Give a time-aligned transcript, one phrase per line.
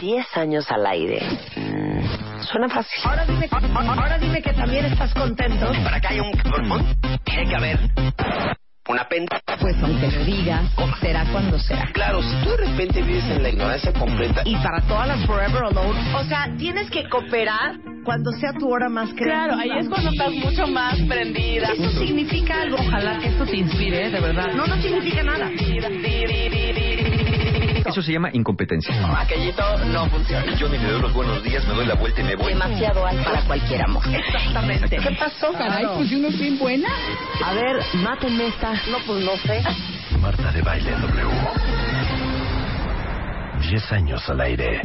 [0.00, 1.20] 10 años al aire.
[1.56, 3.02] Mm, suena fácil.
[3.04, 5.70] Ahora dime, ahora dime que también estás contento.
[5.84, 7.78] Para que haya un cabrón, tiene que haber
[8.88, 9.40] una penta.
[9.60, 10.62] Pues aunque lo digas,
[11.00, 11.86] será cuando será.
[11.92, 14.42] Claro, si tú de repente vives en la ignorancia completa.
[14.46, 18.88] Y para todas las Forever Alone, o sea, tienes que cooperar cuando sea tu hora
[18.88, 19.54] más creativa.
[19.54, 21.68] Claro, ahí es cuando estás mucho más prendida.
[21.72, 22.78] Eso significa algo.
[22.78, 24.46] Ojalá que esto te inspire, de verdad.
[24.54, 25.50] No, no significa nada.
[27.86, 28.94] Eso se llama incompetencia.
[29.20, 30.54] Aquellito no funciona.
[30.56, 32.52] Yo ni le doy los buenos días, me doy la vuelta y me voy.
[32.52, 34.02] Demasiado alto para cualquier amor.
[34.08, 34.96] Exactamente.
[34.96, 35.96] ¿Qué pasó, Caray, carajo?
[35.96, 36.88] pues uno es bien buena.
[37.44, 38.72] A ver, mátenme esta.
[38.90, 39.62] No, pues no sé.
[40.20, 41.30] Marta de Baile W.
[43.68, 44.82] 10 años al aire.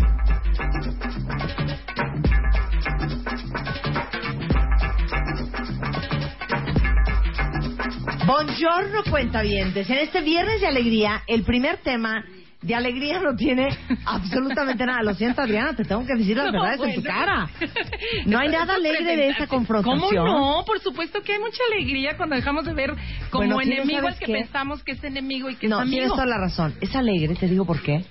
[8.25, 9.89] Buongiorno, cuentavientes.
[9.89, 12.23] En este viernes de alegría, el primer tema
[12.65, 13.67] de alegría no tiene
[14.05, 15.03] absolutamente nada.
[15.03, 17.15] Lo siento, Adriana, te tengo que decir las No, verdades en tu bueno.
[17.19, 17.49] cara.
[18.25, 20.25] No hay nada alegre de esta confrontación.
[20.25, 20.65] ¿Cómo no?
[20.65, 22.89] Por supuesto que hay mucha alegría cuando dejamos de ver
[23.29, 24.33] como Bueno, ¿sí no enemigo al que qué?
[24.33, 26.15] pensamos que es enemigo y que No, es tienes amigo.
[26.15, 26.73] toda la razón.
[26.81, 28.03] Es alegre, te digo por qué.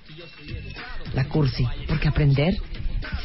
[1.14, 1.66] La cursi.
[1.88, 2.54] Porque aprender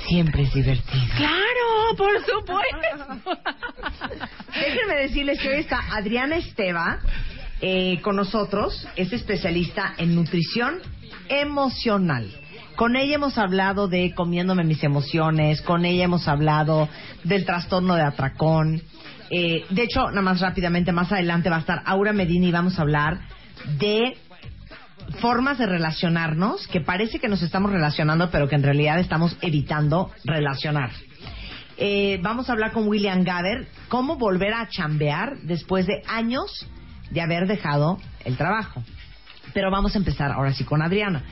[0.08, 1.06] siempre es divertido.
[1.16, 3.40] Claro, por supuesto.
[4.56, 7.00] Déjenme decirles que hoy está Adriana Esteva
[7.62, 8.88] eh, con nosotros.
[8.96, 10.80] Es especialista en nutrición
[11.28, 12.30] emocional.
[12.76, 16.88] Con ella hemos hablado de comiéndome mis emociones, con ella hemos hablado
[17.24, 18.82] del trastorno de atracón.
[19.30, 22.80] Eh, de hecho, nada más rápidamente, más adelante va a estar Aura Medina y vamos
[22.80, 23.20] a hablar
[23.78, 24.16] de
[25.20, 30.12] formas de relacionarnos que parece que nos estamos relacionando, pero que en realidad estamos evitando
[30.24, 30.92] relacionar.
[31.78, 36.68] Eh, vamos a hablar con William Gaber cómo volver a chambear después de años
[37.10, 38.84] de haber dejado el trabajo.
[39.54, 41.24] Pero vamos a empezar ahora sí con Adriana.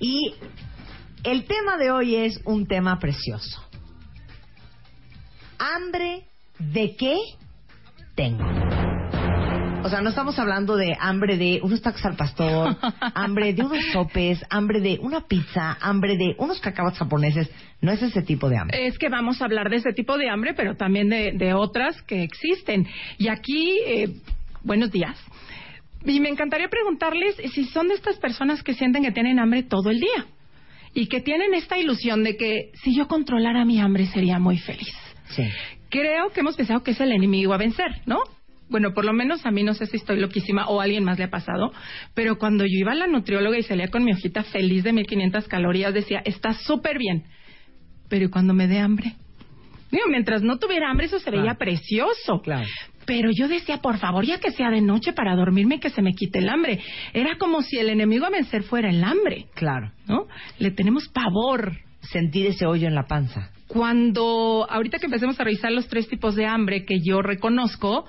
[0.00, 0.34] Y
[1.22, 3.62] el tema de hoy es un tema precioso.
[5.58, 6.24] ¿Hambre
[6.58, 7.16] de qué
[8.14, 8.44] tengo?
[9.84, 12.74] O sea, no estamos hablando de hambre de unos tacos al pastor,
[13.14, 17.50] hambre de unos sopes, hambre de una pizza, hambre de unos cacahuates japoneses.
[17.82, 18.86] No es ese tipo de hambre.
[18.86, 22.00] Es que vamos a hablar de ese tipo de hambre, pero también de, de otras
[22.02, 22.86] que existen.
[23.18, 24.08] Y aquí, eh,
[24.64, 25.16] buenos días.
[26.04, 29.90] Y me encantaría preguntarles si son de estas personas que sienten que tienen hambre todo
[29.90, 30.26] el día
[30.92, 34.94] y que tienen esta ilusión de que si yo controlara mi hambre sería muy feliz.
[35.30, 35.44] Sí.
[35.88, 38.18] Creo que hemos pensado que es el enemigo a vencer, ¿no?
[38.68, 41.18] Bueno, por lo menos a mí no sé si estoy loquísima o a alguien más
[41.18, 41.72] le ha pasado,
[42.14, 45.46] pero cuando yo iba a la nutrióloga y salía con mi hojita feliz de 1500
[45.48, 47.24] calorías, decía, está súper bien,
[48.08, 49.14] pero ¿y cuando me dé hambre?
[49.90, 51.58] Digo, mientras no tuviera hambre eso se veía Claro.
[51.58, 52.40] precioso.
[52.42, 52.66] Claro.
[53.06, 56.12] Pero yo decía, por favor, ya que sea de noche para dormirme, que se me
[56.12, 56.80] quite el hambre.
[57.12, 59.92] Era como si el enemigo a vencer fuera el hambre, Claro.
[60.06, 60.26] ¿no?
[60.58, 63.50] Le tenemos pavor Sentir ese hoyo en la panza.
[63.66, 68.04] cuando ahorita que empecemos a revisar los tres tipos de hambre que yo reconozco,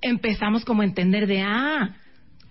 [0.00, 1.94] empezamos como a entender de, ah,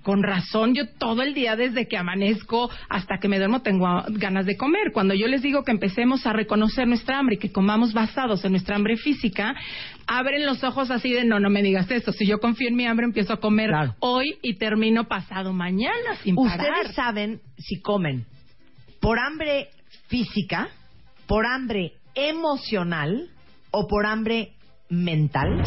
[0.04, 4.46] con razón, yo todo el día desde que amanezco hasta que me duermo tengo ganas
[4.46, 4.92] de comer.
[4.94, 8.52] Cuando yo les digo que empecemos a reconocer nuestra hambre y que comamos basados en
[8.52, 9.56] nuestra hambre física,
[10.06, 12.12] abren los ojos así de, no, no me digas esto.
[12.12, 13.96] Si yo confío en mi hambre, empiezo a comer Claro.
[14.00, 16.60] hoy y termino pasado mañana sin parar.
[16.60, 18.26] Ustedes saben si comen
[19.00, 19.70] por hambre
[20.08, 20.68] física,
[21.28, 23.30] por hambre emocional
[23.72, 24.52] o por hambre
[24.90, 25.64] mental.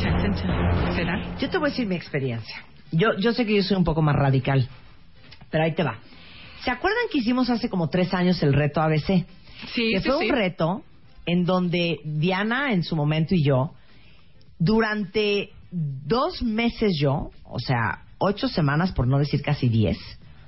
[1.41, 2.63] Yo te voy a decir mi experiencia.
[2.93, 4.69] Yo, yo sé que yo soy un poco más radical,
[5.51, 5.99] pero ahí te va.
[6.65, 9.27] ¿Se acuerdan que hicimos hace como tres años el reto ABC?
[9.75, 10.31] Sí, que sí, fue sí.
[10.31, 10.83] un reto
[11.27, 13.75] en donde Diana en su momento y yo,
[14.59, 19.99] durante dos meses yo, o sea, ocho semanas por no decir casi diez,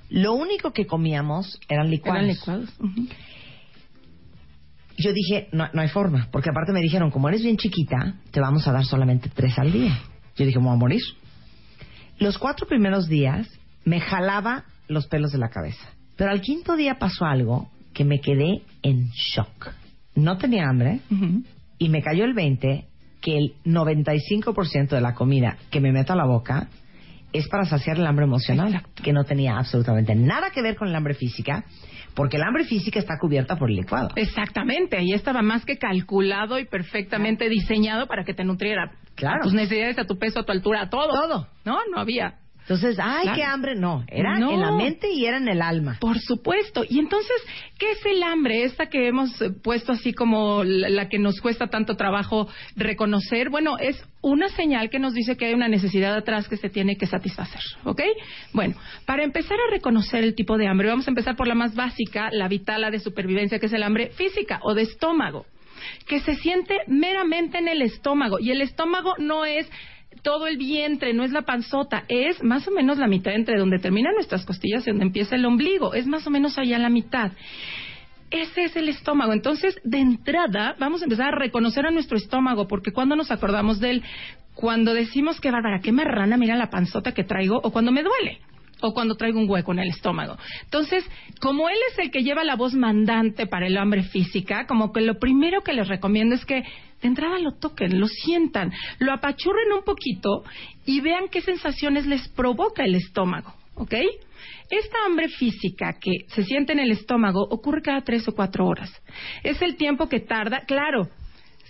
[0.08, 2.22] lo único que comíamos eran licuados.
[2.22, 2.70] Eran licuados.
[4.96, 8.40] Yo dije, no, no hay forma, porque aparte me dijeron, como eres bien chiquita, te
[8.40, 9.96] vamos a dar solamente tres al día.
[10.36, 11.02] Yo dije, me voy a morir.
[12.18, 13.48] Los cuatro primeros días
[13.84, 15.86] me jalaba los pelos de la cabeza.
[16.16, 19.70] Pero al quinto día pasó algo que me quedé en shock.
[20.14, 21.00] No tenía hambre
[21.78, 22.86] y me cayó el 20
[23.20, 26.68] que el 95% de la comida que me meto a la boca
[27.32, 29.02] es para saciar el hambre emocional, Exacto.
[29.02, 31.64] que no tenía absolutamente nada que ver con el hambre física,
[32.14, 34.10] porque el hambre física está cubierta por el licuado.
[34.16, 39.40] Exactamente, ahí estaba más que calculado y perfectamente diseñado para que te nutriera Claro.
[39.40, 41.10] a tus necesidades, a tu peso, a tu altura, a todo.
[41.12, 41.46] Todo.
[41.64, 42.36] No, no había.
[42.62, 43.36] Entonces, ay, Claro.
[43.36, 43.74] qué hambre.
[43.76, 44.50] No, era No.
[44.52, 45.96] en la mente y era en el alma.
[46.00, 46.84] Por supuesto.
[46.86, 47.34] Y entonces,
[47.78, 48.64] ¿qué es el hambre?
[48.64, 53.48] Esta que hemos eh, puesto así como la, la que nos cuesta tanto trabajo reconocer.
[53.48, 56.96] Bueno, es una señal que nos dice que hay una necesidad atrás que se tiene
[56.98, 57.62] que satisfacer.
[57.84, 58.02] ¿Ok?
[58.52, 58.74] Bueno,
[59.06, 62.28] para empezar a reconocer el tipo de hambre, vamos a empezar por la más básica,
[62.32, 65.46] la vital, la de supervivencia, que es el hambre física o de estómago,
[66.06, 68.38] que se siente meramente en el estómago.
[68.38, 69.68] Y el estómago no es
[70.22, 73.78] todo el vientre, no es la panzota, es más o menos la mitad entre donde
[73.78, 77.32] terminan nuestras costillas y donde empieza el ombligo, es más o menos allá la mitad.
[78.30, 79.32] Ese es el estómago.
[79.32, 83.80] Entonces, de entrada, vamos a empezar a reconocer a nuestro estómago, porque cuando nos acordamos
[83.80, 84.02] de él,
[84.54, 88.40] cuando decimos que bárbara, qué marrana, mira la panzota que traigo, o cuando me duele,
[88.80, 90.36] o cuando traigo un hueco en el estómago.
[90.64, 91.04] Entonces,
[91.40, 95.00] como él es el que lleva la voz mandante para el hambre física, como que
[95.00, 96.62] lo primero que les recomiendo es que
[97.00, 100.42] de entrada lo toquen, lo sientan, lo apachurren un poquito
[100.84, 103.94] y vean qué sensaciones les provoca el estómago, ¿ok?
[104.70, 108.90] Esta hambre física que se siente en el estómago ocurre cada tres o cuatro horas.
[109.42, 111.08] Es el tiempo que tarda, claro,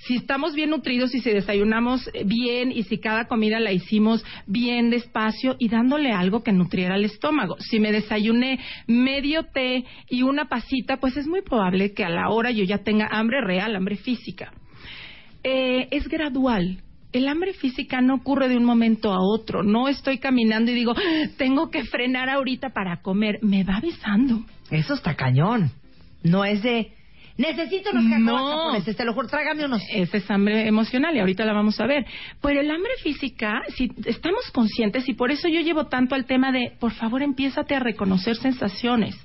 [0.04, 4.90] si estamos bien nutridos y si desayunamos bien y si cada comida la hicimos bien
[4.90, 7.56] despacio y dándole algo que nutriera el estómago.
[7.58, 12.28] Si me desayuné medio té y una pasita, pues es muy probable que a la
[12.30, 14.52] hora yo ya tenga hambre real, hambre física.
[15.42, 16.82] Eh, es gradual.
[17.12, 19.62] El hambre física no ocurre de un momento a otro.
[19.62, 23.38] No estoy caminando y digo, "Ah, tengo que frenar ahorita para comer.
[23.42, 24.44] Me va avisando.
[24.70, 25.70] Eso está cañón.
[26.22, 26.92] No es de,
[27.38, 28.58] necesito unos cacahuates No.
[28.58, 29.82] japoneses, te lo juro, trágame unos.
[29.90, 32.04] Esa es hambre emocional y ahorita la vamos a ver.
[32.42, 36.52] Pero el hambre física, si estamos conscientes y por eso yo llevo tanto al tema
[36.52, 39.16] de, por favor, empiézate a reconocer sensaciones.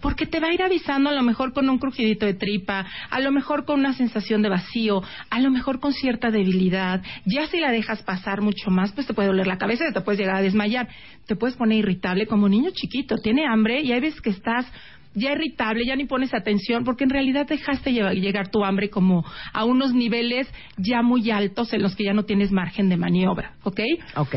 [0.00, 3.20] Porque te va a ir avisando a lo mejor con un crujidito de tripa, a
[3.20, 7.02] lo mejor con una sensación de vacío, a lo mejor con cierta debilidad.
[7.24, 10.00] Ya si la dejas pasar mucho más, pues te puede doler la cabeza y te
[10.02, 10.88] puedes llegar a desmayar.
[11.26, 13.16] Te puedes poner irritable como niño chiquito.
[13.16, 14.66] Tiene hambre y hay veces que estás
[15.16, 19.64] ya irritable, ya ni pones atención, porque en realidad dejaste llegar tu hambre como a
[19.64, 23.80] unos niveles ya muy altos en los que ya no tienes margen de maniobra, ¿ok?
[24.16, 24.36] Ok.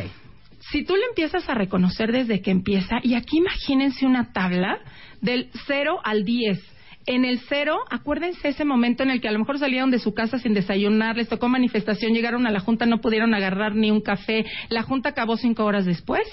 [0.71, 4.79] Si tú le empiezas a reconocer desde que empieza, y aquí imagínense una tabla
[5.21, 6.59] del 0 al 10.
[7.05, 10.13] En el 0, acuérdense ese momento en el que a lo mejor salieron de su
[10.13, 14.01] casa sin desayunar, les tocó manifestación, llegaron a la junta, no pudieron agarrar ni un
[14.01, 16.27] café, la junta acabó cinco horas después,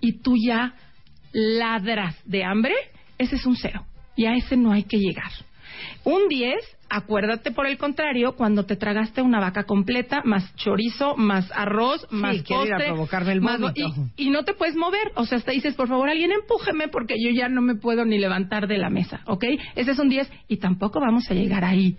[0.00, 0.74] y tú ya
[1.32, 2.74] ladras de hambre,
[3.22, 3.84] ese es un 0.
[4.16, 5.30] Y a ese no hay que llegar.
[6.04, 6.54] Un 10,
[6.90, 12.42] acuérdate por el contrario, cuando te tragaste una vaca completa, más chorizo, más arroz, más
[12.42, 13.60] quiero ir a postre, provocarme el más-
[14.16, 17.14] y, y no te puedes mover, o sea, hasta dices, por favor, alguien empújeme porque
[17.22, 19.44] yo ya no me puedo ni levantar de la mesa, ¿ok?
[19.74, 21.96] Ese es un 10 y tampoco vamos a llegar ahí.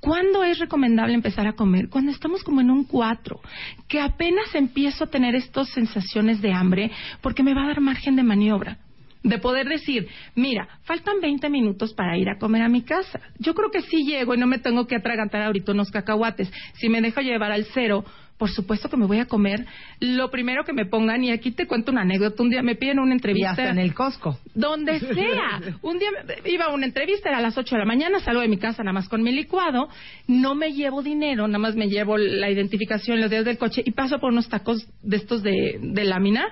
[0.00, 1.88] ¿Cuándo es recomendable empezar a comer?
[1.88, 3.40] Cuando estamos como en un 4,
[3.88, 8.14] que apenas empiezo a tener estas sensaciones de hambre porque me va a dar margen
[8.14, 8.78] de maniobra
[9.22, 13.20] de poder decir, mira, faltan 20 minutos para ir a comer a mi casa.
[13.38, 16.50] Yo creo que sí llego y no me tengo que atragantar ahorita unos cacahuates.
[16.74, 18.04] Si me dejo llevar al cero,
[18.38, 19.66] por supuesto que me voy a comer
[19.98, 21.24] lo primero que me pongan.
[21.24, 22.40] Y aquí te cuento una anécdota.
[22.42, 23.50] Un día me piden una Y entrevista.
[23.50, 24.38] hasta en el Costco.
[24.54, 25.60] Donde sea.
[25.82, 26.08] Un día
[26.44, 28.84] iba a una entrevista, era a las 8 de la mañana, salgo de mi casa
[28.84, 29.88] nada más con mi licuado,
[30.28, 33.90] no me llevo dinero, nada más me llevo la identificación, los días del coche y
[33.90, 36.46] paso por unos tacos de estos de, de lámina.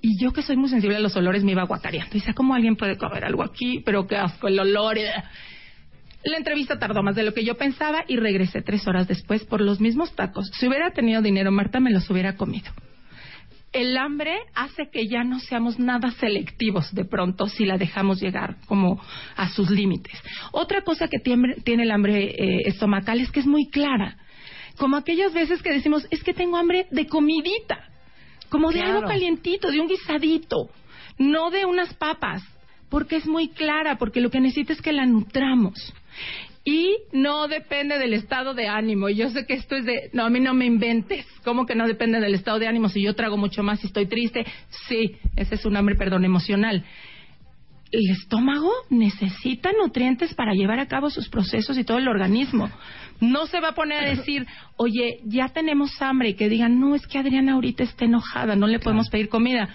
[0.00, 2.12] Y yo que soy muy sensible a los olores me iba guacareando.
[2.12, 3.82] Dice, ¿cómo alguien puede comer algo aquí?
[3.84, 4.98] Pero qué asco el olor.
[4.98, 5.10] eh".
[6.24, 9.60] La entrevista tardó más de lo que yo pensaba y regresé tres horas después por
[9.60, 10.50] los mismos tacos.
[10.54, 12.72] Si hubiera tenido dinero, Marta me los hubiera comido
[13.76, 18.56] el hambre hace que ya no seamos nada selectivos de pronto si la dejamos llegar
[18.66, 18.98] como
[19.36, 20.18] a sus límites.
[20.52, 24.16] Otra cosa que tiene el hambre eh, estomacal es que es muy clara.
[24.78, 27.90] Como aquellas veces que decimos, es que tengo hambre de comidita,
[28.48, 28.96] como de Claro.
[28.98, 30.70] algo calientito, de un guisadito,
[31.18, 32.42] no de unas papas,
[32.88, 35.92] porque es muy clara, porque lo que necesita es que la nutramos.
[36.64, 39.08] Y no depende del estado de ánimo.
[39.08, 41.24] Y Yo sé que esto es de, no, a mí no me inventes.
[41.44, 42.88] ¿Cómo que no depende del estado de ánimo?
[42.88, 44.44] Si yo trago mucho más y estoy triste,
[44.88, 46.84] sí, ese es un hambre, perdón, emocional.
[47.92, 52.68] El estómago necesita nutrientes para llevar a cabo sus procesos y todo el organismo.
[53.20, 54.46] No se va a poner a decir,
[54.76, 58.66] oye, ya tenemos hambre y que digan, no, es que Adriana ahorita está enojada, no
[58.66, 59.68] le podemos pedir comida.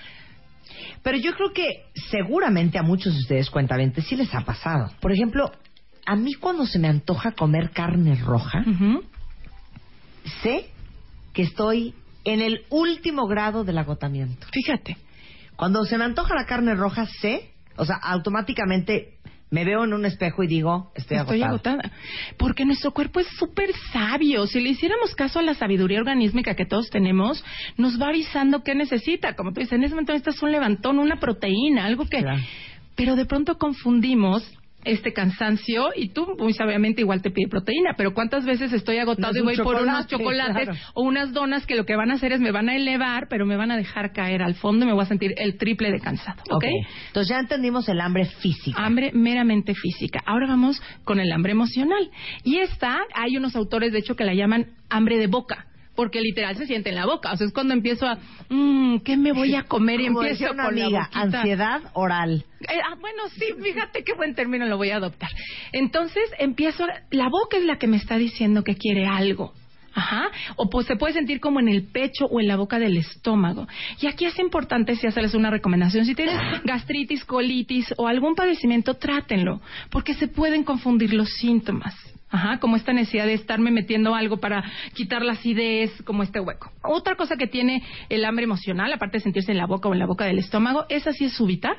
[1.03, 4.91] Pero yo creo que seguramente a muchos de ustedes cuentamente sí les ha pasado.
[5.01, 5.51] Por ejemplo,
[6.05, 8.63] a mí cuando se me antoja comer carne roja,
[10.41, 10.69] sé
[11.33, 14.47] que estoy en el último grado del agotamiento.
[14.51, 14.97] Fíjate.
[15.55, 19.17] Cuando se me antoja la carne roja, sé, o sea, automáticamente
[19.51, 21.75] Me veo en un espejo y digo, estoy, Estoy agotada.
[21.81, 21.91] agotada.
[22.37, 24.47] Porque nuestro cuerpo es súper sabio.
[24.47, 27.43] Si le hiciéramos caso a la sabiduría organísmica que todos tenemos,
[27.77, 29.35] nos va avisando qué necesita.
[29.35, 32.19] Como tú dices, en ese momento necesitas un levantón, una proteína, algo que...
[32.19, 32.41] Claro.
[32.95, 34.49] Pero de pronto confundimos
[34.83, 39.33] este cansancio y tú muy sabiamente igual te pide proteína, pero cuántas veces estoy agotado
[39.33, 40.79] No es y voy por unos chocolate, chocolates claro.
[40.93, 43.45] o unas donas que lo que van a hacer es me van a elevar, pero
[43.45, 45.99] me van a dejar caer al fondo y me voy a sentir el triple de
[45.99, 46.61] cansado, ¿ok?
[46.61, 46.65] Ok.
[47.07, 48.83] Entonces ya entendimos el hambre física.
[48.83, 50.21] Hambre meramente física.
[50.25, 52.09] Ahora vamos con el hambre emocional.
[52.43, 55.65] Y esta, hay unos autores, de hecho, que la llaman hambre de boca.
[56.01, 57.31] Porque literal se siente en la boca.
[57.31, 58.17] O sea, es cuando empiezo a,
[58.49, 60.01] mmm, ¿qué me voy a comer?
[60.01, 61.21] Y Como empiezo una con la amiga, boquita.
[61.21, 62.43] ansiedad oral.
[62.61, 65.29] Eh, ah, bueno, sí, fíjate qué buen término lo voy a adoptar.
[65.73, 69.53] Entonces empiezo, a- la boca es la que me está diciendo que quiere algo.
[69.93, 70.23] Ajá.
[70.55, 73.67] O pues se puede sentir como en el pecho o en la boca del estómago.
[73.99, 76.05] Y aquí es importante si hacerles una recomendación.
[76.05, 79.61] Si tienes gastritis, colitis o algún padecimiento, trátenlo.
[79.91, 81.93] Porque se pueden confundir los síntomas.
[82.31, 86.71] Ajá, como esta necesidad de estarme metiendo algo para quitar la acidez, como este hueco.
[86.83, 89.99] Otra cosa que tiene el hambre emocional, aparte de sentirse en la boca o en
[89.99, 91.75] la boca del estómago, esa sí es súbita.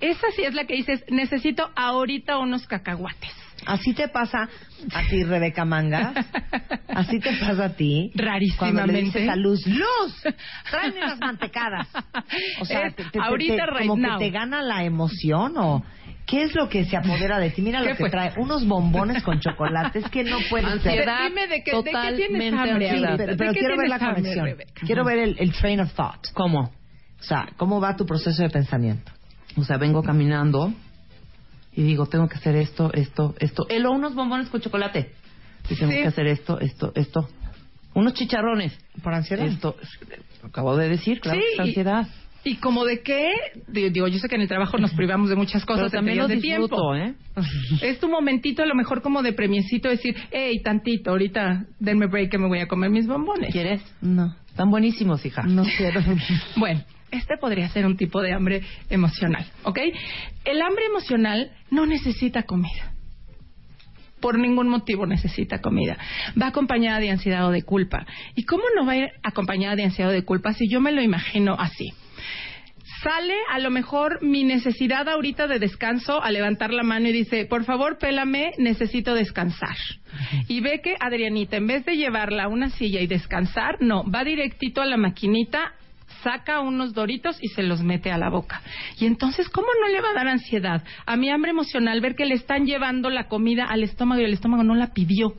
[0.00, 3.30] Esa sí es la que dices, necesito ahorita unos cacahuates.
[3.66, 4.48] Así te pasa
[4.94, 6.14] a ti, Rebeca Mangas.
[6.88, 8.10] Así te pasa a ti.
[8.58, 9.30] Cuando le dices Rarísimamente.
[9.30, 10.34] a Luz, Luz,
[10.70, 11.86] tráeme unas mantecadas.
[12.60, 14.18] O sea, Es te- te- te- ahorita, te- right como now.
[14.18, 15.84] que te gana la emoción o...
[16.30, 17.60] ¿Qué es lo que se apodera de ti?
[17.60, 18.10] Mira lo ¿Qué que fue?
[18.10, 18.32] trae.
[18.38, 21.04] Unos bombones con chocolates que no pueden ser.
[21.28, 23.96] Dime de qué- de qué tienes totalmente hambre, Sí, pero, ¿De pero quiero ver la
[23.96, 24.56] hambre, conexión.
[24.86, 26.28] Quiero ver el, el train of thought.
[26.32, 26.60] ¿Cómo?
[27.18, 29.10] O sea, ¿cómo va tu proceso de pensamiento?
[29.56, 30.72] O sea, vengo caminando
[31.72, 33.66] y digo, tengo que hacer esto, esto, esto.
[33.68, 35.10] El o unos bombones con chocolate.
[35.68, 35.98] Y tengo Sí.
[36.00, 37.28] que hacer esto, esto, esto.
[37.94, 38.72] Unos chicharrones.
[39.02, 39.46] ¿Por ansiedad?
[39.46, 39.76] Esto,
[40.42, 42.06] lo acabo de decir, claro, Sí, que es ansiedad.
[42.06, 42.19] Y
[42.60, 43.32] como de qué,
[43.68, 46.28] digo, yo sé que en el trabajo nos privamos de muchas cosas Pero también lo
[46.28, 46.94] de tiempo.
[46.94, 47.14] ¿eh?
[47.82, 52.30] Es tu momentito, a lo mejor como de premiecito, decir, hey, tantito, ahorita denme break
[52.30, 53.52] que me voy a comer mis bombones.
[53.52, 53.82] ¿Quieres?
[54.00, 55.42] No, Están buenísimos, hija.
[55.42, 56.00] no quiero.
[56.56, 59.78] Bueno, este podría ser un tipo de hambre emocional, ¿ok?
[60.44, 62.94] El hambre emocional no necesita comida.
[64.20, 65.96] Por ningún motivo necesita comida.
[66.40, 68.06] Va acompañada de ansiedad o de culpa.
[68.34, 70.92] ¿Y cómo no va a ir acompañada de ansiedad o de culpa si yo me
[70.92, 71.92] lo imagino así?
[73.02, 77.46] Sale a lo mejor mi necesidad ahorita de descanso a levantar la mano y dice,
[77.46, 79.76] por favor, pélame, necesito descansar.
[80.48, 84.22] Y ve que Adrianita, en vez de llevarla a una silla y descansar, no, va
[84.24, 85.72] directito a la maquinita,
[86.22, 88.60] saca unos doritos y se los mete a la boca.
[88.98, 92.26] Y entonces, ¿cómo no le va a dar ansiedad a mi hambre emocional ver que
[92.26, 95.34] le están llevando la comida al estómago y el estómago no la pidió?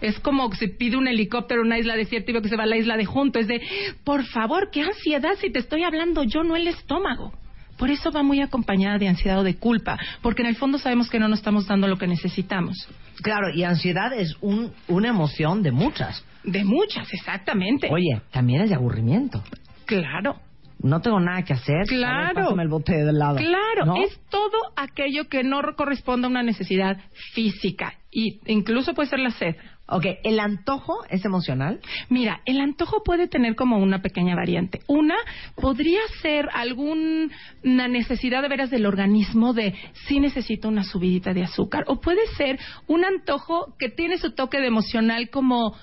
[0.00, 2.56] Es como que se pide un helicóptero a una isla desierta y veo que se
[2.56, 3.38] va a la isla de junto.
[3.38, 3.60] Es de,
[4.04, 7.32] por favor, qué ansiedad si te estoy hablando yo, no el estómago.
[7.76, 11.08] Por eso va muy acompañada de ansiedad o de culpa, porque en el fondo sabemos
[11.08, 12.76] que no nos estamos dando lo que necesitamos.
[13.22, 16.24] Claro, y ansiedad es un, una emoción de muchas.
[16.42, 17.88] De muchas, exactamente.
[17.90, 19.44] Oye, también es de aburrimiento.
[19.84, 20.40] Claro.
[20.80, 21.76] No tengo nada que hacer.
[21.78, 22.34] Ver, Claro.
[22.34, 23.36] pásame el bote de helado.
[23.36, 23.96] Claro, ¿No?
[23.96, 26.98] es todo aquello que no corresponde a una necesidad
[27.34, 27.94] física.
[28.12, 29.56] Y incluso puede ser la sed.
[29.90, 31.80] Ok, ¿el antojo es emocional?
[32.10, 34.80] Mira, el antojo puede tener como una pequeña variante.
[34.86, 35.16] Una
[35.56, 37.30] podría ser alguna
[37.64, 39.74] necesidad de veras del organismo de
[40.06, 41.84] si necesito una subidita de azúcar.
[41.86, 45.74] O puede ser un antojo que tiene su toque de emocional como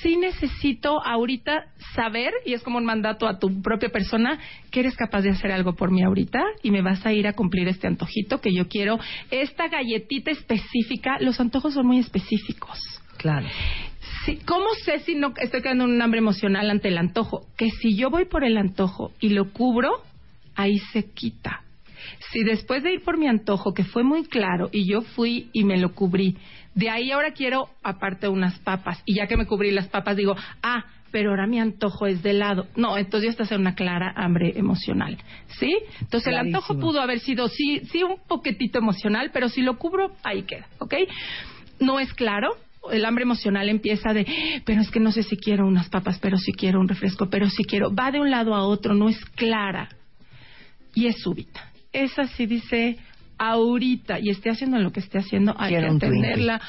[0.00, 4.38] sí necesito ahorita saber, y es como un mandato a tu propia persona,
[4.70, 7.34] que eres capaz de hacer algo por mí ahorita y me vas a ir a
[7.34, 8.98] cumplir este antojito que yo quiero.
[9.30, 12.93] Esta galletita específica, los antojos son muy específicos.
[13.24, 13.46] Claro.
[14.26, 17.46] Sí, ¿Cómo sé si no estoy quedando en un hambre emocional ante el antojo?
[17.56, 20.02] Que si yo voy por el antojo y lo cubro,
[20.54, 21.62] ahí se quita.
[22.30, 25.64] Si después de ir por mi antojo, que fue muy claro, y yo fui y
[25.64, 26.36] me lo cubrí,
[26.74, 30.36] de ahí ahora quiero aparte unas papas, y ya que me cubrí las papas digo,
[30.62, 32.66] ah, pero ahora mi antojo es de helado.
[32.76, 35.16] No, entonces ya estás en una clara hambre emocional,
[35.58, 35.74] ¿sí?
[36.02, 40.12] Entonces el antojo pudo haber sido, sí, sí, un poquitito emocional, pero si lo cubro,
[40.24, 40.94] ahí queda, ¿ok?
[41.80, 42.50] No es claro,
[42.92, 44.26] el hambre emocional empieza de,
[44.64, 47.48] pero es que no sé si quiero unas papas, pero si quiero un refresco, pero
[47.48, 49.88] si quiero, va de un lado a otro, no es clara
[50.94, 51.70] y es súbita.
[51.92, 52.98] Esa sí dice
[53.38, 56.60] ahorita y esté haciendo lo que esté haciendo, hay Quiero que atenderla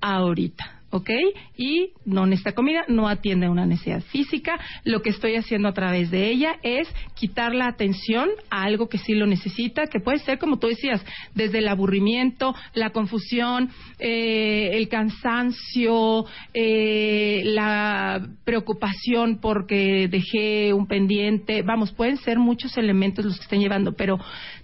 [0.00, 0.73] ahorita.
[0.94, 1.10] ¿Ok?
[1.56, 4.60] Y no necesita comida, no atiende a una necesidad física.
[4.84, 6.86] Lo que estoy haciendo a través de ella es
[7.16, 11.04] quitar la atención a algo que sí lo necesita, que puede ser, como tú decías,
[11.34, 21.62] desde el aburrimiento, la confusión, eh, el cansancio, eh, la preocupación porque dejé un pendiente.
[21.62, 24.20] Vamos, pueden ser muchos elementos los que estén llevando, pero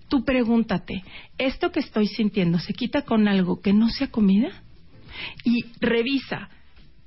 [0.07, 1.03] tú pregúntate,
[1.39, 4.63] ¿esto que estoy sintiendo se quita con algo que no sea comida?
[5.45, 6.49] Y revisa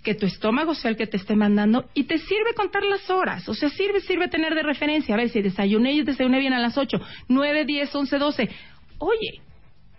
[0.03, 3.48] que tu estómago sea el que te esté mandando y te sirve contar las horas.
[3.48, 5.15] O sea, sirve, sirve tener de referencia.
[5.15, 8.50] A ver, si desayuné y desayuné bien a las 8, 9, 10, 11, 12.
[9.00, 9.41] Oye,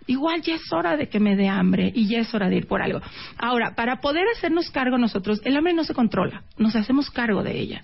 [0.07, 2.67] igual ya es hora de que me dé hambre y ya es hora de ir
[2.67, 3.01] por algo.
[3.37, 7.57] Ahora, para poder hacernos cargo nosotros, el hambre no se controla, nos hacemos cargo de
[7.57, 7.83] ella.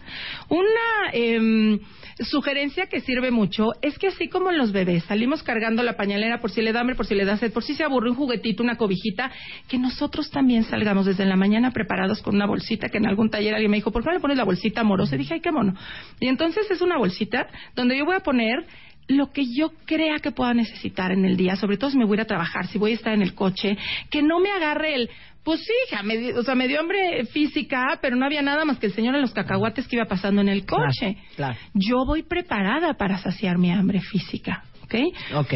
[0.49, 1.79] Una em,
[2.19, 6.39] sugerencia que sirve mucho es que así como en los bebés salimos cargando la pañalera
[6.39, 8.15] por si le da hambre, por si le da sed, por si se aburre un
[8.15, 9.31] juguetito, una cobijita,
[9.67, 13.53] que nosotros también salgamos desde la mañana preparados con una bolsita que en algún taller
[13.53, 15.15] alguien me dijo, ¿por qué no le pones la bolsita amorosa?
[15.15, 15.73] Y dije, ay, qué mono.
[16.19, 18.65] Y entonces es una bolsita donde yo voy a poner
[19.07, 22.15] lo que yo crea que pueda necesitar en el día, sobre todo si me voy
[22.15, 23.77] a ir a trabajar, si voy a estar en el coche,
[24.09, 25.09] que no me agarre el,
[25.43, 28.77] pues sí, hija, me, o sea, me dio hambre física, pero no había nada más
[28.77, 31.17] que el señor en los cacahuates que iba pasando en el coche.
[31.35, 31.57] claro.
[31.73, 34.95] Yo voy preparada para saciar mi hambre física, ¿ok?
[35.35, 35.53] Ok.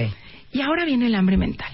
[0.52, 1.72] Y ahora viene el hambre mental,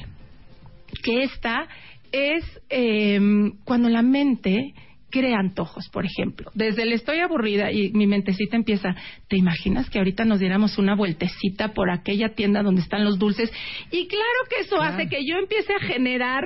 [1.04, 1.68] que esta
[2.12, 3.20] es eh,
[3.64, 4.74] cuando la mente
[5.12, 6.50] crea antojos, por ejemplo.
[6.56, 8.96] Desde el estoy aburrida y mi mentecita empieza,
[9.28, 13.52] ¿te imaginas que ahorita nos diéramos una vueltecita por aquella tienda donde están los dulces?
[13.92, 16.46] Y claro que eso hace que yo empiece a generar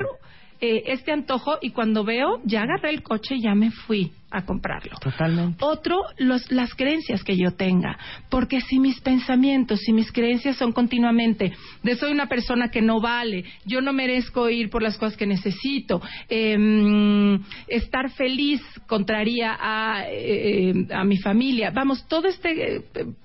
[0.62, 4.44] eh, este antojo y cuando veo, ya agarré el coche y ya me fui a
[4.46, 4.98] comprarlo.
[5.00, 5.64] Totalmente.
[5.64, 7.98] Otro, los, las creencias que yo tenga.
[8.30, 11.54] Porque si mis pensamientos, si mis creencias son continuamente
[11.84, 15.26] de soy una persona que no vale, yo no merezco ir por las cosas que
[15.28, 21.72] necesito, em, estar feliz contraría a, eh, a mi familia.
[21.72, 22.82] Vamos, todo este eh,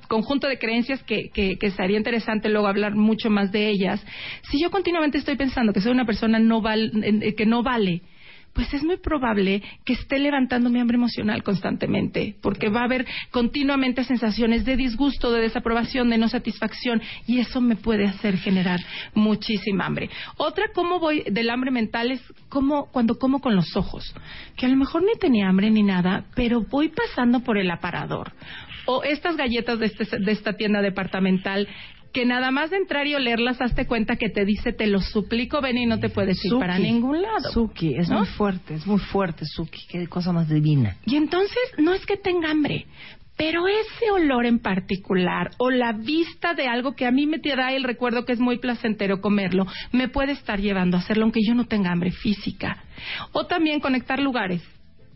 [0.08, 4.04] conjunto de creencias que, que, que sería interesante luego hablar mucho más de ellas.
[4.50, 8.02] Si yo continuamente estoy pensando que soy una persona no val- eh, que no vale,
[8.52, 13.06] pues es muy probable que esté levantando mi hambre emocional constantemente, porque va a haber
[13.30, 18.80] continuamente sensaciones de disgusto, de desaprobación, de no satisfacción, y eso me puede hacer generar
[19.14, 20.10] muchísima hambre.
[20.36, 24.14] Otra, cómo voy del hambre mental es como cuando como con los ojos,
[24.56, 28.32] que a lo mejor ni tenía hambre ni nada, pero voy pasando por el aparador.
[28.86, 31.68] O estas galletas de, este- de esta tienda departamental
[32.12, 35.60] que nada más de entrar y olerlas, hazte cuenta que te dice, te lo suplico,
[35.60, 37.52] ven y no te puedes ir para ningún lado.
[37.52, 38.18] Suki, es ¿no?
[38.18, 39.86] muy fuerte, es muy fuerte, Suki.
[39.88, 40.96] Qué cosa más divina.
[41.06, 42.86] Y entonces no es que tenga hambre,
[43.36, 47.56] pero ese olor en particular o la vista de algo que a mí me te
[47.56, 51.40] da el recuerdo que es muy placentero comerlo, me puede estar llevando a hacerlo aunque
[51.42, 52.84] yo no tenga hambre física.
[53.32, 54.62] O también conectar lugares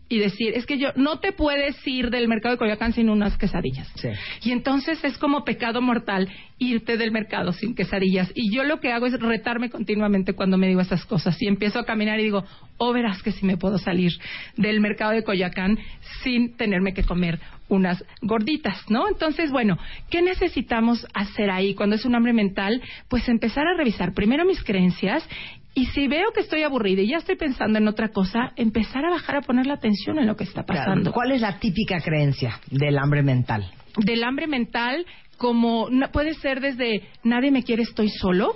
[0.07, 3.37] y decir, es que yo no te puedes ir del mercado de Coyoacán sin unas
[3.37, 3.91] quesadillas.
[3.95, 4.09] Sí.
[4.43, 8.31] Y entonces es como pecado mortal irte del mercado sin quesadillas.
[8.35, 11.41] Y yo lo que hago es retarme continuamente cuando me digo esas cosas.
[11.41, 12.45] Y empiezo a caminar y digo,
[12.77, 14.11] oh, verás que si me puedo salir
[14.57, 15.79] del mercado de Coyoacán
[16.23, 19.07] sin tenerme que comer unas gorditas, ¿no?
[19.07, 19.77] Entonces, bueno,
[20.11, 22.81] ¿qué necesitamos hacer ahí cuando es un hambre mental?
[23.09, 25.27] Pues empezar a revisar primero mis creencias
[25.75, 29.09] y si veo que estoy aburrida y ya estoy pensando en otra cosa, empezar a
[29.09, 31.11] bajar a poner la atención en lo que está pasando.
[31.11, 33.69] ¿Cuál es la típica creencia del hambre mental?
[33.97, 35.05] Del hambre mental,
[35.37, 38.55] como puede ser desde nadie me quiere, estoy solo.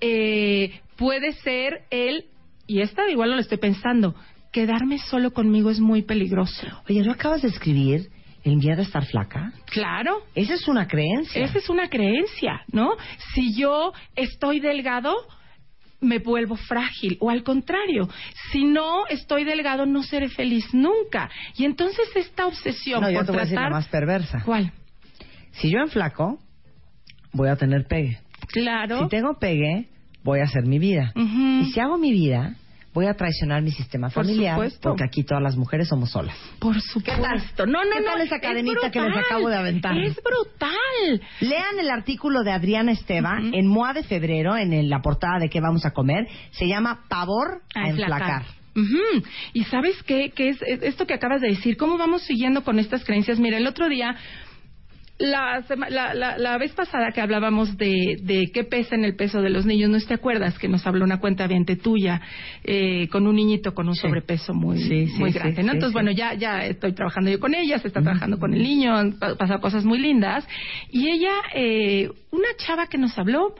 [0.00, 2.26] Eh, puede ser el,
[2.68, 4.14] y esta igual no lo estoy pensando,
[4.52, 6.66] quedarme solo conmigo es muy peligroso.
[6.88, 8.10] Oye, ¿no acabas de escribir
[8.44, 9.52] el miedo a estar flaca?
[9.66, 11.44] Claro, Esa es una creencia.
[11.44, 12.92] esa es una creencia, ¿no?
[13.34, 15.14] Si yo estoy delgado,
[16.00, 17.16] me vuelvo frágil.
[17.20, 18.08] O al contrario,
[18.50, 21.30] si no estoy delgado, no seré feliz nunca.
[21.56, 23.72] Y entonces esta obsesión No, yo por te voy a decir la tratar...
[23.72, 24.42] más perversa.
[24.44, 24.72] ¿Cuál?
[25.52, 26.38] Si yo enflaco,
[27.32, 28.18] voy a tener pegue.
[28.48, 29.02] Claro.
[29.02, 29.88] Si tengo pegue,
[30.22, 31.12] voy a hacer mi vida.
[31.14, 32.56] Y si hago mi vida,
[32.92, 34.80] voy a traicionar mi sistema Por familiar supuesto.
[34.88, 36.36] porque aquí todas las mujeres somos solas.
[36.58, 37.66] Por supuesto.
[37.66, 38.06] No, no, ¿Qué no.
[38.06, 39.96] tal esa es cadenita que les acabo de aventar?
[39.98, 41.20] Es brutal.
[41.40, 45.48] Lean el artículo de Adriana Esteva en MOA de febrero, en el- la portada de
[45.48, 46.26] qué vamos a comer.
[46.50, 48.44] Se llama Pavor a, enflacar.
[48.76, 49.24] Ujú.
[49.52, 53.04] Y sabes qué, ¿Qué es esto que acabas de decir, cómo vamos siguiendo con estas
[53.04, 53.38] creencias.
[53.38, 54.14] Mira, el otro día,
[55.20, 59.42] la, la, la, la vez pasada que hablábamos de, de qué pesa en el peso
[59.42, 62.20] de los niños, ¿no te acuerdas que nos habló una cuenta viente tuya
[62.64, 64.00] eh, con un niñito con un Sí.
[64.00, 65.62] sobrepeso muy, Sí, muy sí, grande?
[65.62, 65.72] ¿no?
[65.72, 68.96] Entonces, bueno, ya, ya estoy trabajando yo con ella, se está trabajando con el niño,
[68.96, 70.46] han pa- pasado cosas muy lindas.
[70.90, 73.54] Y ella, eh, una chava que nos habló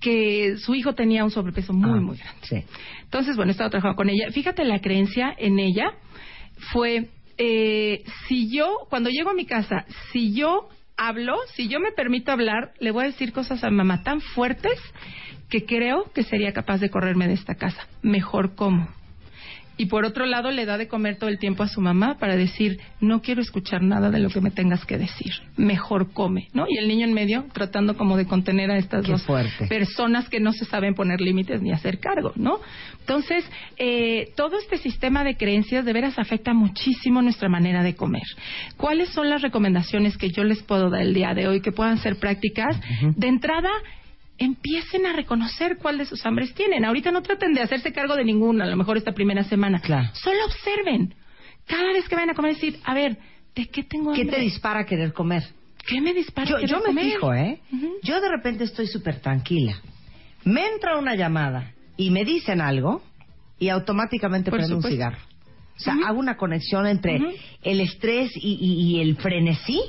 [0.00, 2.40] que su hijo tenía un sobrepeso muy, Ah, muy grande.
[2.42, 2.64] Sí.
[3.04, 4.30] Entonces, bueno, he estado trabajando con ella.
[4.32, 5.92] Fíjate, la creencia en ella
[6.72, 10.68] fue, eh, si yo, cuando llego a mi casa, si yo
[11.06, 14.78] hablo, si yo me permito hablar, le voy a decir cosas a mamá tan fuertes
[15.48, 17.86] que creo que sería capaz de correrme de esta casa.
[18.02, 18.88] Mejor como.
[19.82, 22.36] Y por otro lado le da de comer todo el tiempo a su mamá para
[22.36, 26.66] decir, no quiero escuchar nada de lo que me tengas que decir, mejor come, ¿no?
[26.68, 29.66] Y el niño en medio tratando como de contener a estas Qué dos fuerte.
[29.66, 32.60] personas que no se saben poner límites ni hacer cargo, ¿no?
[33.00, 33.44] Entonces,
[33.76, 38.22] eh, todo este sistema de creencias de veras afecta muchísimo nuestra manera de comer.
[38.76, 41.98] ¿Cuáles son las recomendaciones que yo les puedo dar el día de hoy que puedan
[41.98, 42.80] ser prácticas?
[43.16, 43.70] De entrada,
[44.44, 46.84] empiecen a reconocer cuál de sus hambres tienen.
[46.84, 49.80] Ahorita no traten de hacerse cargo de ninguna, a lo mejor esta primera semana.
[49.80, 50.08] Claro.
[50.14, 51.14] Solo observen.
[51.66, 53.18] Cada vez que vayan a comer, decir, a ver,
[53.54, 54.36] ¿de qué tengo ¿Qué hambre?
[54.36, 55.42] te dispara a querer comer?
[55.86, 56.48] ¿Qué me dispara?
[56.48, 57.04] Yo, querer yo me comer?
[57.04, 57.60] fijo, ¿eh?
[58.02, 59.80] Yo de repente estoy súper tranquila.
[60.44, 63.02] Me entra una llamada y me dicen algo
[63.58, 65.18] y automáticamente Por prendo un cigarro.
[65.76, 67.18] O sea, hago una conexión entre
[67.62, 69.80] el estrés y, y- y el frenesí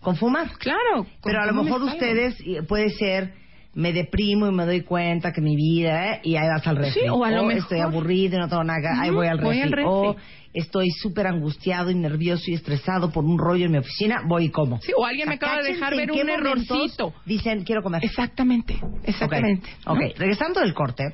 [0.00, 0.52] con fumar.
[0.58, 1.06] Claro.
[1.22, 2.36] Pero a lo ¿cómo me mejor ustedes
[2.68, 3.32] puede ser
[3.74, 6.20] me deprimo y me doy cuenta que mi vida ¿eh?
[6.24, 7.02] y ahí vas al refri.
[7.02, 9.46] Sí, o a lo estoy mejor- aburrido y no tengo nada, ahí voy al refri.
[9.46, 9.84] voy al refri.
[9.88, 10.16] O
[10.52, 14.50] estoy súper angustiado y nervioso y estresado por un rollo en mi oficina, voy y
[14.50, 14.78] como.
[14.82, 17.14] Sí, o alguien me acaba de dejar ver un errorcito.
[17.24, 18.04] Dicen, quiero comer.
[18.04, 19.70] Exactamente, exactamente.
[19.86, 20.06] Ok, ¿no?
[20.06, 20.18] ok.
[20.18, 21.04] regresando del corte,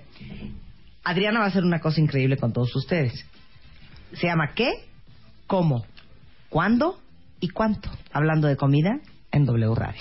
[1.04, 3.24] Adriana va a hacer una cosa increíble con todos ustedes.
[4.14, 4.70] Se llama ¿Qué?
[5.46, 5.84] ¿Cómo?
[6.48, 6.98] ¿Cuándo?
[7.40, 7.88] ¿Y cuánto?
[8.12, 8.98] Hablando de comida
[9.30, 10.00] en W Radio.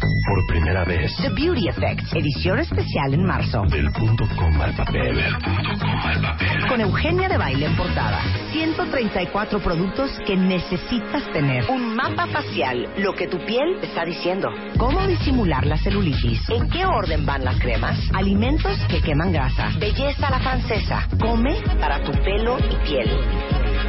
[0.00, 3.62] por primera vez, The Beauty Effect, edición especial en marzo.
[3.68, 5.16] del punto coma al papel.
[5.16, 6.68] Del punto coma al papel.
[6.68, 8.20] Con Eugenia de Baile en portada.
[8.52, 11.64] 134 productos que necesitas tener.
[11.70, 14.48] Un mapa facial, lo que tu piel te está diciendo.
[14.76, 16.48] Cómo disimular la celulitis.
[16.50, 17.98] En qué orden van las cremas.
[18.14, 19.70] Alimentos que queman grasa.
[19.78, 21.08] Belleza a la francesa.
[21.20, 23.10] Come para tu pelo y piel.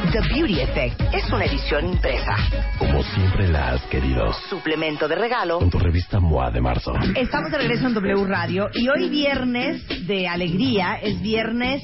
[0.10, 2.36] The Beauty Effect es una edición impresa.
[2.80, 4.34] Como siempre la has querido.
[4.50, 5.60] Suplemento de regalo.
[5.60, 6.92] Con tu revista MOA de marzo.
[7.16, 11.84] Estamos de regreso en W Radio y hoy viernes de alegría es viernes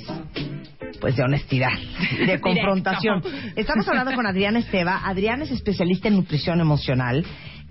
[0.99, 1.69] pues de honestidad,
[2.25, 3.21] de confrontación.
[3.55, 5.07] Estamos hablando con Adriana Esteva.
[5.07, 7.23] Adriana es especialista en nutrición emocional,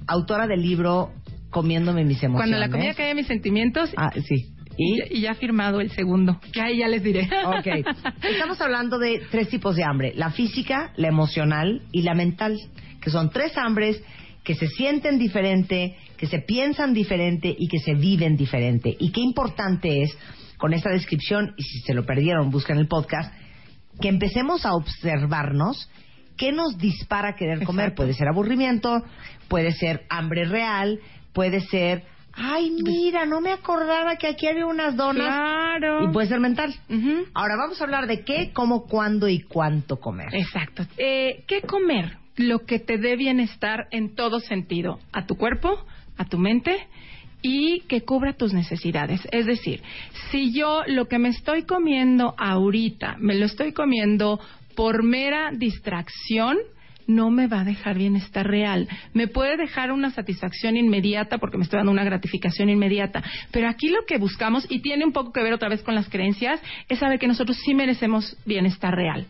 [0.06, 1.12] autora del libro
[1.50, 2.50] Comiéndome mis emociones.
[2.50, 4.55] Cuando la comida cae en mis sentimientos Ah, sí.
[4.76, 6.40] Y, ya ha firmado el segundo.
[6.52, 7.28] Que ahí ya les diré.
[7.44, 7.66] Ok.
[8.22, 12.58] Estamos hablando de tres tipos de hambre: la física, la emocional y la mental,
[13.00, 14.02] que son tres hambres
[14.46, 18.96] que se sienten diferente, que se piensan diferente y que se viven diferente.
[19.00, 20.16] Y qué importante es,
[20.56, 23.34] con esta descripción, y si se lo perdieron, busquen el podcast,
[24.00, 25.90] que empecemos a observarnos
[26.36, 27.86] qué nos dispara querer comer.
[27.86, 28.02] Exacto.
[28.02, 29.02] Puede ser aburrimiento,
[29.48, 31.00] puede ser hambre real,
[31.32, 32.04] puede ser,
[32.36, 35.26] ay, mira, no me acordaba que aquí había unas donas.
[35.26, 36.04] Claro.
[36.04, 36.74] Y puede ser mental.
[37.34, 40.28] Ahora vamos a hablar de qué, cómo, cuándo y cuánto comer.
[40.34, 40.84] Exacto.
[40.98, 42.18] Eh, ¿Qué comer?
[42.36, 45.78] Lo que te dé bienestar en todo sentido, a tu cuerpo,
[46.18, 46.86] a tu mente
[47.42, 49.20] y que cubra tus necesidades.
[49.30, 49.82] Es decir,
[50.30, 54.40] si yo lo que me estoy comiendo ahorita me lo estoy comiendo
[54.74, 56.58] por mera distracción,
[57.06, 58.88] no me va a dejar bienestar real.
[59.12, 63.22] Me puede dejar una satisfacción inmediata porque me estoy dando una gratificación inmediata.
[63.50, 66.08] Pero aquí lo que buscamos, y tiene un poco que ver otra vez con las
[66.08, 69.26] creencias, es saber que nosotros sí merecemos bienestar real.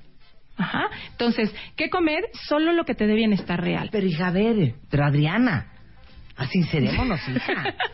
[0.56, 0.88] Ajá.
[1.10, 2.24] Entonces, ¿qué comer?
[2.48, 3.90] Solo lo que te dé bienestar real.
[3.92, 5.75] Pero hija, a ver, pero Adriana, así
[6.46, 7.75] sincerémonos, hija.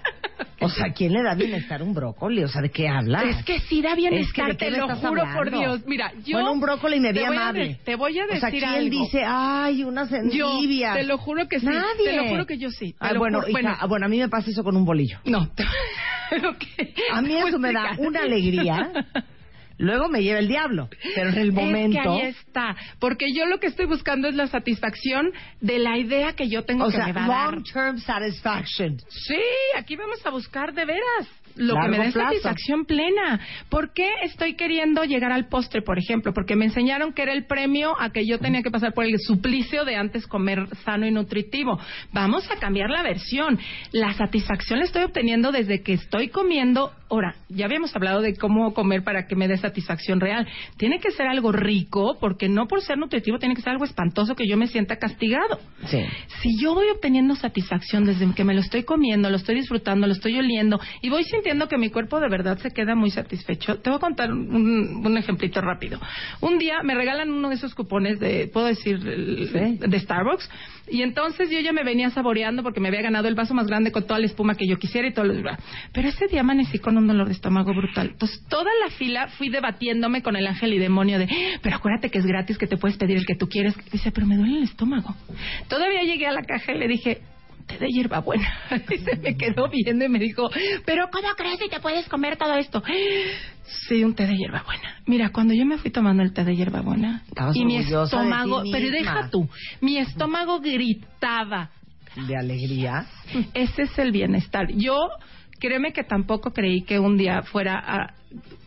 [0.65, 2.45] O sea, ¿quién le da bienestar un brócoli?
[2.45, 3.25] O sea, ¿de qué hablas?
[3.25, 5.35] Es que sí da bienestar, Es que, ¿de qué te lo juro hablando?
[5.37, 5.81] por Dios.
[5.87, 6.37] Mira, yo...
[6.37, 7.81] Bueno, un brócoli me te ve amable.
[7.85, 8.89] te voy a decir O sea, ¿quién algo.
[8.89, 10.95] dice, ay, unas Yo, envidias?
[10.95, 11.67] te lo juro que sí.
[11.67, 12.05] Nadie.
[12.05, 12.93] Te lo juro que yo sí.
[12.93, 13.77] Te Ah, bueno, juro- hija, bueno.
[13.81, 15.19] ah, bueno, a mí me pasa eso con un bolillo.
[15.25, 15.49] No.
[16.49, 16.65] Ok.
[17.13, 18.91] A mí eso me da una alegría.
[19.83, 20.89] Luego me lleva el diablo.
[21.17, 22.13] Pero en el Es que momento...
[22.13, 22.77] ahí está.
[23.01, 26.85] Porque yo lo que estoy buscando es la satisfacción de la idea que yo tengo
[26.85, 27.55] O que sea, me va a dar.
[27.55, 28.99] long-term satisfaction.
[29.09, 29.41] Sí,
[29.77, 33.41] aquí vamos a buscar de veras lo que me dé satisfacción plena.
[33.69, 36.33] ¿Por qué estoy queriendo llegar al postre, por ejemplo?
[36.33, 39.19] Porque me enseñaron que era el premio a que yo tenía que pasar por el
[39.19, 41.79] suplicio de antes comer sano y nutritivo.
[42.13, 43.59] Vamos a cambiar la versión.
[43.93, 46.93] La satisfacción la estoy obteniendo desde que estoy comiendo.
[47.11, 50.49] Ahora, ya habíamos hablado de cómo comer para que me dé satisfacción real.
[50.79, 54.35] Tiene que ser algo rico, porque no por ser nutritivo tiene que ser algo espantoso
[54.35, 55.61] que yo me sienta castigado.
[55.87, 56.03] Sí.
[56.41, 60.13] Si yo voy obteniendo satisfacción desde que me lo estoy comiendo, lo estoy disfrutando, lo
[60.13, 63.91] estoy oliendo y voy sintiendo que mi cuerpo de verdad se queda muy satisfecho, te
[63.91, 65.99] voy a contar un, un ejemplito rápido.
[66.41, 69.79] Un día me regalan uno de esos cupones de, puedo decir, el- Sí.
[69.87, 70.49] de Starbucks
[70.89, 73.91] Y entonces yo ya me venía saboreando porque me había ganado el vaso más grande
[73.91, 75.59] con toda la espuma que yo quisiera y todo lo demás.
[75.93, 78.11] Pero ese día amanecí con un dolor de estómago brutal.
[78.13, 81.29] Entonces toda la fila fui debatiéndome con el ángel y demonio de,
[81.63, 83.75] pero acuérdate que es gratis, que te puedes pedir el que tú quieres.
[83.91, 85.15] Dice, pero me duele el estómago.
[85.69, 87.21] Todavía llegué a la caja y le dije,
[87.63, 88.49] té de hierbabuena.
[88.91, 90.51] Y se me quedó viendo y me dijo,
[90.85, 92.83] pero ¿cómo crees que te puedes comer todo esto?
[93.89, 94.97] Sí, un té de hierbabuena.
[95.07, 98.91] Mira, cuando yo me fui tomando el té de hierbabuena Estabas y mi estómago, pero
[98.91, 99.49] deja tú,
[99.81, 101.71] mi estómago gritaba.
[102.29, 103.07] De alegría.
[103.55, 104.67] Ese es el bienestar.
[104.75, 104.99] Yo,
[105.59, 108.15] créeme que tampoco creí que un día fuera a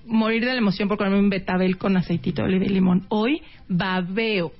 [0.05, 3.05] morir de la emoción por comerme un betabel con aceitito de oliva y limón.
[3.09, 4.51] Hoy babeo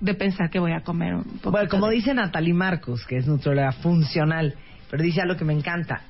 [0.00, 1.52] de pensar que voy a comer un poco.
[1.52, 4.54] Bueno, como dice Natalie Marcos, que es nutrióloga funcional,
[4.90, 6.02] pero dice algo que me encanta.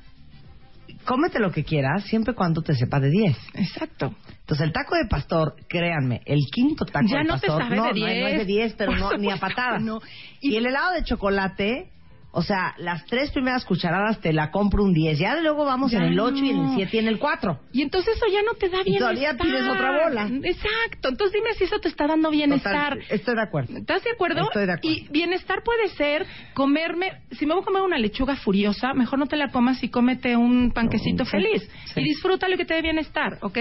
[1.05, 3.37] Cómete lo que quieras, siempre cuando te sepa de 10.
[3.55, 4.15] Exacto.
[4.39, 7.61] Entonces, el taco de pastor, créanme, el quinto taco Ya de no te pastor...
[7.63, 8.37] sabe no, de no, no es 10.
[8.39, 9.81] de 10, pero no, ni a patadas.
[9.83, 9.99] no.
[10.41, 11.89] Y, Y- el helado de chocolate,
[12.37, 15.17] o sea, las tres primeras cucharadas te la compro un 10.
[15.17, 16.75] Ya luego vamos Ya en el 8 y en el no.
[16.75, 17.59] 7 y en el 4.
[17.71, 19.15] Y entonces eso ya no te da Y bienestar.
[19.15, 20.29] todavía pides otra bola.
[20.43, 21.09] Exacto.
[21.09, 22.93] Entonces dime si eso te está dando bienestar.
[22.95, 23.77] Total, estoy de acuerdo.
[23.77, 24.41] ¿Estás de acuerdo?
[24.43, 24.97] Estoy de acuerdo.
[24.97, 29.27] Y bienestar puede ser comerme, si me voy a comer una lechuga furiosa, mejor no
[29.27, 31.69] te la comas y cómete un panquecito Sí, feliz.
[31.93, 32.01] sí.
[32.01, 33.57] Y disfruta lo que te dé bienestar, ¿ok?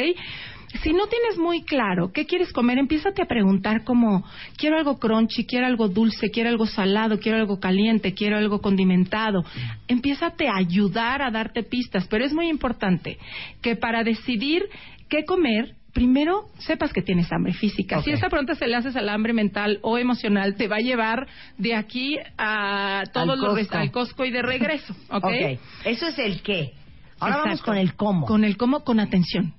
[0.83, 4.25] Si no tienes muy claro qué quieres comer, empiézate a preguntar como,
[4.57, 9.45] quiero algo crunchy, quiero algo dulce, quiero algo salado, quiero algo caliente, quiero algo condimentado.
[9.87, 13.19] Empiézate a ayudar a darte pistas, pero es muy importante
[13.63, 14.65] que para decidir
[15.09, 18.03] qué comer, primero sepas que tienes hambre física.
[18.03, 21.29] Si esa pregunta se le haces al hambre mental o emocional, te va a llevar
[21.57, 23.77] de aquí a todos los Costco.
[23.77, 25.25] al Costco y de regreso, ¿ok?
[25.25, 26.73] ok, eso es el qué.
[27.21, 28.27] Ahora vamos con el cómo.
[28.27, 29.55] Con el cómo, con atención.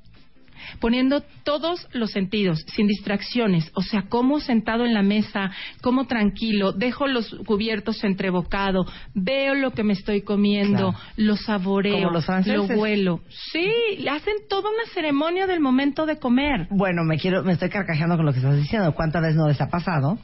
[0.80, 5.51] Poniendo todos los sentidos, sin distracciones, o sea, como sentado en la mesa,
[5.82, 11.06] como tranquilo, dejo los cubiertos entrebocado, veo lo que me estoy comiendo, Claro.
[11.17, 13.21] lo saboreo, los lo huelo.
[13.51, 13.69] Sí,
[14.10, 16.67] hacen toda una ceremonia del momento de comer.
[16.69, 18.93] Bueno, me quiero, me estoy carcajeando con lo que estás diciendo.
[18.93, 20.17] ¿Cuántas veces no les ha pasado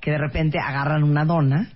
[0.00, 1.70] que de repente agarran una dona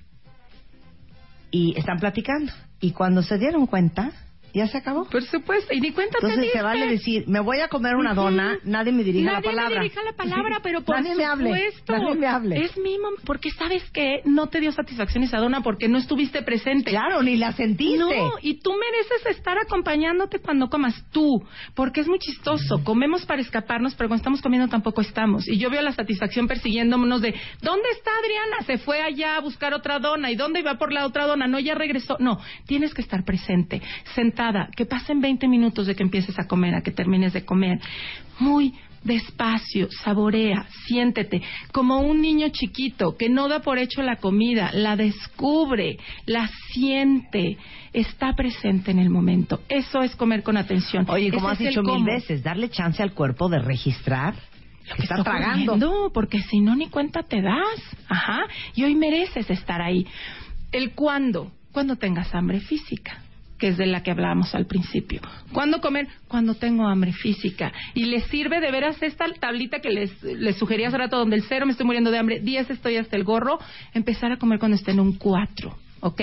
[1.51, 4.11] y están platicando y cuando se dieron cuenta
[4.55, 5.05] ya se acabó?
[5.07, 6.63] Por supuesto, y ni cuenta te Entonces se diste.
[6.63, 9.79] vale decir, me voy a comer una dona, nadie me dirija Nadie la palabra.
[9.81, 11.93] me dirija la palabra, pero por nadie me hable, supuesto.
[11.93, 12.65] nadie me hable.
[12.65, 16.43] Es mi mom- porque sabes que no te dio satisfacción esa dona porque no estuviste
[16.43, 16.91] presente.
[16.91, 17.99] Claro, ni la sentiste.
[17.99, 21.43] No, y tú mereces estar acompañándote cuando comas tú,
[21.75, 22.83] porque es muy chistoso.
[22.85, 25.49] Comemos para escaparnos, pero cuando estamos comiendo tampoco estamos.
[25.49, 28.57] Y yo veo la satisfacción persiguiéndonos de, ¿dónde está Adriana?
[28.67, 30.31] Se fue allá a buscar otra dona.
[30.31, 31.47] ¿Y dónde iba por la otra dona?
[31.47, 32.17] No, ya regresó.
[32.21, 33.83] No, tienes que estar presente,
[34.45, 37.79] sentada, que pasen 20 minutos de que empieces a comer a que termines de comer.
[38.39, 44.71] Muy despacio, saborea, siéntete, como un niño chiquito que no da por hecho la comida,
[44.73, 47.59] la descubre, la siente,
[47.93, 49.61] está presente en el momento.
[49.69, 51.05] Eso es comer con atención.
[51.09, 54.35] Oye, como has dicho mil veces, darle chance al cuerpo de registrar
[54.89, 55.73] Lo que está tragando.
[55.73, 57.81] comiendo, porque si no ni cuenta te das.
[58.09, 58.47] Ajá.
[58.75, 60.07] Y hoy mereces estar ahí.
[60.73, 63.24] El cuándo, cuando tengas hambre física
[63.65, 65.23] que es de la que hablábamos al principio.
[65.55, 66.07] ¿Cuándo comer?
[66.29, 67.73] Cuando tengo hambre física.
[67.95, 71.65] Y les sirve de veras esta tablita que les, les hace rato, donde el cero
[71.65, 73.59] me estoy muriendo de hambre, 10 estoy hasta el gorro,
[73.95, 76.21] empezar a comer cuando esté en un 4, ¿ok?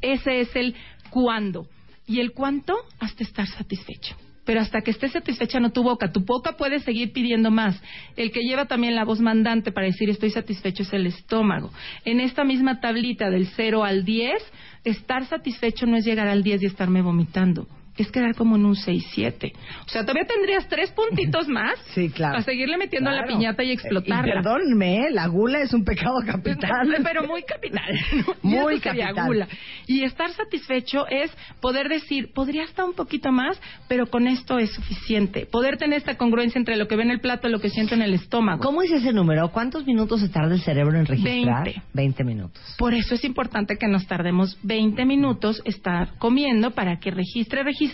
[0.00, 0.76] Ese es el
[1.10, 1.66] cuándo.
[2.06, 4.14] Y el cuánto, hasta estar satisfecho.
[4.44, 6.12] Pero hasta que estés satisfecha no tu boca.
[6.12, 7.82] Tu boca puede seguir pidiendo más.
[8.16, 11.72] El que lleva también la voz mandante para decir estoy satisfecho es el estómago.
[12.04, 14.40] En esta misma tablita del 0 al 10,
[14.86, 17.66] estar satisfecho no es llegar al 10 y estarme vomitando.
[17.96, 19.52] Es quedar como en un 6-7.
[19.86, 22.34] O sea, todavía tendrías tres puntitos más Sí, claro.
[22.34, 24.26] para seguirle metiendo a la piñata y explotarla.
[24.28, 25.10] Y perdónme, ¿eh?
[25.10, 26.94] la gula es un pecado capital.
[27.02, 27.98] Pero muy capital.
[28.42, 29.26] Muy capital.
[29.26, 29.48] gula.
[29.86, 31.30] Y estar satisfecho es
[31.60, 35.46] poder decir, podría estar un poquito más, pero con esto es suficiente.
[35.46, 37.94] Poder tener esta congruencia entre lo que ve en el plato y lo que siento
[37.94, 38.62] en el estómago.
[38.62, 39.50] ¿Cómo es ese número?
[39.52, 41.64] ¿Cuántos minutos se tarda el cerebro en registrar?
[41.64, 41.82] 20.
[41.92, 42.62] 20 minutos.
[42.78, 47.85] Por eso es importante que nos tardemos 20 minutos estar comiendo para que registre, registre.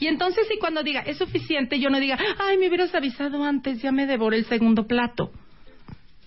[0.00, 3.80] Y entonces, si cuando diga es suficiente, yo no diga, ay, me hubieras avisado antes,
[3.82, 5.30] ya me devoré el segundo plato.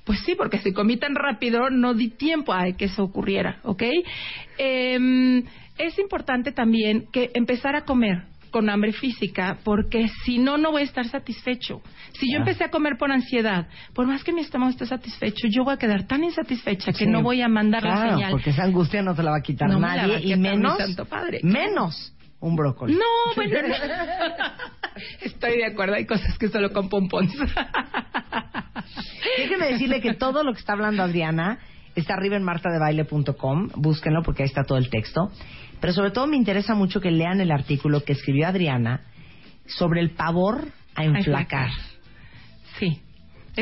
[0.06, 3.84] Pues sí, porque si comí tan rápido, no di tiempo a que eso ocurriera, ¿ok?
[4.58, 5.44] Em,
[5.78, 10.82] es importante también que empezar a comer con hambre física, porque si no, no voy
[10.82, 11.82] a estar satisfecho.
[12.14, 12.42] Si yo Ah.
[12.42, 15.78] empecé a comer por ansiedad, por más que mi estómago esté satisfecho, yo voy a
[15.78, 17.08] quedar tan insatisfecha que Sí.
[17.08, 18.32] no voy a mandar la señal.
[18.32, 20.20] porque esa angustia no te la va a quitar No me la va nadie a
[20.20, 21.40] y quitar menos, santo padre.
[21.44, 22.94] menos un brócoli.
[22.94, 23.76] No, bueno, no.
[25.22, 27.34] estoy de acuerdo, hay cosas que solo con pompons.
[29.38, 31.60] Déjeme decirle que todo lo que está hablando Adriana
[31.96, 35.32] Está arriba en martadebaile.com, búsquenlo porque ahí está todo el texto.
[35.80, 39.02] Pero sobre todo me interesa mucho que lean el artículo que escribió Adriana
[39.66, 41.70] sobre el pavor a enflacar.
[42.80, 43.02] Sí.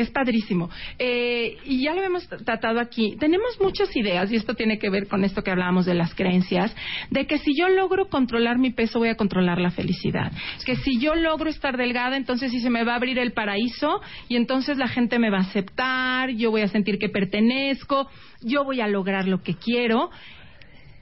[0.00, 0.70] Es padrísimo.
[0.98, 3.16] Eh, y ya lo hemos tratado aquí.
[3.18, 6.74] Tenemos muchas ideas, y esto tiene que ver con esto que hablábamos de las creencias,
[7.10, 10.32] de que si yo logro controlar mi peso, voy a controlar la felicidad.
[10.64, 14.00] Que si yo logro estar delgada, entonces sí se me va a abrir el paraíso,
[14.28, 18.08] y entonces la gente me va a aceptar, yo voy a sentir que pertenezco,
[18.42, 20.10] yo voy a lograr lo que quiero.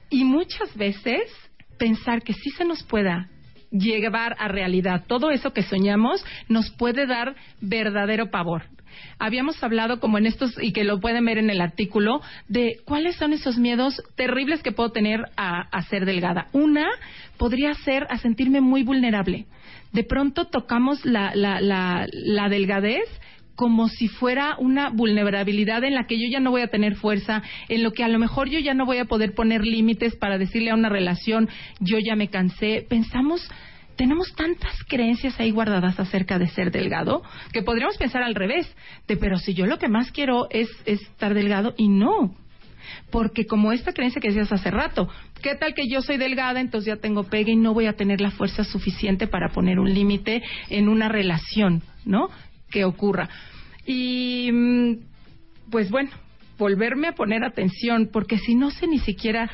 [0.09, 1.21] Y muchas veces
[1.77, 3.29] pensar que sí se nos pueda
[3.71, 8.63] llevar a realidad todo eso que soñamos nos puede dar verdadero pavor.
[9.17, 13.15] Habíamos hablado como en estos y que lo pueden ver en el artículo de cuáles
[13.15, 16.47] son esos miedos terribles que puedo tener a, ser delgada.
[16.53, 16.87] Una
[17.37, 19.45] podría ser a sentirme muy vulnerable.
[19.91, 23.05] De pronto tocamos la, la, la, la delgadez
[23.59, 27.43] como si fuera una vulnerabilidad en la que yo ya no voy a tener fuerza,
[27.67, 30.37] en lo que a lo mejor yo ya no voy a poder poner límites para
[30.37, 31.49] decirle a una relación,
[31.81, 32.85] yo ya me cansé.
[32.87, 33.45] Pensamos,
[33.99, 38.65] tenemos tantas creencias ahí guardadas acerca de ser delgado, que podríamos pensar al revés,
[39.09, 42.33] de pero si yo lo que más quiero es, es estar delgado y no.
[43.11, 45.09] Porque como esta creencia que decías hace rato,
[45.41, 48.21] ¿qué tal que yo soy delgada, entonces ya tengo pegue y no voy a tener
[48.21, 52.29] la fuerza suficiente para poner un límite en una relación, ¿no?
[52.71, 53.27] Que ocurra.
[53.85, 54.93] Y mm,
[55.71, 56.11] pues bueno,
[56.57, 59.51] volverme a poner atención, porque si no sé ni siquiera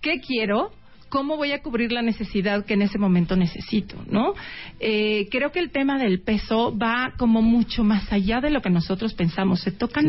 [0.00, 0.72] qué quiero,
[1.12, 3.96] ¿cómo voy a cubrir la necesidad que en ese momento necesito?
[4.08, 4.32] ¿no?
[4.80, 8.70] Eh, creo que el tema del peso va como mucho más allá de lo que
[8.70, 9.60] nosotros pensamos.
[9.60, 10.06] Se tocan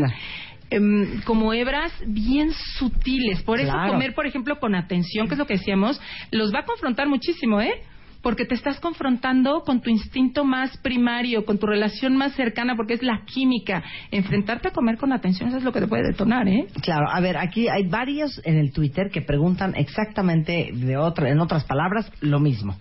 [0.70, 3.42] em, como hebras bien sutiles.
[3.42, 3.92] Por eso Claro.
[3.92, 7.60] comer, por ejemplo, con atención, que es lo que decíamos, los va a confrontar muchísimo,
[7.60, 7.82] ¿eh?
[8.24, 12.94] Porque te estás confrontando con tu instinto más primario, con tu relación más cercana, porque
[12.94, 13.84] es la química.
[14.10, 16.66] Enfrentarte a comer con atención, eso es lo que te puede detonar, ¿eh?
[16.82, 21.38] Claro, a ver, aquí hay varios en el Twitter que preguntan exactamente, de otra, en
[21.38, 22.76] otras palabras, lo mismo.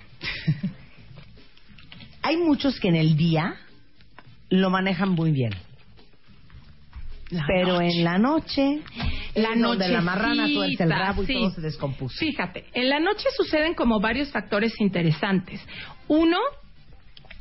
[2.24, 3.56] hay muchos que en el día
[4.50, 5.52] lo manejan muy bien.
[7.34, 7.88] La pero noche.
[7.98, 8.80] en la noche,
[9.36, 11.34] La es donde la marrana nochecita, tuerce el rabo y sí.
[11.34, 12.18] todo se descompuso.
[12.18, 15.60] Fíjate, en la noche suceden como varios factores interesantes.
[16.08, 16.38] Uno,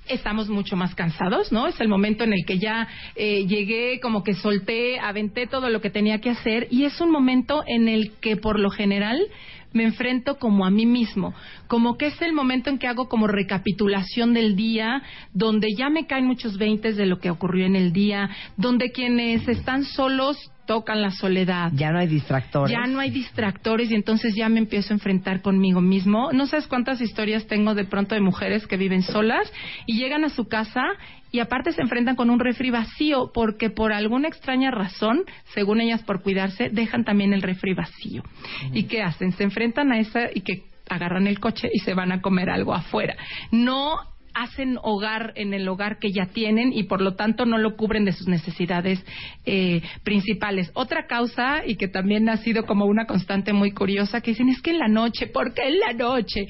[0.08, 1.66] estamos mucho más cansados, ¿no?
[1.66, 5.80] Es el momento en el que ya eh, llegué, como que solté, aventé todo lo
[5.80, 9.20] que tenía que hacer y es un momento en el que por lo general
[9.72, 11.34] me enfrento como a mí mismo,
[11.66, 16.06] como que es el momento en que hago como recapitulación del día, donde ya me
[16.06, 21.02] caen muchos veintes de lo que ocurrió en el día, donde quienes están solos tocan
[21.02, 21.70] la soledad.
[21.74, 22.72] Ya no hay distractores.
[22.72, 26.32] Ya no hay distractores y entonces ya me empiezo a enfrentar conmigo mismo.
[26.32, 29.52] No sabes cuántas historias tengo de pronto de mujeres que viven solas
[29.86, 30.82] y llegan a su casa
[31.30, 36.02] y aparte se enfrentan con un refri vacío porque por alguna extraña razón, según ellas
[36.02, 38.22] por cuidarse, dejan también el refri vacío.
[38.72, 39.32] ¿Y qué hacen?
[39.32, 42.74] Se enfrentan a esa y que agarran el coche y se van a comer algo
[42.74, 43.16] afuera.
[43.50, 43.98] No
[44.34, 48.04] hacen hogar en el hogar que ya tienen y por lo tanto no lo cubren
[48.04, 49.04] de sus necesidades
[49.44, 50.70] eh, principales.
[50.74, 54.60] Otra causa y que también ha sido como una constante muy curiosa que dicen es
[54.60, 56.48] que en la noche, ¿por qué en la noche?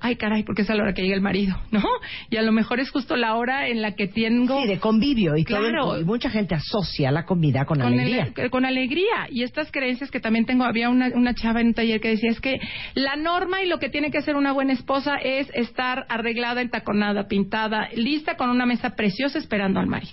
[0.00, 1.82] Ay, caray, porque es a la hora que llega el marido, ¿no?
[2.30, 5.36] Y a lo mejor es justo la hora en la que tengo Sí, de convivio
[5.36, 5.94] y todo Claro.
[5.96, 8.32] el- y mucha gente asocia la comida con, con alegría.
[8.36, 9.28] ele- con alegría.
[9.30, 12.30] Y estas creencias que también tengo, había una, una chava en un taller que decía,
[12.30, 12.58] es que
[12.94, 17.28] la norma y lo que tiene que hacer una buena esposa es estar arreglada, entaconada,
[17.28, 20.12] pintada, lista con una mesa preciosa esperando al marido.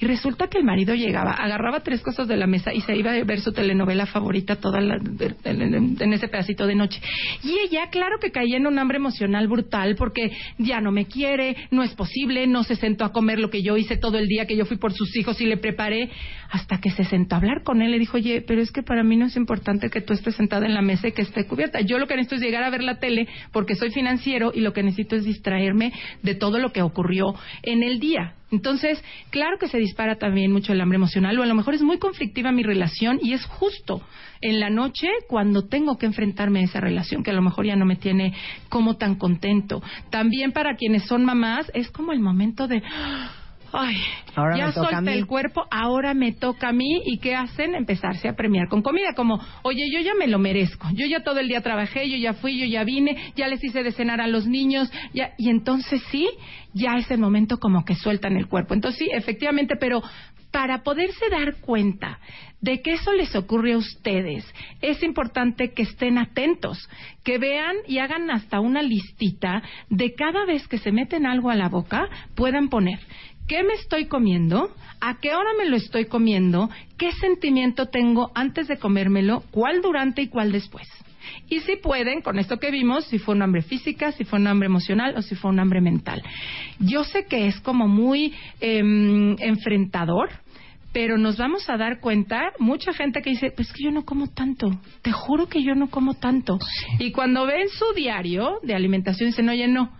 [0.00, 3.12] Y resulta que el marido llegaba, agarraba tres cosas de la mesa y se iba
[3.12, 4.96] a ver su telenovela favorita toda la-
[5.44, 7.00] en, en ese pedacito de noche.
[7.42, 9.17] Y ella, claro que caía en un hambre emocional
[9.48, 13.50] brutal porque ya no me quiere, no es posible, no se sentó a comer lo
[13.50, 16.10] que yo hice todo el día que yo fui por sus hijos y le preparé,
[16.50, 17.90] hasta que se sentó a hablar con él.
[17.90, 20.66] Le dijo, oye, pero es que para mí no es importante que tú estés sentada
[20.66, 21.80] en la mesa y que esté cubierta.
[21.80, 24.72] Yo lo que necesito es llegar a ver la tele porque soy financiero y lo
[24.72, 28.34] que necesito es distraerme de todo lo que ocurrió en el día.
[28.50, 31.82] Entonces, claro que se dispara también mucho el hambre emocional o a lo mejor es
[31.82, 34.02] muy conflictiva mi relación y es justo
[34.40, 37.76] en la noche cuando tengo que enfrentarme a esa relación que a lo mejor ya
[37.76, 38.34] no me tiene
[38.68, 39.82] como tan contento.
[40.10, 42.82] También para quienes son mamás es como el momento de
[43.72, 43.96] Ay,
[44.34, 47.02] Ahora ya me toca a solté el cuerpo, ahora me toca a mí.
[47.04, 47.74] ¿Y qué hacen?
[47.74, 49.12] Empezarse a premiar con comida.
[49.14, 50.88] Como, oye, yo ya me lo merezco.
[50.94, 53.82] Yo ya todo el día trabajé, yo ya fui, yo ya vine, ya les hice
[53.82, 54.90] de cenar a los niños.
[55.12, 56.28] Ya, y entonces sí,
[56.72, 58.72] ya es el momento como que sueltan el cuerpo.
[58.72, 60.02] Entonces sí, efectivamente, pero
[60.50, 62.18] para poderse dar cuenta
[62.60, 64.44] de que eso les ocurre a ustedes,
[64.80, 66.88] es importante que estén atentos,
[67.22, 71.54] que vean y hagan hasta una listita de cada vez que se meten algo a
[71.54, 72.98] la boca, puedan poner
[73.48, 74.70] ¿Qué me estoy comiendo?
[75.00, 76.68] ¿A qué hora me lo estoy comiendo?
[76.98, 79.42] ¿Qué sentimiento tengo antes de comérmelo?
[79.50, 80.86] ¿Cuál durante y cuál después?
[81.48, 84.46] Y si pueden, con esto que vimos, si fue un hambre física, si fue un
[84.46, 86.22] hambre emocional o si fue un hambre mental.
[86.78, 90.30] Yo sé que es como muy em, enfrentador,
[90.92, 94.28] pero nos vamos a dar cuenta, mucha gente que dice, pues que yo no como
[94.28, 94.70] tanto,
[95.02, 96.58] te juro que yo no como tanto.
[96.98, 99.92] Y cuando ven su diario de alimentación dicen, oye, no,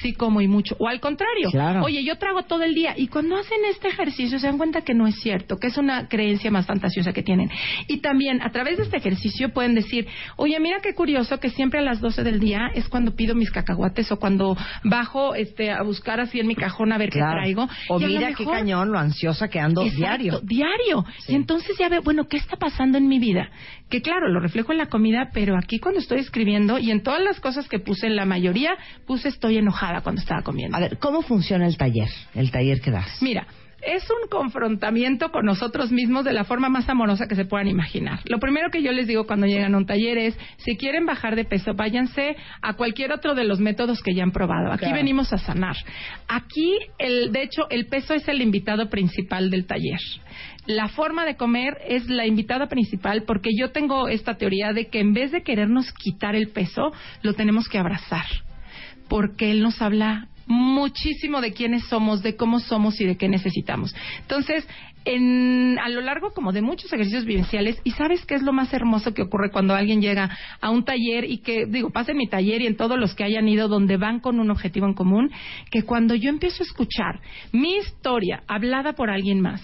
[0.00, 0.76] sí como y mucho.
[0.78, 1.82] O al contrario, Claro.
[1.84, 2.94] oye, yo trago todo el día.
[2.96, 6.08] Y cuando hacen este ejercicio se dan cuenta que no es cierto, que es una
[6.08, 7.50] creencia más fantasiosa que tienen.
[7.88, 10.06] Y también a través de este ejercicio pueden decir,
[10.36, 13.50] oye, mira qué curioso que siempre a las 12 del día es cuando pido mis
[13.50, 17.32] cacahuates o cuando bajo este, a buscar así en mi cajón a ver Claro.
[17.36, 17.68] qué traigo.
[17.88, 20.40] O Y mira qué cañón lo ansiosa que ando Exacto, diario.
[20.42, 21.04] diario.
[21.20, 21.32] Sí.
[21.32, 23.48] Y entonces ya veo, bueno, ¿qué está pasando en mi vida?
[23.90, 27.22] Que claro, lo reflejo en la comida, pero aquí cuando estoy escribiendo y en todas
[27.22, 28.76] las cosas que puse, en la mayoría,
[29.06, 30.76] puse estoy enojada cuando estaba comiendo.
[30.76, 32.08] A ver, ¿cómo funciona el taller?
[32.34, 33.22] El taller que das.
[33.22, 33.46] Mira,
[33.86, 38.20] es un confrontamiento con nosotros mismos de la forma más amorosa que se puedan imaginar.
[38.24, 41.36] Lo primero que yo les digo cuando llegan a un taller es, si quieren bajar
[41.36, 44.72] de peso, váyanse a cualquier otro de los métodos que ya han probado.
[44.72, 44.96] Aquí Claro.
[44.96, 45.76] venimos a sanar.
[46.28, 50.00] Aquí, el, de hecho, el peso es el invitado principal del taller.
[50.66, 55.00] La forma de comer es la invitada principal porque yo tengo esta teoría de que
[55.00, 56.92] en vez de querernos quitar el peso,
[57.22, 58.24] lo tenemos que abrazar
[59.08, 63.94] porque él nos habla muchísimo de quiénes somos, de cómo somos y de qué necesitamos.
[64.20, 64.66] Entonces,
[65.06, 68.72] en, a lo largo como de muchos ejercicios vivenciales, y sabes qué es lo más
[68.72, 72.26] hermoso que ocurre cuando alguien llega a un taller y que, digo, pasa en mi
[72.26, 75.30] taller y en todos los que hayan ido donde van con un objetivo en común,
[75.70, 77.20] que cuando yo empiezo a escuchar
[77.52, 79.62] mi historia hablada por alguien más,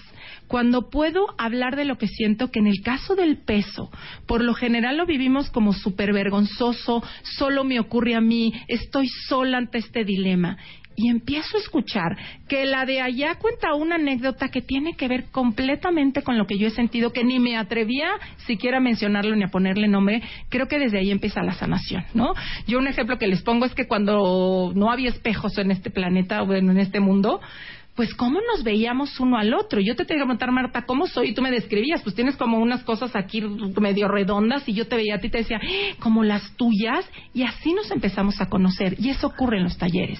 [0.51, 3.89] cuando puedo hablar de lo que siento, que en el caso del peso,
[4.27, 7.01] por lo general lo vivimos como súper vergonzoso,
[7.37, 10.57] solo me ocurre a mí, estoy sola ante este dilema.
[10.97, 12.17] Y empiezo a escuchar
[12.49, 16.57] que la de allá cuenta una anécdota que tiene que ver completamente con lo que
[16.57, 18.09] yo he sentido, que ni me atrevía
[18.45, 20.21] siquiera a mencionarlo ni a ponerle nombre.
[20.49, 22.33] Creo que desde ahí empieza la sanación, ¿no?
[22.67, 26.43] Yo un ejemplo que les pongo es que cuando no había espejos en este planeta
[26.43, 27.39] o en este mundo,
[27.95, 29.81] pues cómo nos veíamos uno al otro.
[29.81, 31.29] Yo te tenía que preguntar, Marta, ¿cómo soy?
[31.29, 34.95] Y tú me describías, pues tienes como unas cosas aquí medio redondas y yo te
[34.95, 38.47] veía a ti y te decía, "Eh, como las tuyas, y así nos empezamos a
[38.47, 38.95] conocer.
[38.99, 40.19] Y eso ocurre en los talleres.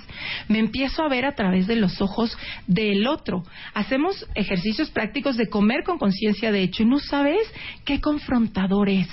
[0.50, 3.44] Me empiezo a ver a través de los ojos del otro.
[3.74, 7.42] Hacemos ejercicios prácticos de comer con conciencia de hecho y no sabes
[7.86, 9.08] qué confrontador es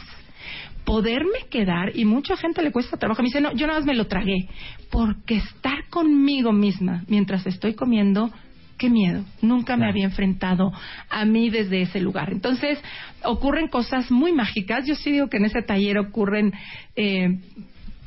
[0.84, 3.94] poderme quedar, y mucha gente le cuesta trabajo, me dice, no, yo nada más me
[3.94, 4.48] lo tragué,
[4.90, 8.32] porque estar conmigo misma mientras estoy comiendo,
[8.78, 10.72] qué miedo, nunca me había enfrentado
[11.10, 12.32] a mí desde ese lugar.
[12.32, 12.78] Entonces,
[13.24, 16.54] ocurren cosas muy mágicas, yo sí digo que en ese taller ocurren...
[16.96, 17.38] Eh,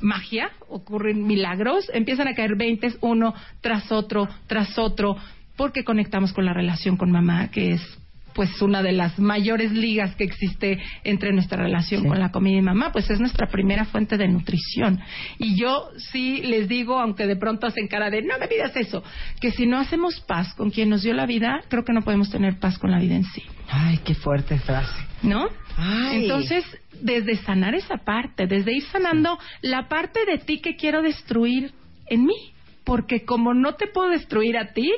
[0.04, 5.16] magia, ocurren milagros, empiezan a caer veintes uno tras otro, tras otro,
[5.56, 8.01] porque conectamos con la relación con mamá, que es
[8.34, 12.08] pues una de las mayores ligas que existe entre nuestra relación Sí.
[12.08, 15.00] con la comida y mamá, pues es nuestra primera fuente de nutrición.
[15.38, 19.04] Y yo sí les digo, aunque de pronto hacen cara de, no me pidas eso,
[19.40, 22.30] que si no hacemos paz con quien nos dio la vida, creo que no podemos
[22.30, 23.44] tener paz con la vida en sí.
[23.70, 24.94] Ay, qué fuerte frase.
[25.24, 25.48] ¿no?
[25.78, 26.24] Ay.
[26.24, 26.66] Entonces,
[27.02, 31.72] desde sanar esa parte, desde ir sanando la parte de ti que quiero destruir
[32.08, 32.54] en mí,
[32.84, 34.92] porque como no te puedo destruir a ti,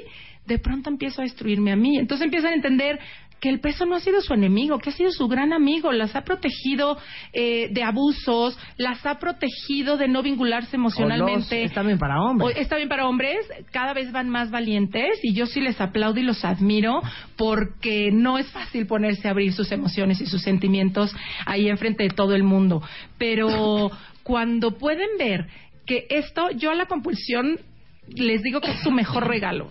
[0.46, 1.98] de pronto empiezo a destruirme a mí.
[1.98, 3.00] Entonces empiezan a entender
[3.44, 6.16] que el peso no ha sido su enemigo, que ha sido su gran amigo, las
[6.16, 6.98] ha protegido
[7.34, 11.62] eh, de abusos, las ha protegido de no vincularse emocionalmente.
[11.64, 12.56] Los- está bien para hombres.
[12.56, 16.22] O- está bien para hombres, cada vez van más valientes y yo sí les aplaudo
[16.22, 17.02] y los admiro
[17.36, 21.14] porque no es fácil ponerse a abrir sus emociones y sus sentimientos
[21.46, 22.82] ahí enfrente de todo el mundo.
[23.18, 23.92] Pero
[24.24, 25.48] cuando pueden ver
[25.86, 27.60] que esto, yo a la compulsión
[28.08, 29.70] les digo que es su mejor regalo,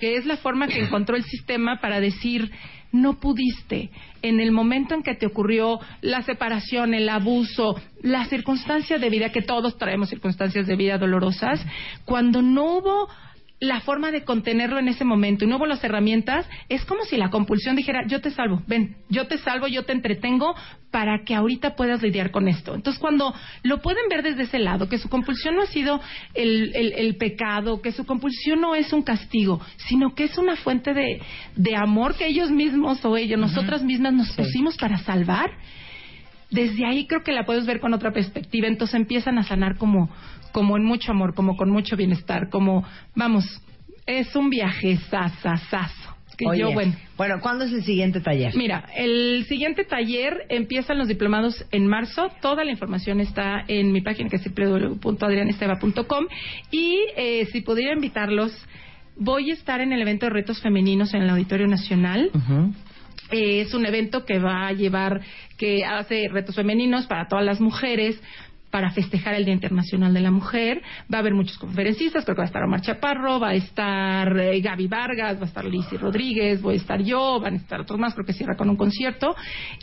[0.00, 2.50] que es la forma que encontró el sistema para decir
[2.92, 3.90] no pudiste.
[4.20, 9.32] En el momento en que te ocurrió la separación, el abuso, las circunstancias de vida,
[9.32, 11.64] que todos traemos circunstancias de vida dolorosas,
[12.04, 13.08] cuando no hubo
[13.62, 17.16] la forma de contenerlo en ese momento y no hubo las herramientas, es como si
[17.16, 20.56] la compulsión dijera, yo te salvo, ven, yo te salvo, yo te entretengo
[20.90, 22.74] para que ahorita puedas lidiar con esto.
[22.74, 23.32] Entonces, cuando
[23.62, 26.00] lo pueden ver desde ese lado, que su compulsión no ha sido
[26.34, 30.56] el, el- el pecado, que su compulsión no es un castigo, sino que es una
[30.56, 31.20] fuente de,
[31.54, 35.52] de amor que ellos mismos o ellos, nosotras mismas nos pusimos para salvar,
[36.50, 40.10] desde ahí creo que la puedes ver con otra perspectiva, entonces empiezan a sanar como,
[40.52, 42.84] como en mucho amor, como con mucho bienestar, como,
[43.14, 43.44] vamos,
[44.06, 46.10] es un viaje sasasazo.
[46.36, 48.56] Que Oye, yo, bueno, bueno, ¿cuándo es el siguiente taller?
[48.56, 52.30] Mira, el siguiente taller empiezan los diplomados en marzo.
[52.40, 56.26] Toda la información está en mi página que es www.adrianesteva.com.
[56.70, 58.52] Y eh, si pudiera invitarlos,
[59.16, 62.30] voy a estar en el evento de retos femeninos en el Auditorio Nacional.
[63.30, 65.20] Eh, es un evento que va a llevar,
[65.56, 68.20] que hace retos femeninos para todas las mujeres
[68.72, 70.82] para festejar el Día Internacional de la Mujer.
[71.12, 74.36] Va a haber muchos conferencistas, creo que va a estar Omar Chaparro, va a estar
[74.38, 77.80] eh, Gaby Vargas, va a estar Lizzy Rodríguez, voy a estar yo, van a estar
[77.82, 79.36] otros más, creo que cierra con un concierto.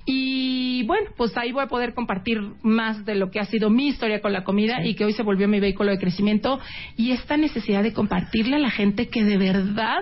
[0.05, 3.89] Y bueno, pues ahí voy a poder compartir más de lo que ha sido mi
[3.89, 6.59] historia con la comida y que hoy se volvió mi vehículo de crecimiento
[6.97, 9.99] y esta necesidad de compartirle a la gente que de verdad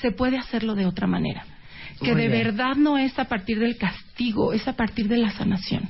[0.00, 1.57] se puede hacerlo de otra manera
[2.00, 2.44] que Muy de bien.
[2.44, 5.82] verdad no es a partir del castigo, es a partir de la sanación.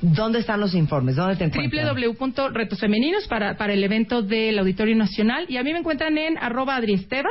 [0.00, 1.16] ¿Dónde están los informes?
[1.16, 1.94] ¿Dónde te encuentran?
[1.94, 5.46] www.retosfemeninos para, para el evento del Auditorio Nacional.
[5.48, 7.28] Y a mí me encuentran en arroba adriesteva,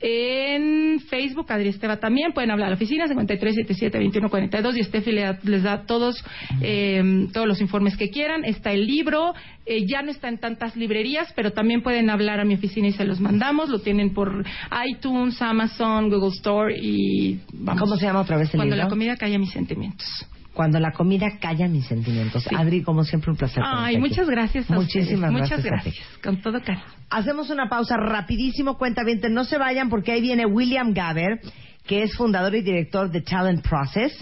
[0.00, 2.32] en Facebook adriesteva también.
[2.32, 6.24] Pueden hablar a la oficina 5377-2142 y Estefi le da- les da todos,
[6.60, 8.44] eh, todos los informes que quieran.
[8.44, 9.34] Está el libro,
[9.66, 12.92] eh, ya no está en tantas librerías, pero también pueden hablar a mi oficina y
[12.92, 13.68] se los mandamos.
[13.68, 14.44] Lo tienen por
[14.86, 17.80] iTunes, Amazon, Google Store y vamos.
[17.82, 18.84] ¿Cómo se llama otra vez el Cuando libro?
[18.84, 20.06] la comida calla mis sentimientos.
[20.58, 22.42] Cuando la comida calla mis sentimientos.
[22.42, 22.52] Sí.
[22.52, 23.62] Adri, como siempre, un placer.
[23.64, 24.00] Ay, aquí.
[24.00, 25.50] muchas gracias a Muchísimas ustedes.
[25.50, 25.94] Muchas gracias.
[25.94, 26.00] ti.
[26.00, 26.18] gracias.
[26.20, 26.82] Con todo cariño.
[27.10, 31.38] Hacemos una pausa rapidísimo, cuenta bien, no se vayan porque ahí viene William Gaber,
[31.86, 34.12] que es fundador y director de Talent Process,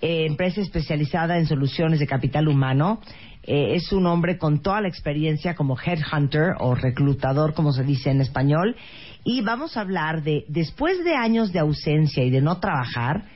[0.00, 3.00] eh, empresa especializada en soluciones de capital humano.
[3.44, 8.10] Eh, es un hombre con toda la experiencia como headhunter o reclutador, como se dice
[8.10, 8.74] en español.
[9.22, 13.35] Y vamos a hablar de, después de años de ausencia y de no trabajar,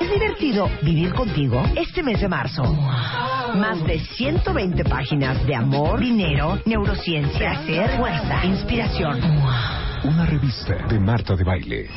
[0.00, 2.62] ¿Es divertido vivir contigo este mes de marzo?
[2.62, 9.20] Más de 120 páginas de amor, dinero, neurociencia, placer, fuerza, inspiración.
[10.04, 11.90] Una revista de Marta de Baile.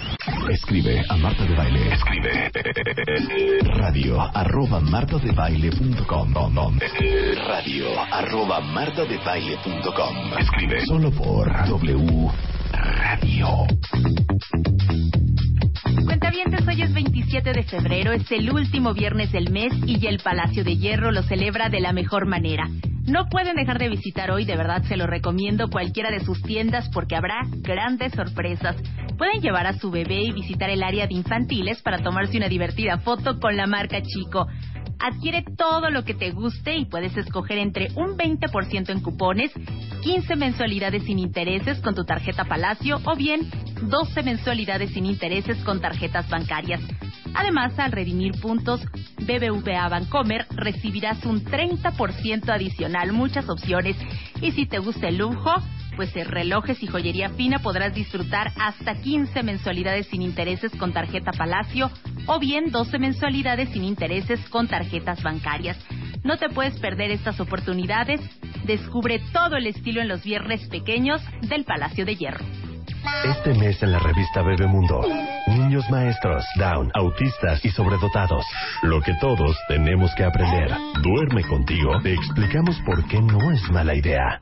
[0.49, 1.93] Escribe a Marta de Baile.
[1.93, 2.51] Escribe
[3.77, 6.33] radio arroba martadebaile.com
[7.47, 12.31] radio arroba martadebaile.com Escribe solo por W
[12.71, 13.47] Radio.
[16.05, 20.63] Cuentavientes, hoy es 27 de febrero, es el último viernes del mes y el Palacio
[20.63, 22.69] de Hierro lo celebra de la mejor manera.
[23.05, 26.89] No pueden dejar de visitar hoy, de verdad se lo recomiendo cualquiera de sus tiendas
[26.89, 28.75] porque habrá grandes sorpresas.
[29.17, 32.97] Pueden llevar a su bebé y visitar el área de infantiles para tomarse una divertida
[32.99, 34.47] foto con la marca Chico.
[35.01, 39.51] Adquiere todo lo que te guste y puedes escoger entre un 20% en cupones,
[40.03, 43.49] 15 mensualidades sin intereses con tu tarjeta Palacio o bien
[43.81, 46.81] 12 mensualidades sin intereses con tarjetas bancarias.
[47.33, 48.81] Además, al redimir puntos
[49.21, 53.95] BBVA Bancomer recibirás un 30% adicional, muchas opciones.
[54.41, 55.51] Y si te gusta el lujo,
[55.95, 61.31] pues en relojes y joyería fina podrás disfrutar hasta 15 mensualidades sin intereses con tarjeta
[61.31, 61.89] Palacio
[62.27, 65.77] o bien 12 mensualidades sin intereses con tarjetas bancarias.
[66.23, 68.21] No te puedes perder estas oportunidades.
[68.65, 72.70] Descubre todo el estilo en los viernes pequeños del Palacio de Hierro.
[73.23, 75.01] Este mes en la revista Bebemundo,
[75.47, 78.45] niños maestros, down, autistas y sobredotados.
[78.83, 80.71] Lo que todos tenemos que aprender.
[81.01, 81.99] Duerme contigo.
[82.01, 84.41] Te explicamos por qué no es mala idea.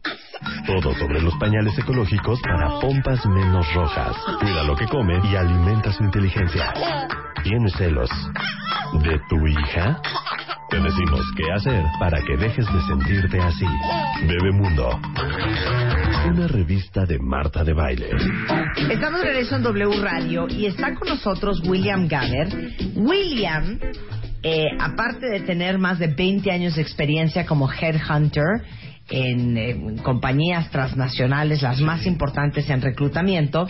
[0.65, 4.15] Todo sobre los pañales ecológicos para pompas menos rojas.
[4.39, 6.73] Cuida lo que come y alimenta su inteligencia.
[7.43, 8.09] ¿Tienes celos
[9.01, 10.01] de tu hija?
[10.69, 13.65] Te decimos qué hacer para que dejes de sentirte así.
[14.27, 14.99] Bebemundo.
[16.27, 18.09] Una revista de Marta de Baile.
[18.91, 22.49] Estamos de regreso en W Radio y está con nosotros William Gaber.
[22.95, 23.79] William,
[24.43, 28.63] eh, aparte de tener más de 20 años de experiencia como headhunter
[29.09, 33.67] en eh, compañías transnacionales, las más importantes en reclutamiento,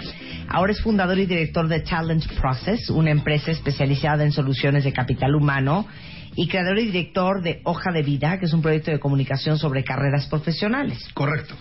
[0.48, 5.36] ahora es fundador y director de Talent Process, una empresa especializada en soluciones de capital
[5.36, 5.88] humano
[6.36, 9.84] y creador y director de Hoja de Vida, que es un proyecto de comunicación sobre
[9.84, 11.08] carreras profesionales.
[11.14, 11.56] Correcto.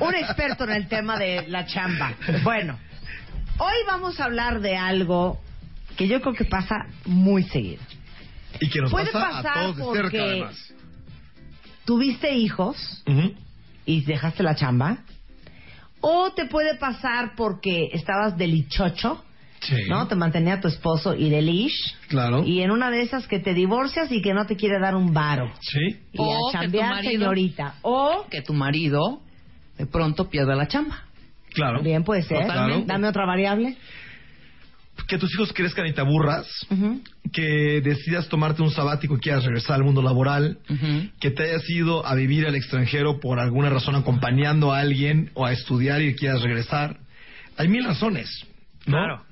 [0.00, 2.12] Un experto en el tema de la chamba.
[2.42, 2.78] Bueno,
[3.58, 5.40] hoy vamos a hablar de algo
[5.96, 7.82] que yo creo que pasa muy seguido.
[8.60, 10.74] Y que nos Puede pasa pasar a todos de cerca, además.
[11.84, 13.02] ¿Tuviste hijos
[13.86, 14.98] y dejaste la chamba?
[16.00, 19.24] ¿O te puede pasar porque estabas delichocho,
[19.60, 19.74] Sí.
[19.90, 20.08] ¿no?
[20.08, 21.94] Te mantenía tu esposo y delish.
[22.08, 22.42] Claro.
[22.44, 25.12] Y en una de esas que te divorcias y que no te quiere dar un
[25.12, 25.52] varo.
[25.60, 25.98] Sí.
[26.14, 27.74] Y O a que tu chambear, marido- señorita.
[27.82, 29.20] O, que tu marido
[29.80, 31.04] de pronto pierda la chamba.
[31.52, 31.82] Claro.
[31.82, 32.42] bien puede ser.
[32.46, 32.86] Totalmente.
[32.86, 33.76] Dame otra variable.
[35.08, 36.46] que tus hijos crezcan y te aburras,
[37.32, 40.58] que decidas tomarte un sabático y quieras regresar al mundo laboral,
[41.18, 45.46] que te hayas ido a vivir al extranjero por alguna razón acompañando a alguien o
[45.46, 46.98] a estudiar y quieras regresar.
[47.56, 48.28] Hay mil razones,
[48.86, 48.98] ¿no?
[48.98, 49.24] Claro.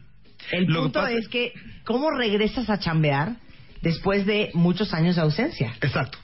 [0.50, 1.52] El Lo que punto pasa- es que,
[1.84, 3.36] ¿cómo regresas a chambear
[3.82, 5.74] después de muchos años de ausencia?
[5.82, 6.18] Exacto.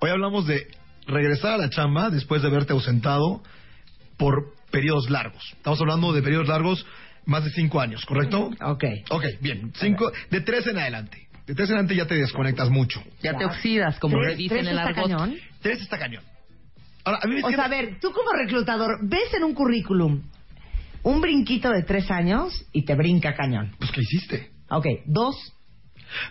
[0.00, 0.66] Hoy hablamos de
[1.06, 3.42] regresar a la chamba después de haberte ausentado
[4.16, 5.42] por periodos largos.
[5.56, 6.84] Estamos hablando de periodos largos
[7.26, 8.50] más de cinco años, ¿correcto?
[8.62, 8.84] Ok.
[9.10, 9.72] Ok, bien.
[9.76, 11.26] Cinco, de tres en adelante.
[11.46, 13.02] De tres en adelante ya te desconectas mucho.
[13.22, 15.04] Ya te oxidas, como ¿Tres- dicen tres en el está argot.
[15.10, 15.36] cañón?
[15.60, 16.22] Tres está cañón.
[17.04, 20.22] Ahora, a mí me O sea, a ver, tú como reclutador, ves en un currículum
[21.02, 23.72] un brinquito de tres años y te brinca cañón.
[23.78, 24.50] Pues, ¿qué hiciste?
[24.70, 25.36] Ok, dos,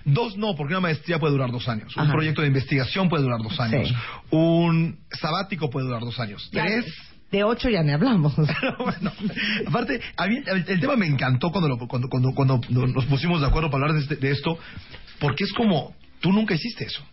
[0.06, 1.96] Dos no, porque una maestría puede durar dos años.
[1.98, 3.90] Un proyecto de investigación puede durar dos años.
[3.90, 3.96] Sí.
[4.32, 6.50] Un sabático puede durar dos años.
[6.52, 6.86] ya- Tres.
[7.32, 8.36] de ocho ya ni hablamos.
[8.80, 9.12] bueno,
[9.68, 13.42] aparte, a mí el, el tema me encantó cuando, lo- cuando, cuando, cuando nos pusimos
[13.42, 14.58] de acuerdo para hablar de, este- de esto,
[15.20, 17.04] porque es como, tú nunca hiciste eso.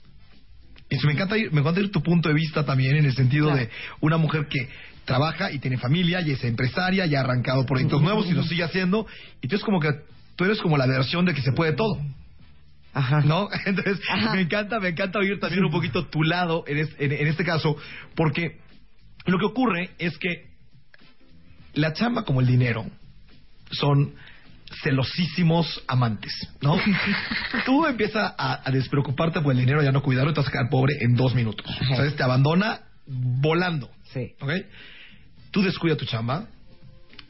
[0.90, 3.46] Y me encanta ir, me encanta ir tu punto de vista también en el sentido
[3.46, 3.60] Claro.
[3.60, 4.68] de una mujer que
[5.04, 8.62] trabaja y tiene familia y es empresaria y ha arrancado proyectos nuevos y lo sigue
[8.64, 9.06] haciendo
[9.40, 9.88] y tú es como que
[10.36, 11.98] tú eres como la versión de que se puede todo.
[12.92, 13.20] Ajá.
[13.20, 13.48] ¿No?
[13.66, 14.34] Entonces, Ajá.
[14.34, 17.44] me encanta, me encanta oír también un poquito tu lado en, es- en- en este
[17.44, 17.76] caso,
[18.16, 18.58] porque
[19.26, 20.50] lo que ocurre es que
[21.74, 22.86] la chamba como el dinero
[23.70, 24.14] son
[24.82, 26.76] celosísimos amantes, ¿no?
[27.66, 30.52] Tú empiezas a, a despreocuparte por el dinero, ya no cuidarlo, y te vas a
[30.52, 31.66] quedar pobre en dos minutos.
[31.96, 32.16] ¿Sabes?
[32.16, 33.90] Te abandona volando.
[34.12, 34.32] Sí.
[34.40, 34.50] ¿Ok?
[35.50, 36.46] Tú descuida tu chamba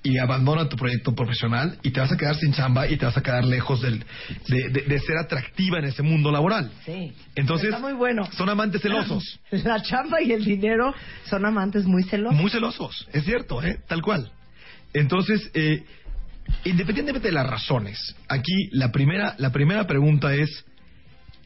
[0.03, 3.17] y abandona tu proyecto profesional y te vas a quedar sin chamba y te vas
[3.17, 4.03] a quedar lejos del,
[4.49, 6.71] de, de- de ser atractiva en ese mundo laboral.
[6.87, 7.13] Sí.
[7.35, 8.27] Entonces, Está muy bueno.
[8.33, 9.41] son amantes celosos.
[9.51, 10.95] La chamba y el dinero
[11.27, 12.39] son amantes muy celosos.
[12.41, 13.79] Muy celosos, es cierto, ¿eh?
[13.89, 14.31] Tal cual.
[14.95, 15.85] Entonces, eh,
[16.65, 20.65] independientemente de las razones, aquí la primera, la primera pregunta es,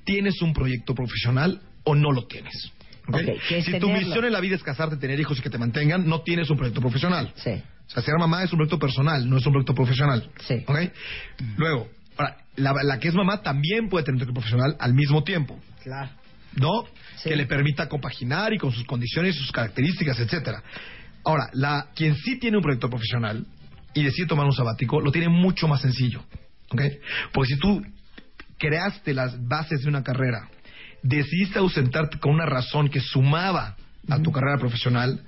[0.05, 2.71] ¿tienes un proyecto profesional o no lo tienes?
[3.09, 3.17] ¿Ok?
[3.17, 5.51] Ok, ¿qué es si tu misión en la vida es casarte, tener hijos y que
[5.51, 7.33] te mantengan, no tienes un proyecto profesional.
[7.37, 7.63] Sí.
[7.87, 10.31] O sea, ser mamá es un proyecto personal, no es un proyecto profesional.
[10.47, 10.65] Sí.
[10.67, 10.79] ¿Ok?
[11.57, 15.23] Luego, ahora, la, la que es mamá también puede tener un proyecto profesional al mismo
[15.23, 15.61] tiempo.
[15.83, 16.11] Claro.
[16.57, 16.85] ¿no?
[17.17, 17.31] Sí.
[17.31, 20.63] Que le permita compaginar y con sus condiciones, sus características, etcétera.
[21.25, 23.47] Ahora, la, quien sí tiene un proyecto profesional
[23.95, 26.23] y decide tomar un sabático, lo tiene mucho más sencillo,
[26.71, 26.83] ¿ok?
[27.33, 27.83] Porque si tú
[28.59, 30.49] creaste las bases de una carrera,
[31.03, 33.77] decidiste ausentarte con una razón que sumaba
[34.09, 35.23] a tu carrera profesional,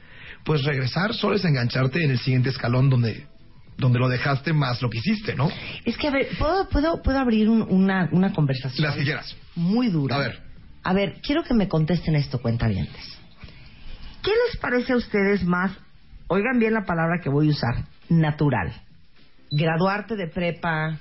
[0.47, 3.27] pues regresar solo es engancharte en el siguiente escalón donde
[3.79, 5.51] donde lo dejaste más lo que hiciste, ¿no?
[5.85, 8.87] Es que, a ver, ¿puedo, puedo, puedo abrir un- una, una conversación?
[8.87, 9.37] Las que quieras.
[9.55, 10.17] Muy dura.
[10.17, 10.41] A ver.
[10.83, 13.19] A ver, quiero que me contesten esto, cuentavientes.
[14.23, 15.73] ¿Qué les parece a ustedes más,
[16.29, 18.73] oigan bien la palabra que voy a usar, natural?
[19.51, 20.99] Graduarte de prepa,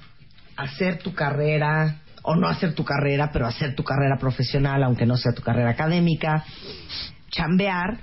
[0.58, 5.16] hacer tu carrera, o no hacer tu carrera, pero hacer tu carrera profesional, aunque no
[5.16, 6.44] sea tu carrera académica,
[7.32, 8.00] chambear,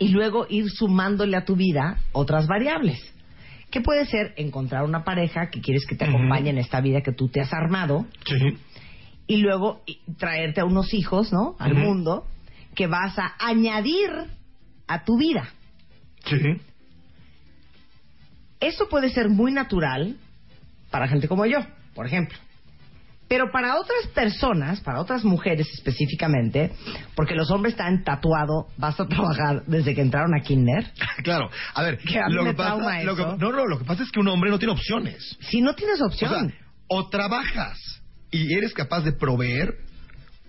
[0.00, 2.98] y luego ir sumándole a tu vida otras variables.
[3.70, 7.12] Que puede ser encontrar una pareja que quieres que te acompañe en esta vida que
[7.12, 8.56] tú te has armado, Sí.
[9.28, 9.82] y luego
[10.18, 11.54] traerte a unos hijos, ¿no?
[11.60, 12.26] Al mundo
[12.74, 14.10] que vas a añadir
[14.88, 15.48] a tu vida.
[16.24, 16.36] Sí.
[18.58, 20.16] Eso puede ser muy natural
[20.90, 21.58] para gente como yo,
[21.94, 22.36] por ejemplo.
[23.30, 26.72] Pero para otras personas, para otras mujeres específicamente,
[27.14, 30.90] porque los hombres están tatuado, vas a trabajar desde que entraron a kinder.
[31.22, 33.84] Claro, a ver, Que a mí lo que pasa, lo que- no, no, lo que
[33.84, 35.38] pasa es que un hombre no tiene opciones.
[35.48, 36.58] Si no tienes O opción, sea,
[36.88, 37.78] o trabajas
[38.32, 39.76] y eres capaz de proveer,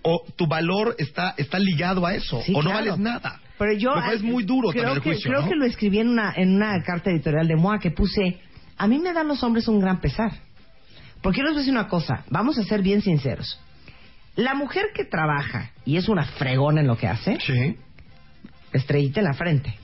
[0.02, 2.78] o tu valor está está ligado a eso, Sí, o no claro.
[2.86, 3.40] vales nada.
[3.58, 5.48] Pero yo Lo cual es muy duro creo también el que, juicio, creo ¿no?
[5.48, 8.40] que lo escribí en una, en una carta editorial de MOA que puse,
[8.76, 10.32] a mí me dan los hombres un gran pesar.
[11.22, 13.60] Porque yo les voy a decir una cosa, vamos a ser bien sinceros.
[14.36, 17.76] La mujer que trabaja y es una fregona en lo que hace, Sí.
[18.72, 19.74] estrellita en la frente.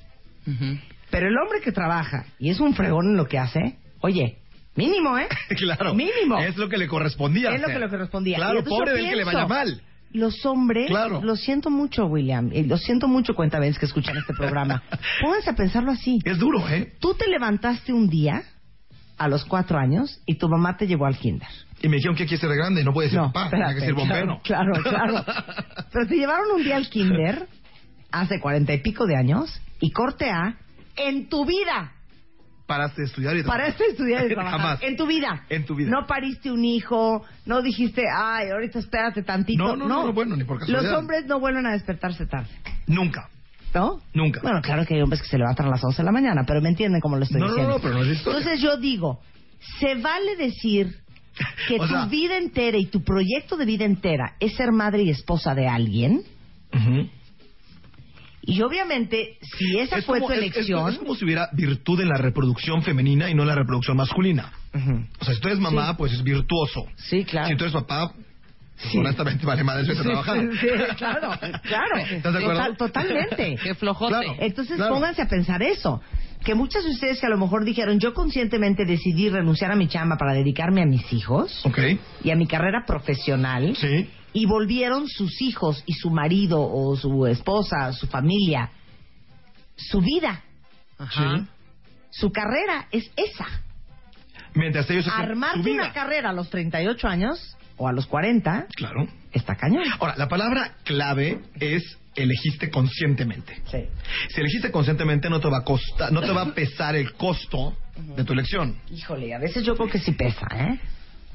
[1.10, 4.38] Pero el hombre que trabaja y es un fregón en lo que hace, oye,
[4.74, 5.28] mínimo, ¿eh?
[5.58, 5.94] claro.
[5.94, 6.38] Mínimo.
[6.38, 7.50] Es lo que le correspondía.
[7.52, 7.78] Es lo hacer.
[7.78, 8.36] que le correspondía.
[8.38, 9.82] Y Claro, pobre del que le pienso, vaya mal.
[10.10, 11.20] Los hombres, Claro.
[11.22, 14.82] lo siento mucho, William, y lo siento mucho, cuenta que escuchan este programa.
[15.20, 16.18] Pónganse a pensarlo así.
[16.24, 16.94] Es duro, ¿eh?
[16.98, 18.42] Tú te levantaste un día
[19.18, 21.48] a los cuatro años y tu mamá te llevó al kinder.
[21.80, 23.86] Y me dijeron que quiere ser grande, no puede ser No, papá, tiene que espérate,
[23.86, 24.40] ser bombero.
[24.42, 25.24] Claro, claro, claro.
[25.92, 27.46] Pero te llevaron un día al kinder
[28.10, 30.56] hace cuarenta y pico de años y corte A
[30.96, 31.92] en tu vida.
[32.66, 33.60] Paraste de estudiar y trabajar.
[33.60, 34.60] Paraste de estudiar y trabajar.
[34.60, 34.82] Jamás.
[34.82, 35.44] En tu vida.
[35.48, 35.90] En tu vida.
[35.90, 39.64] No pariste un hijo, no dijiste, ay, ahorita espérate tantito.
[39.64, 40.90] No, no, no, no, bueno, ni por casualidad.
[40.90, 42.50] Los hombres no vuelven a despertarse tarde,
[42.86, 43.30] Nunca.
[43.74, 44.00] ¿No?
[44.14, 44.40] Nunca.
[44.42, 46.60] Bueno, claro que hay hombres que se levantan a las 11 de la mañana, pero
[46.60, 47.74] me entienden cómo lo estoy No, no, diciendo.
[47.76, 48.38] no, pero no es historia.
[48.38, 49.20] Entonces yo digo,
[49.80, 50.94] ¿Se vale decir
[51.66, 55.02] que O tu sea- vida entera y tu proyecto de vida entera es ser madre
[55.02, 56.22] y esposa de alguien?
[58.42, 60.88] Y obviamente, si esa Es fue como- tu es- es- elección...
[60.90, 64.52] Es, como si hubiera virtud en la reproducción femenina y no en la reproducción masculina.
[65.20, 65.94] O sea, si tú eres mamá, Sí.
[65.98, 66.86] pues es virtuoso.
[66.96, 67.48] Sí, claro.
[67.48, 68.12] Si tú eres papá,
[68.78, 68.98] Sí.
[68.98, 70.38] honestamente vale madre a Sí, trabajar.
[70.60, 71.30] sí, claro,
[71.62, 71.96] claro.
[72.10, 72.60] ¿Estás de acuerdo?
[72.60, 73.56] Total- totalmente.
[73.62, 74.10] Qué flojote.
[74.12, 74.36] Claro.
[74.38, 74.94] Entonces Claro.
[74.94, 76.00] pónganse a pensar eso.
[76.44, 79.88] Que muchas de ustedes que a lo mejor dijeron, yo conscientemente decidí renunciar a mi
[79.88, 81.64] chamba para dedicarme a mis hijos
[82.22, 83.74] y a mi carrera profesional.
[83.76, 84.08] Sí.
[84.32, 88.70] Y volvieron sus hijos y su marido o su esposa, su familia,
[89.74, 90.42] su vida,
[90.98, 91.38] Ajá.
[91.38, 91.46] Sí.
[92.10, 93.46] su carrera es esa.
[94.54, 95.82] Mientras ellos Armarte vida.
[95.84, 99.06] una carrera a los 38 años o a los 40 Claro.
[99.32, 99.84] está cañón.
[99.98, 101.82] Ahora, la palabra clave es
[102.14, 103.54] elegiste conscientemente.
[103.70, 103.84] Sí.
[104.28, 107.76] Si elegiste conscientemente no te va a costar, no te va a pesar el costo
[108.16, 108.76] de tu elección.
[108.90, 110.80] Híjole, a veces yo creo que sí pesa, ¿eh?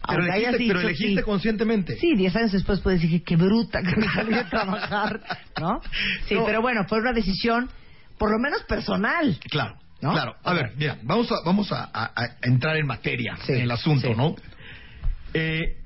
[0.06, 1.26] Pero Aunque elegiste, pero dicho elegiste sí.
[1.26, 1.96] conscientemente.
[1.98, 5.22] Sí, diez años después puedes decir qué bruta que me salí a trabajar,
[5.62, 5.80] ¿no?
[6.28, 6.44] Sí, No.
[6.46, 7.70] pero bueno, fue una decisión
[8.18, 9.38] por lo menos personal.
[9.50, 10.12] Claro, ¿No?
[10.12, 10.36] claro.
[10.44, 13.72] A ver, mira, vamos a, vamos a, a- a entrar en materia, Sí, en el
[13.72, 14.14] asunto, sí.
[14.18, 14.36] ¿no?
[15.34, 15.78] Eh,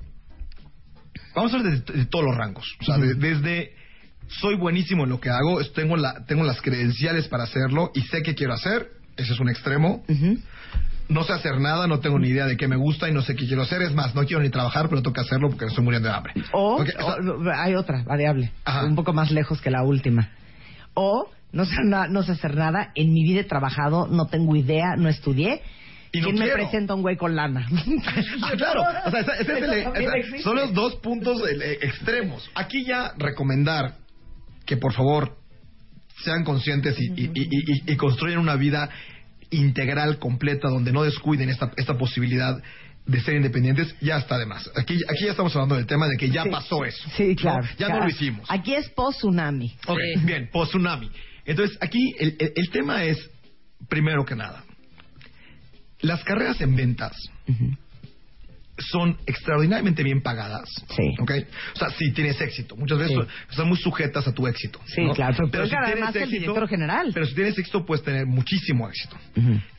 [1.38, 2.76] vamos a hablar de, de todos los rangos.
[2.80, 3.72] O sea, de- desde
[4.28, 8.22] soy buenísimo en lo que hago, tengo, la, tengo las credenciales para hacerlo y sé
[8.22, 8.88] qué quiero hacer.
[9.16, 10.04] Ese es un extremo.
[10.08, 10.38] Ujú.
[11.08, 13.34] No sé hacer nada, no tengo ni idea de qué me gusta y no sé
[13.34, 13.80] qué quiero hacer.
[13.80, 16.14] Es más, no quiero ni trabajar, pero tengo que hacerlo porque me estoy muriendo de
[16.14, 16.34] hambre.
[16.52, 16.84] O,
[17.56, 18.84] hay otra variable, Ajá.
[18.84, 20.28] un poco más lejos que la última.
[20.92, 24.96] O no sé, no sé hacer nada, en mi vida he trabajado, no tengo idea,
[24.98, 25.62] no estudié.
[26.12, 27.66] Y no ¿Quién me presenta un güey con lana?
[28.42, 28.82] Ah, claro.
[29.06, 32.48] O sea, ese- ese es el- son los dos puntos eh, extremos.
[32.54, 33.96] Aquí ya recomendar
[34.64, 35.36] que por favor
[36.24, 38.88] sean conscientes y, y- y- y- y construyan una vida
[39.50, 42.60] integral, completa, donde no descuiden esta, esta posibilidad
[43.06, 44.70] de ser independientes, ya está de más.
[44.76, 46.50] Aquí, aquí ya estamos hablando del tema de que ya Sí.
[46.50, 47.08] pasó eso.
[47.16, 47.34] Sí, ¿no?
[47.36, 47.66] claro.
[47.78, 47.94] Ya claro.
[48.00, 48.46] no lo hicimos.
[48.50, 49.74] Aquí es post-tsunami.
[49.86, 51.10] Ok, bien, post-tsunami.
[51.46, 53.16] Entonces, aquí el, el- el tema es,
[53.88, 54.62] primero que nada,
[56.00, 57.12] las carreras en ventas
[58.78, 60.68] son extraordinariamente bien pagadas.
[60.96, 61.14] Sí.
[61.18, 61.32] ¿ok?
[61.74, 62.76] O sea, si tienes éxito.
[62.76, 63.28] Muchas veces Sí.
[63.50, 64.80] están muy sujetas a tu éxito.
[64.86, 65.14] Sí, ¿no?
[65.14, 67.10] claro, pero puedes si tienes el director general.
[67.12, 69.16] Pero si tienes éxito, puedes tener muchísimo éxito.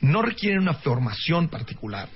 [0.02, 2.10] No requieren una formación particular.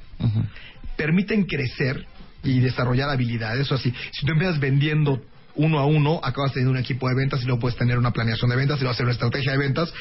[0.97, 2.05] Permiten crecer
[2.43, 3.71] y desarrollar habilidades.
[3.71, 5.21] O así, si tú empiezas vendiendo
[5.55, 8.49] uno a uno, acabas teniendo un equipo de ventas y luego puedes tener una planeación
[8.49, 9.93] de ventas y luego hacer una estrategia de ventas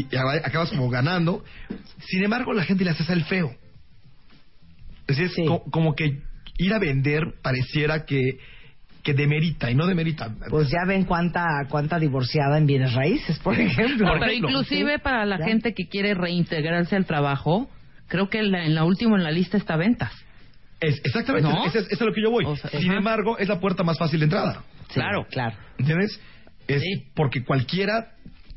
[0.00, 1.44] y, acabas como ganando.
[2.08, 3.50] Sin embargo, la gente le hace el feo.
[5.06, 5.44] Es decir, es Sí.
[5.46, 6.22] co- como que
[6.58, 8.38] ir a vender pareciera que,
[9.02, 10.34] que demerita y no demerita.
[10.48, 14.06] Pues ya ven cuánta cuánta divorciada en bienes raíces, por ejemplo.
[14.08, 15.00] Por Pero ejemplo, inclusive ¿sí?
[15.02, 15.44] para la Ya.
[15.44, 17.68] gente que quiere reintegrarse al trabajo,
[18.08, 20.12] creo que en la, en la última en la lista está ventas.
[20.80, 21.66] Es, exactamente, ¿No?
[21.66, 22.44] eso es, a lo que yo voy.
[22.46, 22.98] O sea, Sin ajá.
[22.98, 24.62] embargo, es la puerta más fácil de entrada.
[24.88, 25.26] Sí, Claro.
[25.30, 25.56] claro.
[25.78, 26.18] ¿Entiendes?
[26.66, 27.04] Es Sí.
[27.14, 28.13] porque cualquiera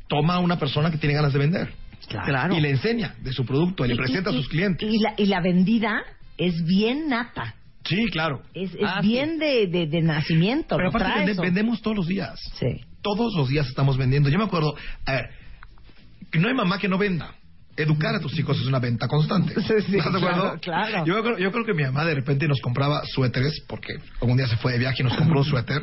[0.08, 1.72] toma a una persona que tiene ganas de vender.
[2.08, 2.56] Claro.
[2.56, 4.88] Y le enseña de su producto, y le presenta y- a sus clientes.
[4.90, 6.02] Y la, y la vendida
[6.38, 7.54] es bien nata.
[7.84, 8.42] Sí, claro.
[8.54, 9.08] Es, es Ah, sí.
[9.08, 10.76] bien de, de, de nacimiento.
[10.76, 12.38] Pero aparte vende- vendemos todos los días.
[12.58, 12.80] Sí.
[13.02, 14.28] Todos los días estamos vendiendo.
[14.30, 14.74] Yo me acuerdo,
[15.06, 15.30] a ver,
[16.38, 17.34] no hay mamá que no venda.
[17.78, 19.54] Educar a tus hijos es una venta constante.
[19.54, 20.58] Sí, sí, ¿Estás de acuerdo?
[20.60, 21.06] claro, claro.
[21.06, 24.48] Yo, creo- yo creo que mi mamá de repente nos compraba suéteres, porque algún día
[24.48, 25.82] se fue de viaje y nos compró un suéter,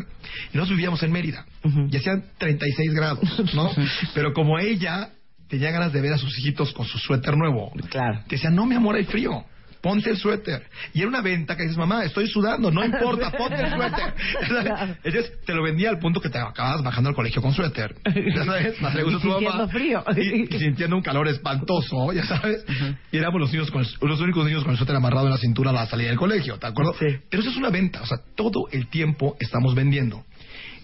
[0.54, 1.46] y nos vivíamos en Mérida.
[1.64, 1.88] Ujú.
[1.92, 3.72] Y hacían 36 grados, ¿no?
[4.14, 5.10] Pero como ella
[5.48, 8.20] tenía ganas de ver a sus hijitos con su suéter nuevo, Claro.
[8.28, 9.46] te decía, no, mi amor, hay frío.
[9.86, 10.64] Ponte el suéter.
[10.96, 14.14] Y era una venta que dices, mamá, estoy sudando, no importa, ponte el suéter.
[14.48, 14.96] Claro.
[15.04, 17.94] Entonces, te lo vendía al punto que te acabas bajando al colegio con suéter.
[18.36, 19.40] Ya sabes, más le gusta tu mamá.
[19.40, 20.04] sintiendo frío.
[20.18, 22.66] Y, y sintiendo un calor espantoso, ya sabes.
[23.12, 25.38] Y éramos los niños con el- los únicos niños con el suéter amarrado en la
[25.38, 26.96] cintura a la salida del colegio, ¿te acuerdas?
[26.98, 27.06] Sí.
[27.30, 30.26] Pero eso es una venta, o sea, todo el tiempo estamos vendiendo.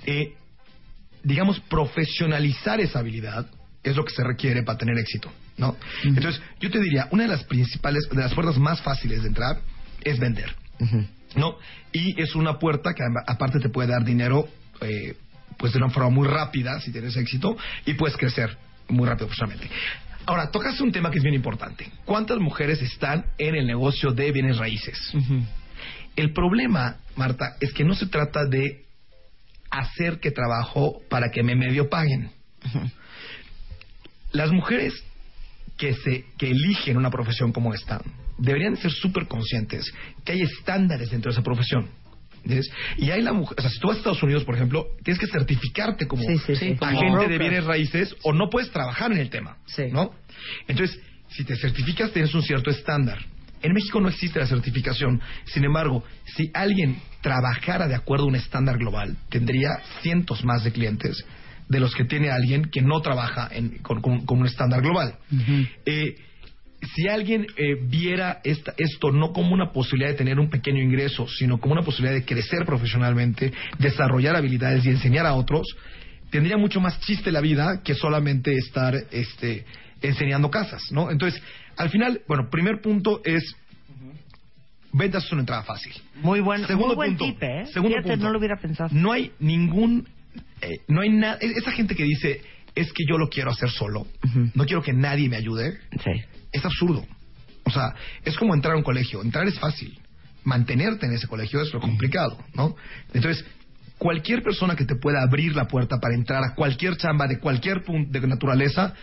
[0.06, 0.36] Eh,
[1.24, 3.48] digamos, profesionalizar esa habilidad
[3.84, 5.76] es lo que se requiere para tener éxito, ¿no?
[6.04, 9.60] Entonces, yo te diría, una de las principales, de las puertas más fáciles de entrar
[10.04, 10.56] es vender,
[11.36, 11.58] ¿no?
[11.92, 14.48] Y es una puerta que aparte te puede dar dinero,
[14.82, 15.16] eh,
[15.58, 18.58] pues de una forma muy rápida si tienes éxito y puedes crecer
[18.90, 19.70] muy rápido profesionalmente.
[20.26, 21.92] Ahora, tocas un tema que es bien importante.
[22.06, 25.14] ¿Cuántas mujeres están en el negocio de bienes raíces?
[26.16, 28.86] El problema, Marta, es que no se trata de
[29.70, 32.32] hacer que trabajo para que me medio paguen.
[34.32, 35.04] Las mujeres
[35.82, 38.00] que se que eligen una profesión como esta
[38.38, 39.92] deberían ser súper conscientes
[40.24, 41.90] que hay estándares dentro de esa profesión.
[42.98, 45.20] Y hay la mujer, o sea, si tú vas a Estados Unidos, por ejemplo, tienes
[45.20, 46.76] que certificarte como Sí, sí, sí.
[46.76, 49.86] Como agente de bienes raíces o no puedes trabajar en el tema, Sí.
[49.92, 50.12] ¿no?
[50.68, 53.18] Entonces, si te certificas tienes un cierto estándar.
[53.64, 55.20] En México no existe la certificación.
[55.46, 56.04] Sin embargo,
[56.36, 59.70] si alguien trabajara de acuerdo a un estándar global, tendría
[60.02, 61.26] cientos más de clientes
[61.72, 65.16] de los que tiene alguien que no trabaja en- con, con- con un estándar global.
[65.86, 66.16] Eh,
[66.96, 71.28] si alguien eh, viera esta- esto no como una posibilidad de tener un pequeño ingreso,
[71.28, 75.66] sino como una posibilidad de crecer profesionalmente, desarrollar habilidades y enseñar a otros,
[76.30, 79.66] tendría mucho más chiste la vida que solamente estar este,
[80.02, 81.12] enseñando casas, ¿no?
[81.12, 81.42] Entonces,
[81.78, 83.44] al final, bueno, primer punto es
[84.94, 85.94] ventas es una entrada fácil.
[86.16, 87.34] Muy buen, Segundo muy buen punto.
[87.34, 87.66] tip, ¿eh?
[87.72, 88.26] Segundo Fíjate, punto.
[88.26, 88.90] no lo hubiera pensado.
[88.92, 90.08] No hay ningún,
[90.62, 92.42] eh, no hay nada, esa gente que dice
[92.76, 94.08] es que yo lo quiero hacer solo,
[94.54, 96.12] no quiero que nadie me ayude, Sí.
[96.52, 97.06] es absurdo.
[97.64, 97.94] O sea,
[98.26, 99.22] es como entrar a un colegio.
[99.22, 99.98] Entrar es fácil.
[100.44, 102.76] Mantenerte en ese colegio es lo complicado, ¿no?
[103.14, 103.46] Entonces,
[103.98, 107.84] cualquier persona que te pueda abrir la puerta para entrar a cualquier chamba de cualquier
[107.84, 108.94] punto de naturaleza,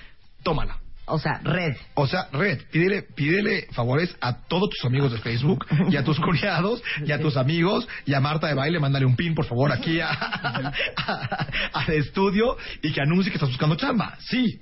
[0.43, 0.79] tómala.
[1.11, 1.77] O sea, red.
[1.95, 6.19] O sea, Red, pídele, pídele favores a todos tus amigos de Facebook y a tus
[6.21, 9.73] cuñados y a tus amigos y a Marta de Baile, mándale un pin, por favor,
[9.73, 14.17] aquí a- a- al estudio y que anuncie que estás buscando chamba.
[14.21, 14.61] Sí,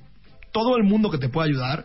[0.53, 1.84] todo el mundo que te pueda ayudar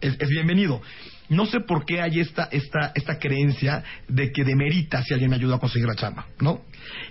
[0.00, 0.80] es, es bienvenido.
[1.28, 5.36] No sé por qué hay esta, esta, esta creencia de que demerita si alguien me
[5.36, 6.60] ayuda a conseguir la chamba, ¿no?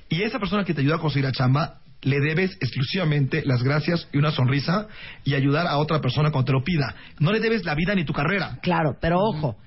[0.07, 4.07] Y esa persona que te ayuda a conseguir la chamba, le debes exclusivamente las gracias
[4.13, 4.87] y una sonrisa
[5.25, 6.95] y ayudar a otra persona cuando te lo pida.
[7.19, 8.57] No le debes la vida ni tu carrera.
[8.61, 9.57] Claro, pero ojo,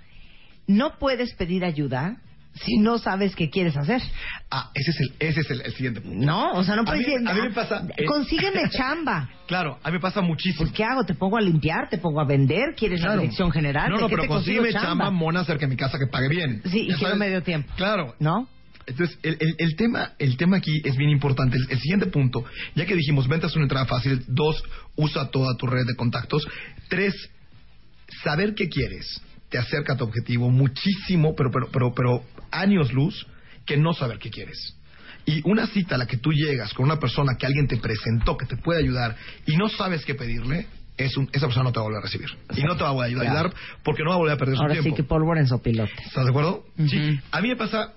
[0.66, 2.16] no puedes pedir ayuda
[2.54, 4.02] si no sabes qué quieres hacer.
[4.50, 6.26] Ah, ese es el, ese es el, el siguiente punto.
[6.26, 8.62] No, o sea, no A puedes mí- decir, a mí me "Ah, pasa, eh, consígueme
[8.70, 9.28] chamba.
[9.46, 10.62] Claro, a mí me pasa muchísimo.
[10.64, 11.04] Pues, ¿qué hago?
[11.04, 11.88] ¿Te pongo a limpiar?
[11.88, 12.74] ¿Te pongo a vender?
[12.76, 13.20] ¿Quieres la Claro.
[13.20, 13.90] dirección general?
[13.90, 16.28] No, ¿De no, qué pero te consígueme chamba mona cerca de mi casa que pague
[16.28, 16.62] bien.
[16.64, 17.18] Sí, y Ya quiero sabes.
[17.18, 17.72] medio tiempo.
[17.76, 18.14] Claro.
[18.18, 18.48] ¿No?
[18.88, 21.56] Entonces, el, el- el tema, el tema aquí es bien importante.
[21.56, 24.24] El, el siguiente punto, ya que dijimos, ventas una entrada fácil.
[24.28, 24.62] Dos,
[24.96, 26.46] usa toda tu red de contactos.
[26.88, 27.14] Tres,
[28.22, 29.20] saber qué quieres
[29.50, 33.26] te acerca a tu objetivo muchísimo, pero, pero, pero, pero años luz,
[33.64, 34.74] que no saber qué quieres.
[35.24, 38.36] Y una cita a la que tú llegas con una persona que alguien te presentó,
[38.36, 39.16] que te puede ayudar,
[39.46, 40.66] y no sabes qué pedirle,
[40.98, 42.28] es un- esa persona no te va a volver a recibir.
[42.56, 43.52] Y no te va a volver a ayudar Claro.
[43.84, 44.90] porque no va a volver a perder su Ahora tiempo.
[44.90, 45.92] sí que pólvora en sopilote.
[46.04, 46.66] ¿Estás de acuerdo?
[46.88, 47.20] Sí.
[47.30, 47.94] A mí me pasa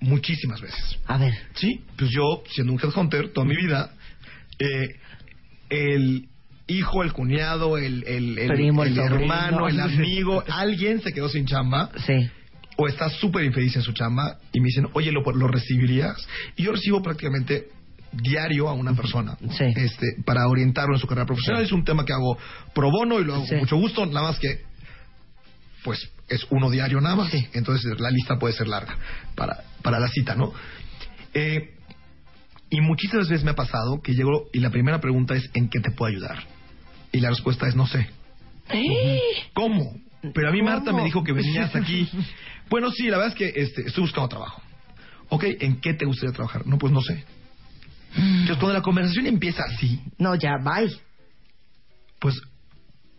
[0.00, 0.98] muchísimas veces.
[1.06, 1.34] A ver.
[1.54, 3.90] Sí, pues yo, siendo un headhunter toda mi vida,
[4.58, 4.96] eh,
[5.70, 6.28] el
[6.66, 11.90] hijo, el cuñado, el, el, el- Primo, hermano, el amigo, alguien se quedó sin chamba
[12.06, 12.28] Sí.
[12.76, 16.16] o está súper infeliz en su chamba y me dicen, oye, ¿lo, lo recibirías?
[16.56, 17.68] Y yo recibo prácticamente
[18.12, 19.64] diario a una persona Sí.
[19.76, 21.62] este para orientarlo en su carrera profesional.
[21.62, 22.38] Es un tema que hago
[22.74, 23.50] pro bono y lo hago Sí.
[23.50, 24.60] con mucho gusto, nada más que
[25.84, 27.32] pues es uno diario nada más.
[27.54, 28.96] Entonces la lista puede ser larga
[29.34, 30.52] para, para la cita, ¿no?
[31.34, 31.74] Eh,
[32.70, 35.80] y muchísimas veces me ha pasado que llego y la primera pregunta es ¿en qué
[35.80, 36.38] te puedo ayudar?
[37.12, 38.08] Y la respuesta es no sé.
[39.54, 39.98] ¿Cómo?
[40.34, 40.98] Pero a mí Marta ¿Cómo?
[40.98, 42.08] me dijo que venías aquí.
[42.70, 44.60] Bueno, sí, la verdad es que este, estoy buscando trabajo.
[45.30, 46.66] Ok, ¿en qué te gustaría trabajar?
[46.66, 47.24] No, pues no sé.
[48.14, 50.94] Entonces cuando la conversación empieza así, No, ya, bye.
[52.18, 52.34] pues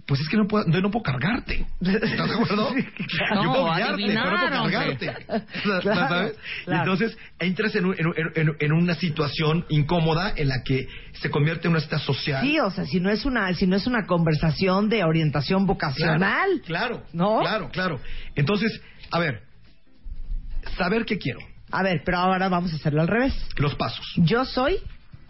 [0.09, 1.67] pues es que no puedo, no, no puedo cargarte.
[1.79, 2.73] ¿Estás de acuerdo?
[3.35, 5.13] No, Yo puedo guiarte, pero no puedo cargarte.
[5.81, 6.37] Claro, ¿Sabes?
[6.65, 6.79] Claro.
[6.81, 11.29] entonces entras en, un- en, un- en- en una situación incómoda en la que se
[11.29, 12.41] convierte en una cita social.
[12.43, 16.61] Sí, o sea, si no es una, si no es una conversación de orientación vocacional.
[16.65, 17.39] Claro, ¿No?
[17.41, 18.01] claro, claro.
[18.35, 18.81] Entonces,
[19.11, 19.43] a ver,
[20.77, 21.39] saber qué quiero.
[21.71, 23.33] A ver, pero ahora vamos a hacerlo al revés.
[23.57, 24.05] Los pasos.
[24.17, 24.77] Yo soy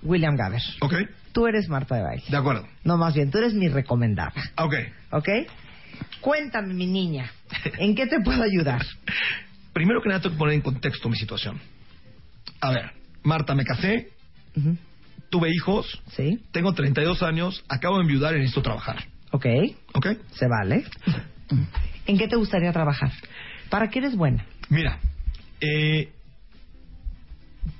[0.03, 0.61] William Gaber.
[0.79, 0.93] ¿Ok?
[1.31, 2.23] Tú eres Marta de Baile.
[2.27, 2.67] De acuerdo.
[2.83, 4.33] No, más bien, tú eres mi recomendada.
[4.57, 4.73] Ok.
[5.11, 5.29] ¿Ok?
[6.21, 7.31] Cuéntame, mi niña,
[7.77, 8.85] ¿en qué te puedo ayudar?
[9.73, 11.59] Primero que nada tengo que poner en contexto mi situación.
[12.61, 12.91] A ver,
[13.23, 14.09] Marta, me casé,
[15.29, 16.43] tuve hijos, ¿Sí?
[16.51, 19.05] tengo 32 años, acabo de enviudar y necesito trabajar.
[19.31, 19.45] ¿Ok?
[19.93, 20.07] ¿Ok?
[20.33, 20.83] Se vale.
[22.05, 23.11] ¿En qué te gustaría trabajar?
[23.69, 24.45] ¿Para qué eres buena?
[24.69, 24.99] Mira,
[25.61, 26.09] eh,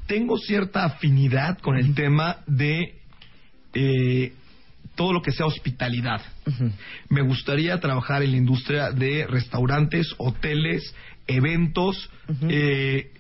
[0.08, 2.99] tengo cierta afinidad con el tema de
[3.74, 4.34] eh,
[4.95, 6.22] todo lo que sea hospitalidad.
[7.09, 10.93] Me gustaría trabajar en la industria de restaurantes, hoteles,
[11.28, 12.09] eventos,
[12.49, 13.11] eh,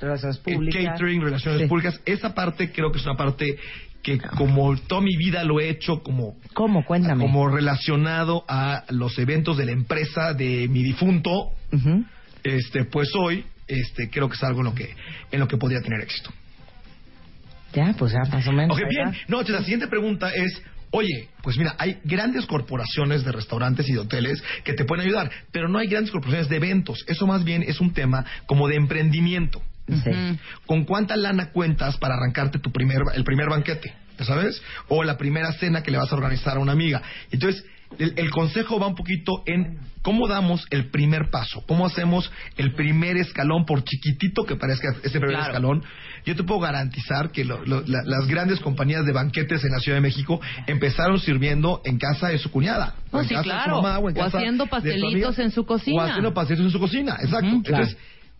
[0.00, 0.84] Relaciones eh, públicas.
[0.84, 1.66] catering, relaciones Sí.
[1.66, 2.00] públicas.
[2.06, 3.58] Esa parte creo que es una parte
[4.02, 6.84] que como toda mi vida lo he hecho como ¿Cómo?
[6.84, 7.22] Cuéntame.
[7.24, 11.50] como relacionado a los eventos de la empresa de mi difunto,
[12.42, 14.94] este pues hoy este creo que es algo en lo que
[15.32, 16.30] en lo que podría tener éxito.
[17.74, 18.76] Ya, pues ya, más o menos.
[18.76, 19.06] Ok, bien.
[19.28, 23.92] No, entonces, la siguiente pregunta es, oye, pues mira, hay grandes corporaciones de restaurantes y
[23.92, 27.04] de hoteles que te pueden ayudar, pero no hay grandes corporaciones de eventos.
[27.08, 29.60] Eso más bien es un tema como de emprendimiento.
[29.86, 30.38] Sí.
[30.64, 33.92] ¿Con cuánta lana cuentas para arrancarte tu primer el primer banquete?
[34.18, 34.62] ¿ya ¿sabes?
[34.88, 37.02] O la primera cena que le vas a organizar a una amiga.
[37.30, 37.64] Entonces,
[37.98, 42.72] el, el consejo va un poquito en cómo damos el primer paso, cómo hacemos el
[42.74, 45.46] primer escalón, por chiquitito que parezca ese primer Claro.
[45.46, 45.84] escalón.
[46.24, 49.78] Yo te puedo garantizar que lo- lo- la- las grandes compañías de banquetes en la
[49.78, 52.94] Ciudad de México empezaron sirviendo en casa de su cuñada.
[53.10, 53.82] O en sí, casa de su claro.
[53.82, 54.92] mamá, o en O casa haciendo de tu amiga.
[54.98, 55.96] pastelitos en su cocina.
[56.02, 57.40] O haciendo pastelitos en su cocina, exacto.
[57.62, 57.84] Claro.
[57.84, 57.96] Entonces,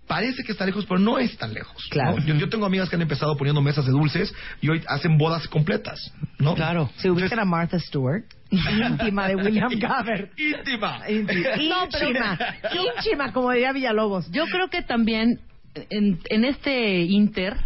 [0.06, 1.82] parece que está lejos, pero no es tan lejos.
[1.90, 2.16] Claro.
[2.18, 2.26] ¿no?
[2.26, 5.46] Yo, yo tengo amigas que han empezado poniendo mesas de dulces y hoy hacen bodas
[5.48, 6.54] completas, ¿no?
[6.54, 6.90] Claro.
[6.96, 10.30] Se ubican a Martha Stewart, íntima de William Gabbert.
[10.38, 11.00] íntima.
[11.08, 12.38] Íntima, ínchima,
[12.96, 14.30] ínchima, como diría Villalobos.
[14.30, 15.40] Yo creo que también
[15.90, 17.56] en, en este inter,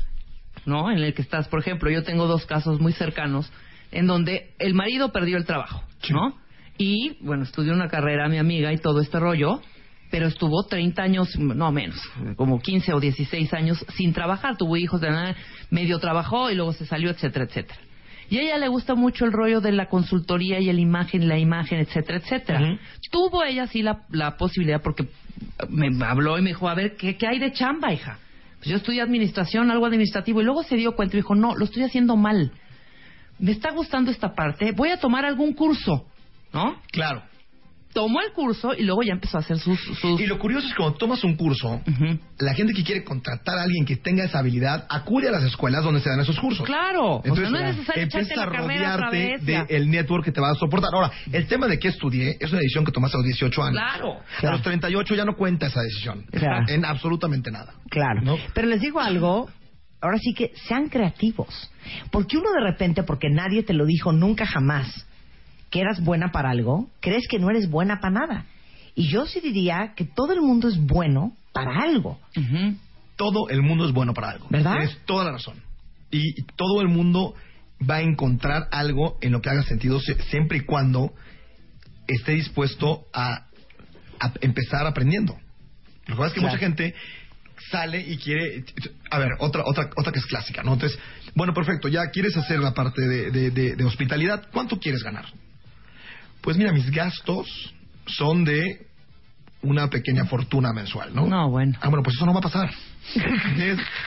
[0.68, 0.90] ¿no?
[0.90, 3.50] En el que estás, por ejemplo, yo tengo dos casos muy cercanos
[3.90, 6.36] en donde el marido perdió el trabajo, ¿no?
[6.76, 9.60] Y, bueno, estudió una carrera, mi amiga, y todo este rollo,
[10.10, 11.98] pero estuvo 30 años, no menos,
[12.36, 15.34] como 15 o 16 años sin trabajar, tuvo hijos de nada,
[15.70, 17.80] medio trabajó y luego se salió, etcétera, etcétera.
[18.30, 21.38] Y a ella le gusta mucho el rollo de la consultoría y el imagen, la
[21.38, 22.78] imagen, etcétera, etcétera.
[23.10, 25.08] Tuvo ella sí la, la posibilidad porque
[25.70, 28.18] me habló y me dijo, a ver, ¿qué, qué hay de chamba, hija?
[28.58, 31.64] Pues yo estudié administración, algo administrativo, y luego se dio cuenta y dijo, no, lo
[31.64, 32.52] estoy haciendo mal.
[33.38, 36.06] Me está gustando esta parte, voy a tomar algún curso,
[36.52, 36.80] ¿no?
[36.90, 37.22] Claro.
[37.98, 39.76] Tomó el curso y luego ya empezó a hacer sus...
[40.00, 40.20] sus...
[40.20, 41.80] Y lo curioso es que cuando tomas un curso,
[42.38, 45.82] la gente que quiere contratar a alguien que tenga esa habilidad acude a las escuelas
[45.82, 46.64] donde se dan esos cursos.
[46.64, 47.76] Claro, o sea, Entonces, no es
[48.14, 50.90] necesario a rodearte del network que te va a soportar.
[50.94, 53.80] Ahora, el tema de que estudié es una decisión que tomaste a los 18 años.
[53.80, 54.20] Claro.
[54.42, 56.24] A los 38 ya no cuenta esa decisión.
[56.30, 56.66] Claro.
[56.68, 57.74] En absolutamente nada.
[57.90, 58.20] Claro.
[58.22, 58.36] ¿No?
[58.54, 59.50] Pero les digo algo,
[60.00, 61.68] ahora sí que sean creativos.
[62.12, 65.04] Porque uno de repente, porque nadie te lo dijo nunca jamás,
[65.70, 68.46] que eras buena para algo, crees que no eres buena para nada.
[68.94, 72.18] Y yo sí diría que todo el mundo es bueno para algo.
[72.36, 72.76] Ujú.
[73.16, 74.46] Todo el mundo es bueno para algo.
[74.50, 74.72] ¿Verdad?
[74.78, 75.56] Tienes toda la razón.
[76.10, 77.34] Y, y todo el mundo
[77.88, 81.12] va a encontrar algo en lo que haga sentido sie- siempre y cuando
[82.06, 83.46] esté dispuesto a,
[84.20, 85.36] a empezar aprendiendo.
[86.06, 86.54] Lo que pasa es que Claro.
[86.54, 86.94] mucha gente
[87.70, 88.64] sale y quiere...
[89.10, 90.72] A ver, otra, otra, otra que es clásica, ¿no?
[90.74, 90.98] Entonces,
[91.34, 95.26] bueno, perfecto, ya quieres hacer la parte de, de- de- de hospitalidad, ¿cuánto quieres ganar?
[96.40, 97.74] Pues mira, mis gastos
[98.06, 98.88] son de
[99.62, 101.26] una pequeña fortuna mensual, ¿no?
[101.26, 101.76] No, bueno.
[101.80, 102.70] Ah, bueno, pues eso no va a pasar.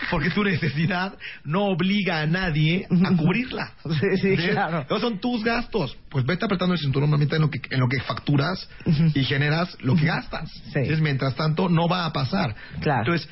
[0.09, 3.73] Porque tu necesidad no obliga a nadie a cubrirla.
[3.99, 4.81] Sí, sí, claro.
[4.81, 5.97] Esos son tus gastos.
[6.09, 8.69] Pues vete apretando el cinturón una mitad en lo que, en lo que facturas
[9.13, 10.49] y generas lo que gastas.
[10.67, 12.55] Entonces, mientras tanto, no va a pasar.
[12.79, 13.01] Claro.
[13.01, 13.29] Entonces,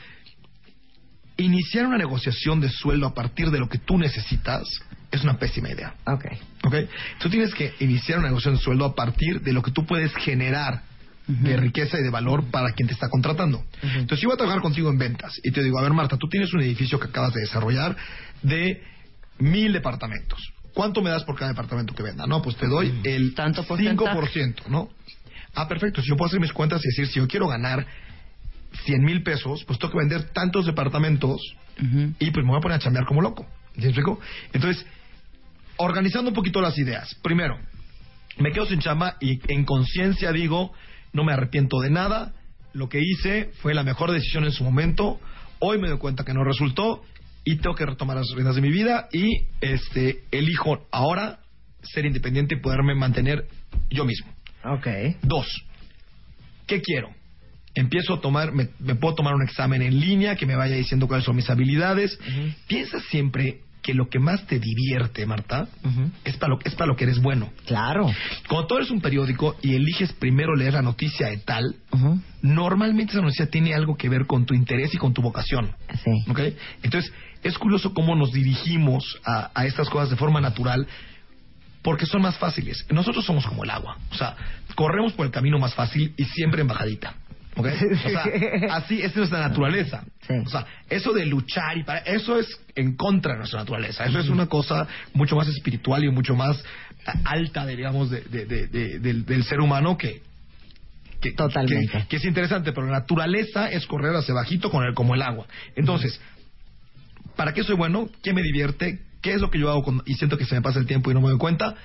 [1.38, 4.68] iniciar una negociación de sueldo a partir de lo que tú necesitas
[5.12, 5.96] es una pésima idea.
[6.06, 6.26] Ok.
[6.66, 6.76] ¿Ok?
[7.20, 10.14] Tú tienes que iniciar una negociación de sueldo a partir de lo que tú puedes
[10.16, 10.84] generar
[11.28, 13.64] de riqueza y de valor para quien te está contratando.
[13.84, 16.28] Entonces, yo voy a trabajar contigo en ventas y te digo, a ver, Marta, tú
[16.28, 17.96] tienes un edificio que acabas de desarrollar
[18.42, 18.82] de
[19.38, 20.40] mil departamentos.
[20.74, 22.26] ¿Cuánto me das por cada departamento que venda?
[22.26, 24.18] No, pues te doy el Tanto porcentaje.
[24.18, 24.90] 5%, ¿no?
[25.54, 26.02] Ah, perfecto.
[26.02, 27.86] Si yo puedo hacer mis cuentas y decir, si yo quiero ganar
[28.86, 31.42] 100 mil pesos, pues tengo que vender tantos departamentos
[32.20, 33.46] y pues me voy a poner a chambear como loco.
[33.78, 34.20] ¿Sí explico?
[34.52, 34.86] Entonces,
[35.80, 37.16] organizando un poquito las ideas.
[37.22, 37.58] Primero,
[38.38, 40.74] me quedo sin chamba y en conciencia digo,
[41.14, 42.34] no me arrepiento de nada.
[42.74, 45.20] Lo que hice fue la mejor decisión en su momento.
[45.60, 47.02] Hoy me doy cuenta que no resultó
[47.46, 51.40] y tengo que retomar las riendas de mi vida y este elijo ahora
[51.82, 53.48] ser independiente y poderme mantener
[53.90, 54.34] yo mismo.
[54.66, 54.88] Ok.
[55.22, 55.48] Dos,
[56.68, 57.10] ¿qué quiero?
[57.74, 61.08] Empiezo a tomar, me, me puedo tomar un examen en línea que me vaya diciendo
[61.08, 62.20] cuáles son mis habilidades.
[62.68, 65.68] Piensa siempre que lo que más te divierte, Marta,
[66.24, 67.50] es para lo, es para lo que eres bueno.
[67.66, 68.06] Claro.
[68.48, 71.76] Cuando tú eres un periódico y eliges primero leer la noticia de tal,
[72.44, 75.72] normalmente esa noticia tiene algo que ver con tu interés y con tu vocación.
[76.04, 76.30] Sí.
[76.30, 76.40] ¿Ok?
[76.84, 77.12] Entonces,
[77.42, 80.86] es curioso cómo nos dirigimos a, a estas cosas de forma natural
[81.82, 82.86] porque son más fáciles.
[82.92, 83.98] Nosotros somos como el agua.
[84.12, 84.36] O sea,
[84.76, 87.16] corremos por el camino más fácil y siempre en bajadita.
[88.06, 88.24] O sea,
[88.76, 90.04] así es nuestra naturaleza.
[90.46, 94.06] O sea, eso de luchar y para eso es en contra de nuestra naturaleza.
[94.06, 96.64] Eso es una cosa mucho más espiritual y mucho más
[97.26, 100.22] alta, digamos, de- de- de- de- del, del ser humano que,
[101.22, 101.92] que, Totalmente.
[102.00, 105.22] que- que es interesante, pero la naturaleza es correr hacia bajito con el, como el
[105.22, 105.46] agua.
[105.76, 106.20] Entonces,
[107.36, 108.10] ¿para qué soy bueno?
[108.24, 109.00] ¿Qué me divierte?
[109.22, 111.12] ¿Qué es lo que yo hago con- y siento que se me pasa el tiempo
[111.12, 111.76] y no me doy cuenta?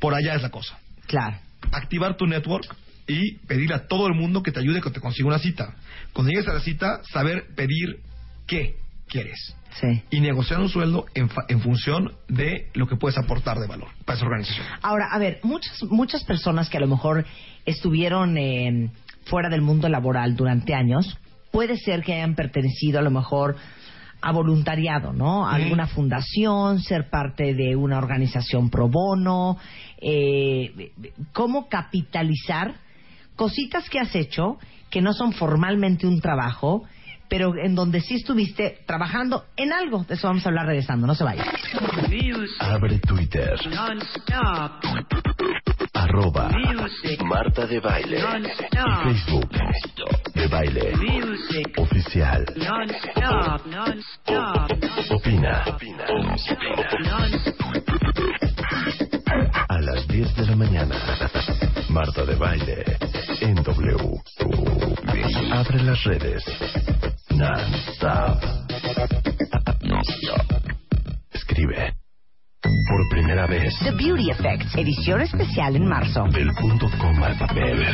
[0.00, 0.78] Por allá es la cosa.
[1.06, 1.36] Claro.
[1.72, 2.64] Activar tu network
[3.10, 5.74] y pedirle a todo el mundo que te ayude que te consiga una cita.
[6.12, 8.00] Cuando llegues a la cita, saber pedir
[8.46, 8.76] qué
[9.08, 9.56] quieres.
[9.80, 10.02] Sí.
[10.10, 13.88] Y negociar un sueldo en, fa- en función de lo que puedes aportar de valor
[14.04, 14.66] para esa organización.
[14.82, 17.24] Ahora, a ver, muchas, muchas personas que a lo mejor
[17.66, 18.90] estuvieron eh,
[19.24, 21.16] fuera del mundo laboral durante años,
[21.52, 23.56] puede ser que hayan pertenecido a lo mejor
[24.22, 25.48] a voluntariado, ¿no?
[25.48, 29.56] A alguna fundación, ser parte de una organización pro bono,
[29.98, 30.92] eh,
[31.32, 32.74] cómo capitalizar
[33.40, 34.58] cositas que has hecho
[34.90, 36.84] que no son formalmente un trabajo,
[37.26, 40.04] pero en donde sí estuviste trabajando en algo.
[40.04, 41.46] De eso vamos a hablar regresando, no se vayan.
[42.58, 43.58] Abre Twitter.
[45.94, 46.50] Arroba
[47.24, 48.18] Marta de Baile.
[48.18, 49.48] Y Facebook.
[50.34, 50.92] De Baile.
[51.78, 52.44] Oficial.
[55.08, 55.64] Opina.
[59.66, 61.29] A las 10 de la mañana.
[61.90, 62.84] Marta de Baile.
[63.40, 63.96] En W.
[65.52, 66.44] Abre las redes.
[67.30, 69.29] Non-stop.
[73.40, 73.78] Primera vez.
[73.80, 76.24] The Beauty Effect, edición especial en marzo.
[76.30, 77.84] Del punto coma al papel.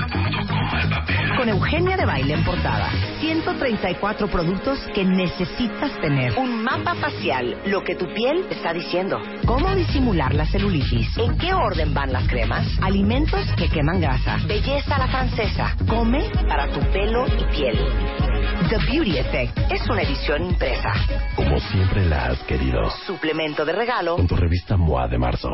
[1.37, 2.89] Con Eugenia de Baile en portada.
[3.21, 6.39] 134 productos que necesitas tener.
[6.39, 9.21] Un mapa facial, lo que tu piel está diciendo.
[9.45, 11.17] Cómo disimular la celulitis.
[11.19, 12.67] En qué orden van las cremas.
[12.83, 14.39] Alimentos que queman grasa.
[14.47, 15.77] Belleza a la francesa.
[15.89, 18.26] Come para tu pelo y piel.
[18.57, 20.93] The Beauty Effect es una edición impresa.
[21.37, 22.91] Como siempre la has querido.
[23.07, 24.17] Suplemento de regalo.
[24.17, 25.53] Con tu revista MOA de marzo.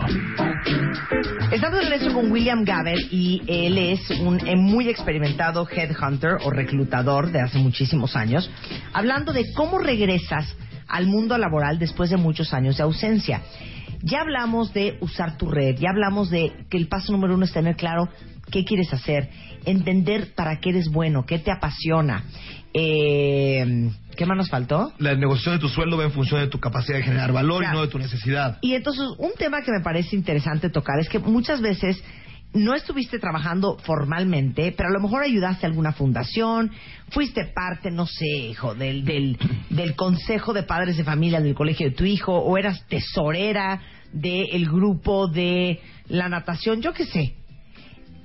[1.51, 6.51] Estamos de regreso con William Gaber y él es un eh, muy experimentado headhunter o
[6.51, 8.49] reclutador de hace muchísimos años,
[8.95, 10.57] hablando de cómo regresas
[10.89, 13.43] al mundo laboral después de muchos años de ausencia.
[14.03, 17.53] Ya hablamos de usar tu red, ya hablamos de que el paso número uno es
[17.53, 18.09] tener claro
[18.51, 19.29] qué quieres hacer,
[19.65, 22.25] entender para qué eres bueno, qué te apasiona.
[22.75, 24.93] Eh, ¿Qué más nos faltó?
[24.99, 27.75] La negociación de tu sueldo va en función de tu capacidad de generar valor Claro.
[27.75, 28.59] y no de tu necesidad.
[28.63, 32.03] Y entonces, un tema que me parece interesante tocar es que muchas veces
[32.55, 36.71] no estuviste trabajando formalmente, pero a lo mejor ayudaste a alguna fundación,
[37.11, 39.39] fuiste parte, no sé, hijo, del, del,
[39.71, 43.81] del consejo de padres de familia del colegio de tu hijo, o eras tesorera
[44.13, 47.35] del grupo de la natación, yo qué sé.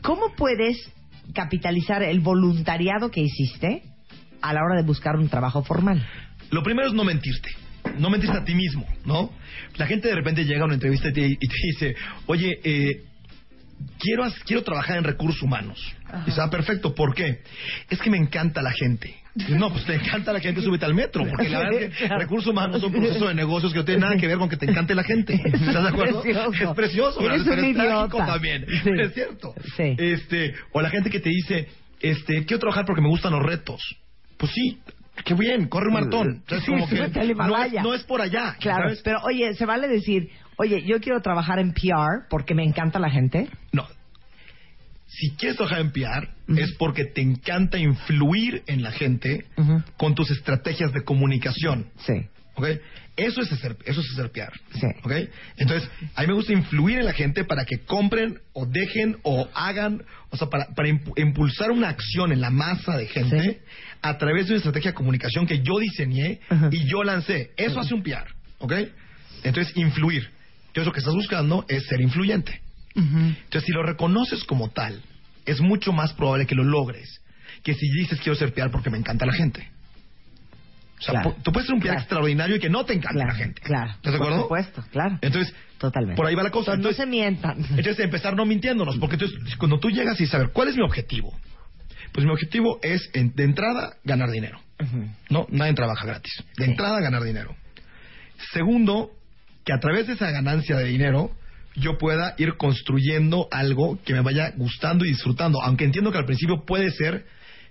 [0.02, 0.78] ¿Cómo puedes
[1.34, 3.84] capitalizar el voluntariado que hiciste
[4.42, 6.06] a la hora de buscar un trabajo formal?
[6.52, 7.50] Lo primero es no mentirte.
[8.00, 9.32] No mentirte a ti mismo, ¿no?
[9.78, 13.04] La gente de repente llega a una entrevista y te, y te dice, oye, eh,
[14.00, 15.80] quiero, quiero trabajar en recursos humanos.
[16.26, 17.42] Y ah, perfecto, ¿por qué?
[17.90, 19.16] Es que me encanta la gente.
[19.50, 21.24] No, pues te encanta la gente, súbete al metro.
[21.30, 24.18] Porque la verdad es que recursos humanos son procesos de negocios que no tienen nada
[24.18, 25.34] que ver con que te encante la gente.
[25.36, 26.22] ¿Estás de acuerdo?
[26.22, 26.70] Precioso.
[26.70, 28.26] Es precioso, un pero es idiota.
[28.26, 28.66] también.
[28.84, 28.90] Sí.
[29.00, 29.54] Es cierto.
[29.76, 29.96] Sí.
[29.98, 31.68] Este, o la gente que te dice,
[32.02, 33.82] este, quiero trabajar porque me gustan los retos.
[34.38, 34.80] Pues sí,
[35.26, 36.44] qué bien, corre un maratón.
[36.48, 38.56] Sí, como que súbete al no, es, no es por allá.
[38.60, 39.02] Claro, ¿sabes?
[39.04, 43.10] pero oye, ¿se vale decir, oye, yo quiero trabajar en PR porque me encanta la
[43.10, 43.50] gente?
[43.72, 43.88] No.
[45.10, 46.30] Si quieres trabajar en PR,
[46.60, 49.46] es porque te encanta influir en la gente
[49.98, 51.88] con tus estrategias de comunicación.
[52.06, 52.14] Sí.
[52.56, 52.68] ¿Ok?
[53.16, 54.52] Eso es hacer, eso es hacer PR.
[54.74, 54.86] Sí.
[55.04, 55.12] ¿Ok?
[55.58, 59.48] Entonces, a mí me gusta influir en la gente para que compren o dejen o
[59.56, 63.58] hagan, o sea, para, para impu- impulsar una acción en la masa de gente Sí.
[64.02, 66.70] A través de una estrategia de comunicación que yo diseñé Ajá.
[66.72, 67.52] y yo lancé.
[67.58, 68.28] Eso hace un PR.
[68.60, 68.74] ¿Ok?
[69.44, 70.30] Entonces, influir.
[70.68, 72.62] Entonces, lo que estás buscando es ser influyente.
[72.96, 75.02] Entonces, si lo reconoces como tal,
[75.46, 77.22] es mucho más probable que lo logres
[77.64, 79.70] que si dices quiero ser PR porque me encanta la gente.
[81.00, 81.36] O sea, Claro.
[81.44, 82.00] tú puedes ser un PR Claro.
[82.02, 83.62] extraordinario y que no te encante Claro, la gente.
[83.62, 83.92] claro.
[83.92, 85.20] ¿Estás de Por supuesto, claro.
[85.22, 86.16] Entonces, Totalmente.
[86.18, 86.74] por ahí va la cosa.
[86.74, 87.78] Entonces, Entonces, no se mientan.
[87.78, 91.38] entonces empezar no mintiéndonos, porque entonces cuando tú llegas y saber cuál es mi objetivo,
[92.18, 94.60] pues mi objetivo es en- de entrada ganar dinero.
[95.30, 96.34] No, nadie trabaja gratis.
[96.58, 96.72] De Sí.
[96.72, 97.56] entrada ganar dinero.
[98.54, 99.12] Segundo,
[99.64, 101.30] que a través de esa ganancia de dinero
[101.76, 106.26] yo pueda ir construyendo algo que me vaya gustando y disfrutando, aunque entiendo que al
[106.26, 107.28] principio puede ser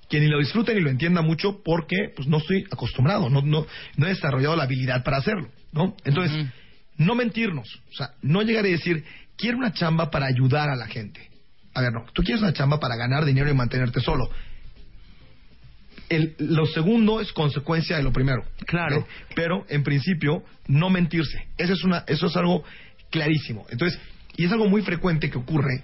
[0.09, 3.67] que ni lo disfrute ni lo entienda mucho porque pues no estoy acostumbrado, no, no,
[3.97, 5.97] no he desarrollado la habilidad para hacerlo, ¿no?
[6.05, 6.47] Entonces,
[6.99, 9.03] no mentirnos, o sea, no llegar y decir,
[9.37, 11.29] quiero una chamba para ayudar a la gente.
[11.77, 14.31] A ver, no, tú quieres una chamba para ganar dinero y mantenerte solo.
[16.09, 18.45] El, lo segundo es consecuencia de lo primero.
[18.67, 19.07] Claro.
[19.35, 21.49] Pero, en principio, no mentirse.
[21.59, 22.65] Eso es, una, eso es algo
[23.11, 23.67] clarísimo.
[23.69, 24.01] Entonces,
[24.37, 25.83] y es algo muy frecuente que ocurre,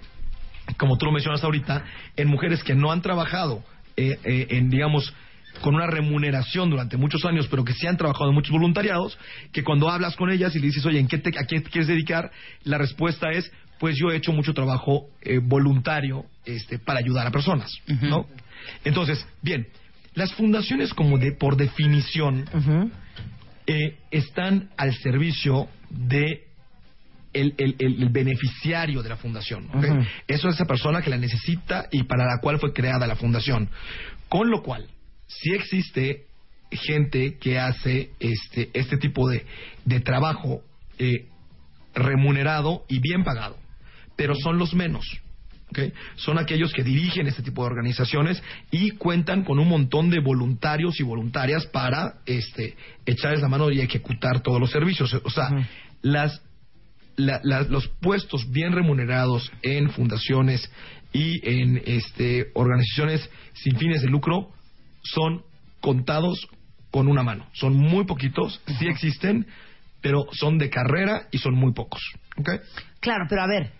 [0.77, 1.85] como tú lo mencionas ahorita,
[2.15, 3.63] en mujeres que no han trabajado
[3.95, 5.13] eh, eh, en, digamos,
[5.61, 9.15] con una remuneración durante muchos años, pero que sí han trabajado en muchos voluntariados,
[9.51, 11.69] que cuando hablas con ellas y le dices, oye, ¿en qué te, ¿a qué te
[11.69, 12.31] quieres dedicar?
[12.63, 13.51] La respuesta es,
[13.83, 17.69] pues yo he hecho mucho trabajo eh, voluntario este, para ayudar a personas.
[18.07, 18.27] ¿no?
[18.85, 19.67] Entonces, bien,
[20.13, 22.45] las fundaciones como de por definición
[23.67, 26.45] eh, están al servicio de
[27.33, 29.67] el, el- el- el beneficiario de la fundación.
[30.29, 33.67] Eso es esa persona que la necesita y para la cual fue creada la fundación.
[34.29, 34.87] Con lo cual,
[35.27, 36.23] sí existe
[36.71, 39.45] gente que hace este, este tipo de,
[39.83, 40.61] de trabajo
[40.99, 41.27] eh,
[41.93, 43.57] remunerado y bien pagado,
[44.15, 45.05] pero son los menos.
[45.69, 45.79] ¿ok?
[46.17, 48.41] Son aquellos que dirigen este tipo de organizaciones
[48.71, 52.75] y cuentan con un montón de voluntarios y voluntarias para este,
[53.05, 55.13] echarles la mano y ejecutar todos los servicios.
[55.23, 55.49] O sea,
[56.03, 56.41] las,
[57.15, 60.69] la- la- los puestos bien remunerados en fundaciones
[61.11, 64.49] y en este, organizaciones sin fines de lucro
[65.03, 65.41] son
[65.79, 66.47] contados
[66.91, 67.47] con una mano.
[67.53, 69.47] Son muy poquitos, sí existen,
[70.01, 72.01] pero son de carrera y son muy pocos.
[72.37, 72.49] ¿ok?
[72.99, 73.71] Claro, pero a ver,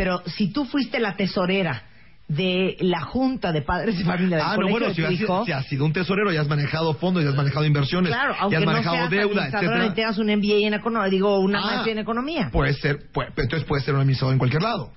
[0.00, 1.82] pero si tú fuiste la tesorera
[2.26, 5.44] de la Junta de Padres de Familia del Ah, no, bueno, de si has, hijo,
[5.44, 8.56] si has sido un tesorero, ya has manejado fondos, ya has manejado inversiones, claro, ya
[8.58, 9.92] has no manejado seas deuda, etcétera.
[9.94, 11.66] tengas un MBA en economía, digo, una Ah.
[11.66, 12.48] maestría en economía.
[12.50, 14.90] Puede ser, puede- entonces puede ser un administrador en cualquier lado.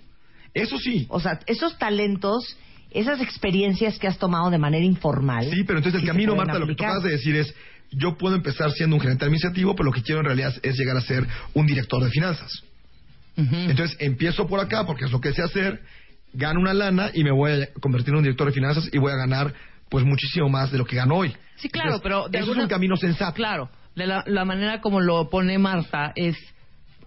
[0.54, 1.06] Eso sí.
[1.10, 2.56] O sea, esos talentos,
[2.92, 5.44] esas experiencias que has tomado de manera informal.
[5.52, 7.54] Sí, pero entonces el sí camino, Marta, lo que tú acabas de decir es,
[7.92, 10.96] yo puedo empezar siendo un gerente administrativo, pero lo que quiero en realidad es llegar
[10.96, 12.64] a ser un director de finanzas.
[13.36, 15.82] Entonces empiezo por acá porque es lo que sé hacer,
[16.34, 19.12] gano una lana y me voy a convertir en un director de finanzas y voy
[19.12, 19.54] a ganar
[19.90, 21.36] pues muchísimo más de lo que gano hoy.
[21.56, 23.34] Sí, claro, Entonces, pero de eso alguna- es un camino sensato.
[23.36, 26.36] Claro, de la, la manera como lo pone Marta es,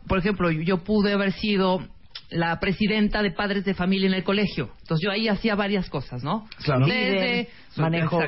[0.07, 1.87] por ejemplo, yo pude haber sido
[2.31, 4.71] la presidenta de padres de familia en el colegio.
[4.83, 6.49] Entonces yo ahí hacía varias cosas, ¿no?
[6.65, 6.87] Claro.
[6.87, 8.21] Desde manejo,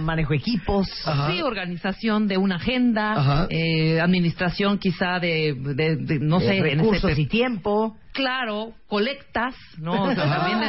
[0.00, 0.86] manejo equipos.
[1.30, 3.46] Sí, organización de una agenda, Ajá.
[3.50, 7.96] eh, administración quizá de, de- de, no De sé, en recursos ese- y tiempo.
[8.12, 10.04] Claro, colectas, ¿no?
[10.04, 10.60] O sea, también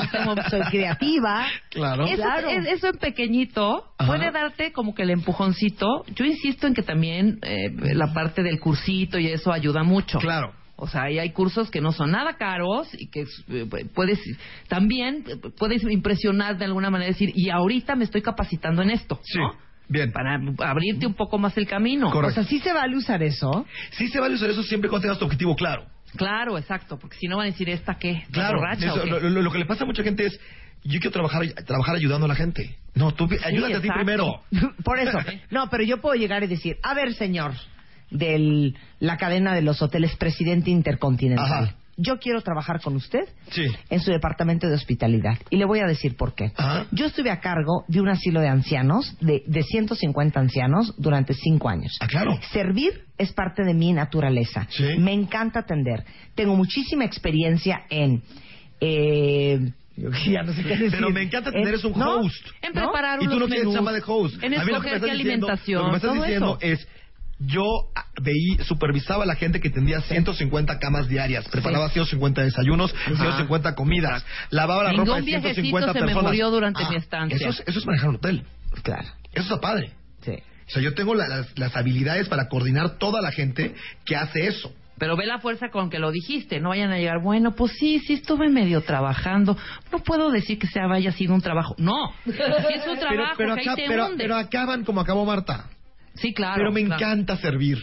[0.49, 1.45] Soy creativa.
[1.69, 2.05] Claro.
[2.05, 2.49] Eso, Claro.
[2.49, 4.07] es- eso en pequeñito Ajá.
[4.07, 5.85] puede darte como que el empujoncito.
[6.15, 10.17] Yo insisto en que también eh, la parte del cursito y eso ayuda mucho.
[10.19, 10.53] Claro.
[10.77, 14.19] O sea, ahí hay cursos que no son nada caros y que eh, puedes
[14.67, 15.23] también
[15.57, 19.37] puedes impresionar de alguna manera decir, y ahorita me estoy capacitando en esto, Sí.
[19.39, 19.53] ¿no?
[19.87, 20.11] Bien.
[20.11, 22.09] Para abrirte un poco más el camino.
[22.09, 22.41] Correcto.
[22.41, 23.65] O sea, sí se vale usar eso.
[23.91, 25.85] Sí se vale usar eso siempre cuando tengas tu objetivo claro.
[26.15, 29.03] Claro, exacto, porque si no van a decir esta qué, ¿La Claro, borracha eso, o
[29.03, 29.09] qué?
[29.11, 30.39] lo, lo- lo que le pasa a mucha gente es,
[30.83, 32.75] yo quiero trabajar, trabajar ayudando a la gente.
[32.95, 34.41] No, tú Sí, ayúdate a ti primero.
[34.83, 35.17] Por eso.
[35.51, 37.51] No, pero yo puedo llegar y decir, a ver, señor,
[38.11, 41.45] de la cadena de los hoteles Presidente Intercontinental.
[41.65, 41.75] Ajá.
[41.97, 43.65] Yo quiero trabajar con usted Sí.
[43.89, 45.37] en su departamento de hospitalidad.
[45.49, 46.51] Y le voy a decir por qué.
[46.57, 46.87] Ajá.
[46.91, 51.69] Yo estuve a cargo de un asilo de ancianos, de, de 150 ancianos, durante cinco
[51.69, 51.95] años.
[52.01, 52.37] Ah, claro.
[52.51, 54.67] Servir es parte de mi naturaleza.
[54.71, 54.83] Sí.
[54.97, 56.03] Me encanta atender.
[56.35, 58.21] Tengo muchísima experiencia en...
[58.81, 59.71] Eh,
[60.27, 60.91] ya no sé qué decir.
[60.91, 62.19] Pero me encanta tener En- es un ¿no?
[62.19, 62.45] host.
[62.61, 62.81] En ¿No?
[62.81, 64.43] preparar Y tú no tienes menús, chamba de host.
[64.43, 66.13] En A mí lo que me escoger qué estás diciendo- alimentación, Lo que me estás
[66.15, 66.73] diciendo eso.
[66.81, 66.87] es,
[67.39, 67.63] yo
[68.21, 74.25] veí, supervisaba a la gente que tendría 150 camas diarias, preparaba 150 desayunos, 150 comidas,
[74.51, 76.23] lavaba la Ningún ropa de viejecito 150 se me personas.
[76.31, 77.35] murió durante Ah, mi estancia.
[77.35, 78.43] Eso es, eso es manejar un hotel.
[78.83, 79.07] Claro.
[79.33, 79.91] Eso está padre.
[80.21, 80.31] Sí.
[80.31, 83.75] O sea, yo tengo la- las, las habilidades para coordinar toda la gente
[84.05, 84.73] que hace eso.
[84.97, 87.99] Pero ve la fuerza con que lo dijiste, no vayan a llegar, bueno, pues sí,
[87.99, 89.57] sí estuve medio trabajando.
[89.91, 91.75] No puedo decir que sea haya sido un trabajo.
[91.77, 94.23] No, sí es un trabajo pero, que acá- ahí te pero- hunde.
[94.23, 95.65] pero acaban como acabó Marta.
[96.15, 96.55] Sí, claro.
[96.57, 97.01] pero me claro.
[97.01, 97.77] encanta servir.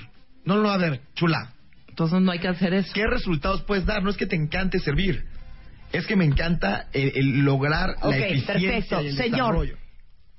[0.44, 1.52] No, no, a ver, chula.
[1.88, 2.90] Entonces no hay que hacer eso.
[2.94, 4.02] ¿Qué resultados puedes dar?
[4.02, 5.24] No es que te encante servir.
[5.92, 9.02] Es que me encanta el, el lograr Ok, la eficiencia perfecto.
[9.02, 9.38] y el Señor.
[9.38, 9.76] desarrollo.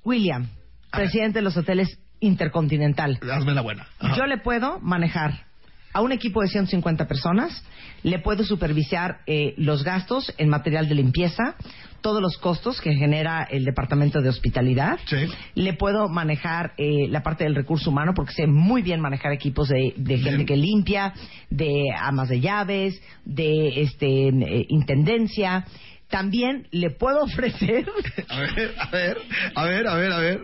[0.03, 0.47] William,
[0.91, 1.05] A ver.
[1.07, 3.19] presidente de los hoteles Intercontinental.
[3.31, 3.85] Hazme la buena.
[3.99, 4.15] Ajá.
[4.17, 5.45] Yo le puedo manejar
[5.93, 7.63] a un equipo de 150 personas,
[8.03, 11.55] le puedo supervisar eh, los gastos en material de limpieza,
[12.01, 14.99] todos los costos que genera el departamento de hospitalidad.
[15.05, 15.25] Sí.
[15.55, 19.69] Le puedo manejar eh, la parte del recurso humano porque sé muy bien manejar equipos
[19.69, 21.13] de, de gente que limpia,
[21.49, 25.65] de amas de llaves, de este eh, intendencia.
[26.13, 27.87] También le puedo ofrecer
[28.29, 29.17] A ver, a ver,
[29.55, 30.39] a ver, a ver, a ver.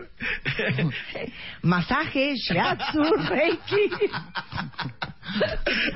[1.62, 3.90] masaje, shiatsu, reiki.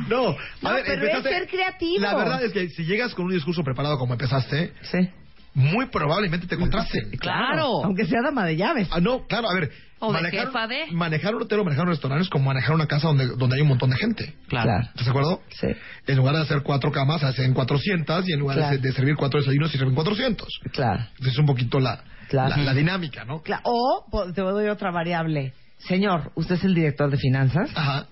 [0.08, 2.00] No, a No, ver, pero es ser creativo.
[2.02, 5.08] La verdad es que si llegas con un discurso preparado como empezaste, Sí.
[5.54, 7.10] muy probablemente te contrasten.
[7.18, 7.84] Claro.
[7.84, 8.88] Aunque sea dama de llaves.
[8.92, 9.72] Ah, no, claro, a ver.
[10.06, 10.86] O de jefa de.
[10.92, 13.62] Manejar un hotel o manejar un restaurante es como manejar una casa donde, donde hay
[13.62, 14.34] un montón de gente.
[14.48, 14.82] Claro.
[14.88, 15.42] ¿Estás de acuerdo?
[15.50, 15.68] Sí.
[16.06, 18.74] En lugar de hacer cuatro camas, hacen 400 y en lugar de Claro.
[18.76, 20.48] ser- de, servir cuatro desayunos, sirven 400.
[20.72, 21.06] Claro.
[21.20, 22.56] Es un poquito la, Claro.
[22.56, 23.42] la, la dinámica, ¿no?
[23.42, 24.04] Cla- O
[24.34, 25.52] te doy otra variable.
[25.78, 27.70] Señor, usted es el director de finanzas.
[27.74, 28.06] Ajá.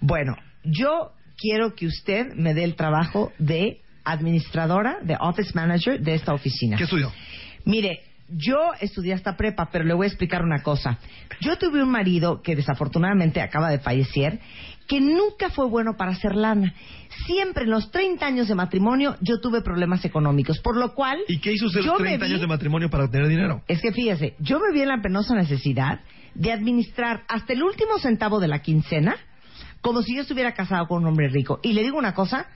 [0.00, 6.14] Bueno, yo quiero que usted me dé el trabajo de administradora, de office manager de
[6.14, 6.76] esta oficina.
[6.76, 7.12] ¿Qué estudió?
[7.64, 10.98] Mire, yo estudié hasta prepa, pero le voy a explicar una cosa.
[11.40, 14.40] Yo tuve un marido que desafortunadamente acaba de fallecer
[14.88, 16.74] que nunca fue bueno para hacer lana.
[17.26, 21.18] Siempre en los 30 años de matrimonio yo tuve problemas económicos, por lo cual...
[21.28, 23.62] ¿Y qué hizo usted los me 30 vi- años de matrimonio para tener dinero?
[23.68, 26.00] Es que fíjese, yo me vi en la penosa necesidad
[26.34, 29.16] de administrar hasta el último centavo de la quincena
[29.80, 31.60] como si yo estuviera casado con un hombre rico.
[31.62, 32.46] Y le digo una cosa,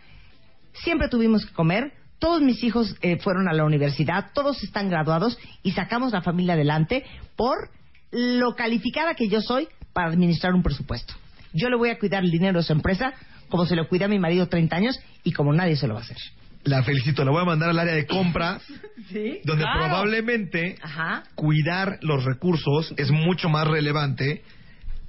[0.72, 5.38] siempre tuvimos que comer, todos mis hijos eh, fueron a la universidad, todos están graduados
[5.62, 7.04] y sacamos la familia adelante
[7.36, 7.70] por
[8.10, 11.14] lo calificada que yo soy para administrar un presupuesto.
[11.52, 13.12] Yo le voy a cuidar el dinero de su empresa
[13.48, 16.00] como se lo cuida a mi marido 30 años y como nadie se lo va
[16.00, 16.16] a hacer.
[16.64, 18.62] La felicito, la voy a mandar al área de compras,
[19.10, 19.38] Sí.
[19.44, 19.78] donde claro.
[19.86, 21.22] probablemente Ajá.
[21.34, 24.42] cuidar los recursos es mucho más relevante,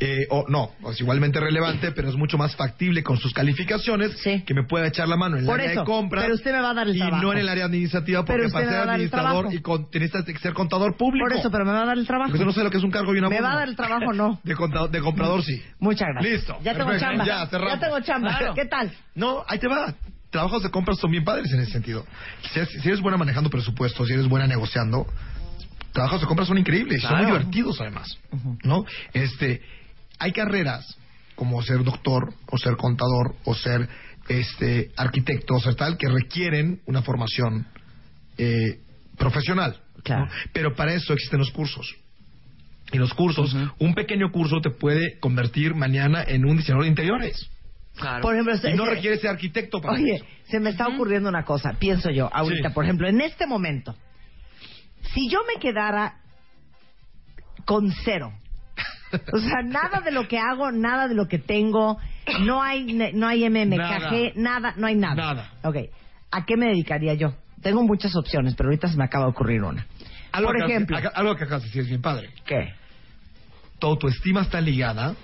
[0.01, 4.53] eh, o no, es igualmente relevante, pero es mucho más factible con sus calificaciones que
[4.53, 6.61] me pueda echar la mano en el Por área eso, de compras pero usted me
[6.61, 7.23] va a dar el y trabajo.
[7.23, 10.07] no en el área administrativa, porque para ser administrador y con, que
[10.41, 11.27] ser contador público.
[11.27, 12.31] Por eso, pero me va a dar el trabajo.
[12.31, 13.75] Porque no sé lo que es un cargo y una ¿Me va a dar el
[13.75, 14.39] trabajo no?
[14.45, 15.61] De, contador, de comprador sí.
[15.79, 16.33] Muchas gracias.
[16.33, 16.57] Listo.
[16.63, 17.25] Ya tengo chamba.
[17.25, 17.49] Ya.
[17.51, 18.37] Ya tengo chamba.
[18.37, 18.53] Claro.
[18.55, 18.91] ¿Qué tal?
[19.15, 19.93] No, ahí te va.
[20.29, 22.05] Trabajos de compras son bien padres en ese sentido.
[22.53, 25.07] Si, si eres buena manejando presupuestos, si eres buena negociando,
[25.91, 27.37] trabajos de compras son increíbles, son muy Claro.
[27.39, 28.17] divertidos además,
[28.63, 28.85] ¿no?
[29.13, 29.61] Este,
[30.19, 30.97] hay carreras
[31.35, 33.87] como ser doctor o ser contador o ser
[34.27, 37.65] este arquitecto o ser tal que requieren una formación
[38.37, 38.79] eh,
[39.17, 39.81] profesional.
[40.03, 40.25] Claro.
[40.25, 40.31] ¿no?
[40.53, 41.95] Pero para eso existen los cursos.
[42.91, 47.49] Y los cursos, un pequeño curso te puede convertir mañana en un diseñador de interiores.
[48.21, 50.25] Por ejemplo, y no se- requiere ser arquitecto para Oye, eso.
[50.47, 52.73] se me está ocurriendo una cosa, pienso yo, ahorita, Sí.
[52.73, 53.95] por ejemplo, en este momento,
[55.13, 56.15] si yo me quedara
[57.65, 58.33] con cero,
[59.33, 61.97] o sea, nada de lo que hago, nada de lo que tengo,
[62.41, 62.83] no hay,
[63.13, 65.15] no hay MMKG, nada, no hay nada.
[65.15, 65.51] Nada.
[65.63, 65.75] Ok,
[66.31, 67.33] ¿a qué me dedicaría yo?
[67.61, 69.85] Tengo muchas opciones, pero ahorita se me acaba de ocurrir una.
[70.31, 72.29] Algo por que- ejemplo, acá- algo que acabas de decir es bien padre.
[72.45, 72.73] ¿qué?
[73.79, 75.15] Tu autoestima está ligada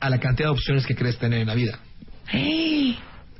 [0.00, 1.78] a la cantidad de opciones que crees tener en la vida.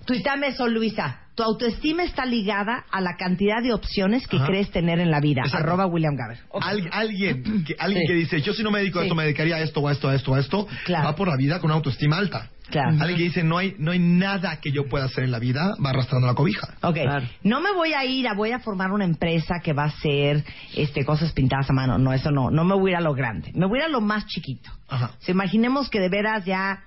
[0.07, 1.21] Tuitame eso, Luisa.
[1.35, 4.47] Tu autoestima está ligada a la cantidad de opciones que Ajá.
[4.47, 5.43] crees tener en la vida.
[5.45, 5.67] Exacto.
[5.67, 6.39] Arroba William Gaber.
[6.63, 8.09] Al- alguien que, alguien Sí.
[8.09, 9.09] que dice, yo si no me dedico a Sí.
[9.09, 11.05] esto, me dedicaría a esto, o a esto, a esto, a esto, Claro.
[11.09, 12.49] va por la vida con una autoestima alta.
[12.71, 12.91] Claro.
[13.01, 15.75] Alguien que dice, no hay, no hay nada que yo pueda hacer en la vida,
[15.85, 16.69] va arrastrando la cobija.
[16.83, 16.97] Ok,
[17.43, 20.43] no me voy a ir a, voy a formar una empresa que va a hacer
[20.75, 21.99] este, cosas pintadas a mano.
[21.99, 22.51] No, eso no.
[22.51, 23.53] No me voy a ir a lo grande.
[23.55, 24.71] Me voy a ir a lo más chiquito.
[24.89, 25.11] Ajá.
[25.19, 26.83] Si imaginemos que de veras ya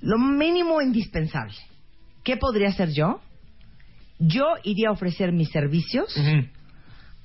[0.00, 1.54] lo mínimo indispensable.
[2.24, 3.20] ¿Qué podría hacer yo?
[4.18, 6.14] Yo iría a ofrecer mis servicios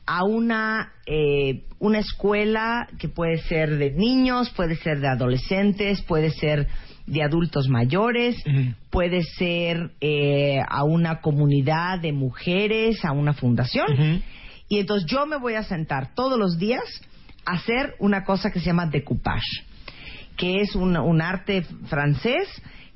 [0.06, 6.30] a una, eh, una escuela que puede ser de niños, puede ser de adolescentes, puede
[6.32, 6.68] ser
[7.06, 8.41] de adultos mayores,
[8.90, 14.22] puede ser eh, a una comunidad de mujeres, a una fundación.
[14.70, 16.84] Y entonces yo me voy a sentar todos los días
[17.45, 19.65] a hacer una cosa que se llama decoupage,
[20.38, 22.48] que es un, un arte francés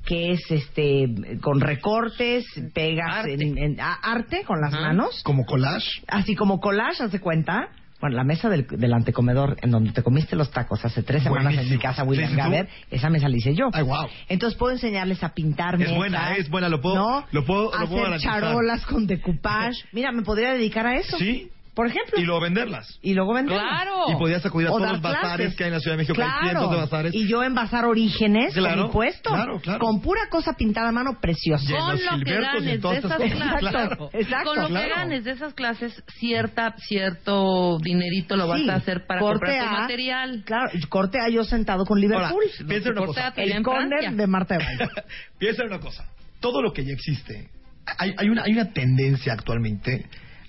[0.04, 2.44] que es este con recortes,
[2.74, 6.02] pegas en, en- a- arte con las manos Como collage.
[6.06, 7.68] así como collage, haz de cuenta.
[8.00, 11.52] Bueno, la mesa del, del antecomedor en donde te comiste los tacos hace tres semanas
[11.58, 12.36] en mi casa, William.
[12.36, 13.70] Gaber, esa mesa la hice yo.
[13.72, 14.06] Ay, wow.
[14.28, 17.26] Entonces puedo enseñarles a pintar Es mesas, buena, es buena, lo puedo- ¿no?
[17.32, 19.78] lo puedo- lo hacer charolas con decoupage.
[19.92, 21.18] Mira, me podría dedicar a eso.
[21.18, 21.50] Sí.
[21.78, 22.18] Por ejemplo.
[22.20, 22.98] Y luego venderlas.
[23.02, 23.62] Y luego venderlas.
[23.70, 24.02] Claro.
[24.08, 25.54] Y podías acudir a O todos los bazares clases.
[25.56, 26.42] que hay en la Ciudad de México, que hay Claro.
[26.48, 27.14] cientos de bazares.
[27.14, 29.30] Y yo envasar orígenes Claro, con mi puesto.
[29.30, 29.78] claro, claro.
[29.78, 31.62] Con pura cosa pintada a mano preciosa.
[31.70, 33.58] Y en Con los lo que en ganes de esas clases.
[33.60, 34.10] Claro.
[34.12, 38.74] Exacto, Con lo que ganes de esas clases, cierta, cierto dinerito lo vas Sí, a
[38.74, 40.42] hacer para corte comprar tu A, material.
[40.44, 42.24] Claro, corte a yo sentado con Liverpool.
[42.26, 43.32] Ahora, piensa en una cosa.
[43.32, 44.10] tu El en corner Francia.
[44.16, 44.64] de Marta de.
[45.38, 46.04] Piensa en una cosa.
[46.40, 47.50] Todo lo que ya existe,
[47.98, 50.06] hay, hay, una, hay una tendencia actualmente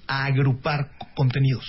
[0.10, 1.64] a agrupar contenidos,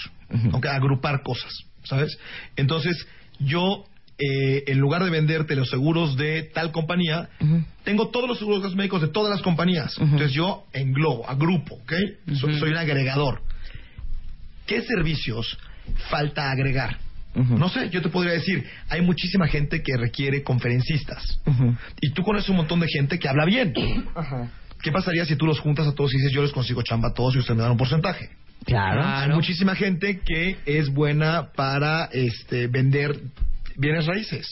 [0.53, 0.67] ¿ok?
[0.67, 1.53] a agrupar cosas,
[1.85, 2.17] ¿sabes?
[2.57, 3.07] Entonces,
[3.39, 3.85] yo,
[4.19, 7.29] eh, en lugar de venderte los seguros de tal compañía,
[7.85, 9.95] tengo todos los seguros médicos de todas las compañías.
[9.99, 11.93] Entonces, yo englobo, agrupo, ¿ok?
[12.35, 13.43] Soy- soy un agregador.
[14.67, 15.59] ¿Qué servicios
[16.09, 16.97] falta agregar?
[17.59, 21.39] No sé, yo te podría decir, hay muchísima gente que requiere conferencistas.
[22.01, 23.73] Y tú conoces un montón de gente que habla bien.
[24.83, 27.15] ¿Qué pasaría si tú los juntas a todos y dices, yo les consigo chamba a
[27.15, 28.31] todos y ustedes me dan un porcentaje?
[28.65, 29.03] Claro.
[29.05, 33.19] Hay muchísima gente que es buena para este, vender
[33.77, 34.47] bienes raíces.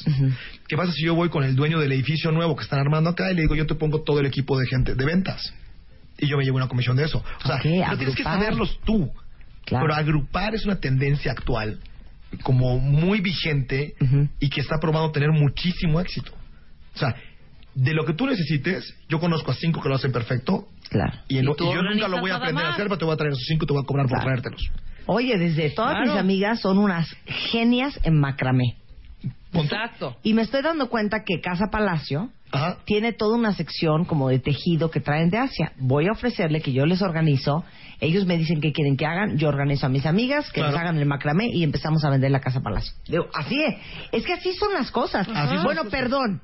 [0.67, 3.31] ¿Qué pasa si yo voy con el dueño del edificio nuevo que están armando acá
[3.31, 5.53] y le digo, yo te pongo todo el equipo de gente de ventas?
[6.19, 7.23] Y yo me llevo una comisión de eso.
[7.45, 9.11] O sea, no tienes que saberlos tú.
[9.65, 9.87] Claro.
[9.87, 11.79] Pero agrupar es una tendencia actual
[12.43, 13.95] como muy vigente
[14.41, 16.33] y que está probando tener muchísimo éxito.
[16.95, 17.15] O sea,
[17.81, 21.13] de lo que tú necesites, yo conozco a cinco que lo hacen perfecto Claro.
[21.29, 23.15] y, en Y y yo nunca lo voy a aprender a hacer, pero te voy
[23.15, 24.63] a traer esos cinco y te voy a cobrar por traértelos.
[25.07, 26.11] Oye, desde todas Claro.
[26.11, 28.77] mis amigas son unas genias en macramé.
[29.53, 29.75] Punto.
[29.75, 30.17] Exacto.
[30.23, 32.79] Y me estoy dando cuenta que Casa Palacio Ajá.
[32.85, 35.73] tiene toda una sección como de tejido que traen de Asia.
[35.79, 37.65] Voy a ofrecerle que yo les organizo,
[38.01, 40.73] ellos me dicen qué quieren que hagan, yo organizo a mis amigas que Claro.
[40.73, 42.93] les hagan el macramé y empezamos a vender la casa palacio.
[43.07, 43.77] Digo, así es,
[44.13, 45.27] es que así son las cosas.
[45.29, 45.91] Así son bueno, las cosas.
[46.01, 46.41] perdón.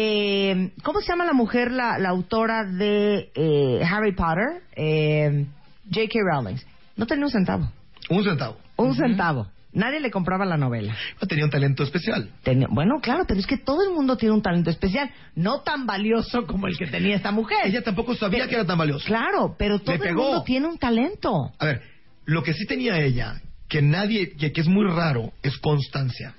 [0.00, 4.62] Eh, ¿Cómo se llama la mujer, la, la autora de eh, Harry Potter?
[4.76, 5.44] Eh,
[5.92, 6.20] J.K.
[6.32, 6.54] Rowling.
[6.96, 7.68] No tenía un centavo.
[8.08, 8.56] Un centavo.
[8.76, 9.48] Un centavo.
[9.72, 10.96] Nadie le compraba la novela.
[11.28, 12.30] Tenía un talento especial.
[12.44, 15.84] Tenía- bueno, claro, pero es que todo el mundo tiene un talento especial, no tan
[15.84, 17.58] valioso como el que tenía esta mujer.
[17.64, 19.04] Ella tampoco sabía que era tan valioso.
[19.04, 21.50] Claro, pero todo el mundo tiene un talento.
[21.58, 21.82] A ver,
[22.24, 26.34] lo que sí tenía ella, que nadie, que, que es muy raro, es constancia.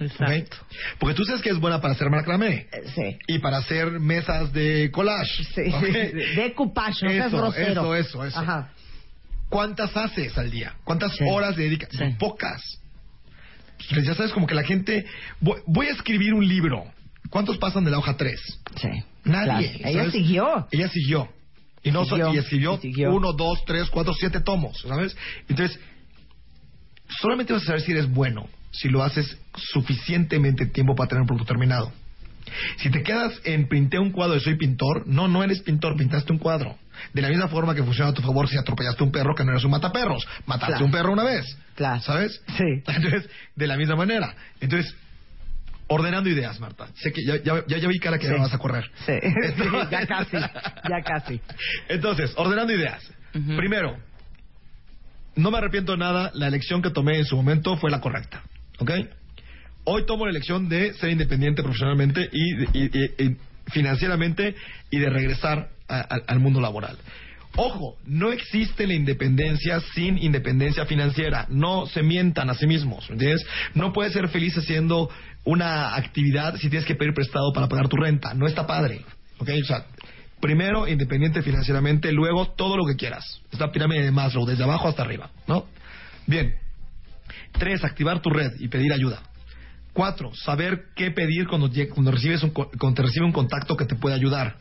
[0.00, 0.56] Exacto.
[0.60, 0.76] ¿ok?
[1.00, 3.18] Porque tú sabes que es buena para hacer macramé Eh, Sí.
[3.26, 5.44] y para hacer mesas de collage.
[5.54, 5.62] Sí,
[6.36, 7.94] de coupage, no Eso, grosero.
[7.94, 8.38] eso, eso, eso.
[8.38, 8.72] Ajá.
[9.48, 10.74] ¿Cuántas haces al día?
[10.84, 11.24] ¿Cuántas Sí.
[11.28, 11.88] horas dedicas?
[11.92, 12.04] Sí.
[12.18, 12.62] Pocas.
[13.90, 15.06] Pues ya sabes, como que la gente...
[15.40, 16.84] Voy, voy a escribir un libro.
[17.30, 18.40] ¿Cuántos pasan de la hoja 3?
[18.80, 18.88] Sí.
[19.24, 19.72] Nadie.
[19.78, 19.88] Claro.
[20.00, 20.68] Ella siguió.
[20.70, 21.28] Ella siguió.
[21.82, 23.14] Y no Siguió, y escribió, y siguió.
[23.14, 25.16] uno, dos, tres, cuatro, siete tomos, ¿sabes?
[25.48, 25.78] Entonces,
[27.20, 31.26] solamente vas a saber si eres bueno si lo haces suficientemente tiempo para tener un
[31.26, 31.92] producto terminado.
[32.78, 36.32] Si te quedas en pinté un cuadro de soy pintor, no, no eres pintor, pintaste
[36.32, 36.78] un cuadro.
[37.12, 39.50] De la misma forma que funciona a tu favor si atropellaste un perro, que no
[39.52, 40.26] eres un mataperros.
[40.46, 40.84] Mataste Claro.
[40.86, 41.44] un perro una vez.
[41.74, 42.00] Claro.
[42.00, 42.42] ¿Sabes?
[42.56, 42.64] Sí.
[42.86, 44.34] Entonces, de la misma manera.
[44.60, 44.94] Entonces,
[45.88, 46.88] ordenando ideas, Marta.
[46.94, 48.32] Sé que ya, ya, ya, ya vi cara que Sí.
[48.32, 48.90] ya vas a correr.
[49.06, 49.12] Sí.
[49.90, 51.40] Ya casi, ya casi.
[51.88, 53.02] Entonces, ordenando ideas.
[53.32, 53.96] Primero,
[55.36, 58.42] no me arrepiento de nada, la elección que tomé en su momento fue la correcta.
[58.78, 58.90] ¿Ok?
[59.90, 63.36] Hoy tomo la elección de ser independiente profesionalmente y,
[63.70, 64.54] financieramente
[64.90, 66.98] y de regresar al mundo laboral.
[67.56, 71.46] Ojo, no existe la independencia sin independencia financiera.
[71.48, 73.46] No se mientan a sí mismos, ¿me ¿entiendes?
[73.72, 75.08] No puedes ser feliz haciendo
[75.44, 78.34] una actividad si tienes que pedir prestado para pagar tu renta.
[78.34, 79.06] No está padre,
[79.38, 79.48] ¿ok?
[79.62, 79.86] O sea,
[80.38, 83.40] primero independiente financieramente, luego todo lo que quieras.
[83.50, 85.64] Es la pirámide de Maslow, desde abajo hasta arriba, ¿no?
[86.26, 86.56] Bien.
[87.52, 89.22] Tres, activar tu red y pedir ayuda.
[89.92, 93.96] Cuatro, saber qué pedir cuando, cuando, recibes un, cuando te recibe un contacto que te
[93.96, 94.56] puede ayudar.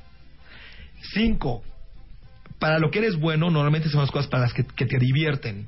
[1.14, 1.64] Cinco,
[2.60, 5.68] para lo que eres bueno, normalmente son las cosas para las que, que te divierten.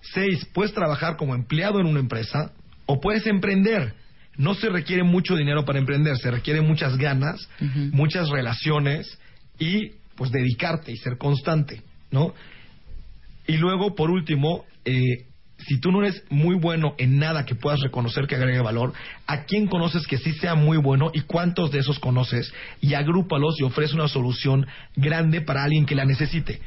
[0.00, 2.52] Seis, puedes trabajar como empleado en una empresa
[2.86, 3.94] o puedes emprender.
[4.36, 7.48] No se requiere mucho dinero para emprender, se requiere muchas ganas,
[7.92, 9.18] muchas relaciones
[9.58, 12.34] y pues dedicarte y ser constante, ¿no?
[13.46, 15.26] Y luego, por último, eh,
[15.66, 18.92] si tú no eres muy bueno en nada que puedas reconocer que agregue valor,
[19.26, 22.52] ¿a quién conoces que sí sea muy bueno y cuántos de esos conoces?
[22.80, 24.66] Y agrúpalos y ofrece una solución
[24.96, 26.60] grande para alguien que la necesite.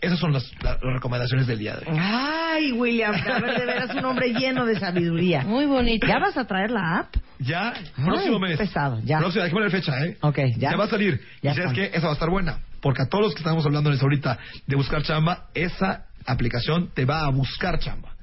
[0.00, 1.98] Esas son las, las recomendaciones del día de hoy.
[1.98, 5.44] Ay, William, a ver, de veras un hombre lleno de sabiduría.
[5.44, 6.06] Muy bonito.
[6.06, 7.16] ¿Ya vas a traer la app?
[7.38, 8.58] Ya, Ay, próximo mes.
[8.58, 9.18] pesado, ya.
[9.18, 10.18] Próximo, hay que poner fecha, ¿eh?
[10.20, 10.76] Ok, ya.
[10.76, 11.20] va a salir.
[11.42, 12.58] Ya y sabes qué, esa va a estar buena.
[12.80, 17.24] Porque a todos los que estamos hablando ahorita de buscar chamba, esa aplicación te va
[17.24, 18.13] a buscar chamba.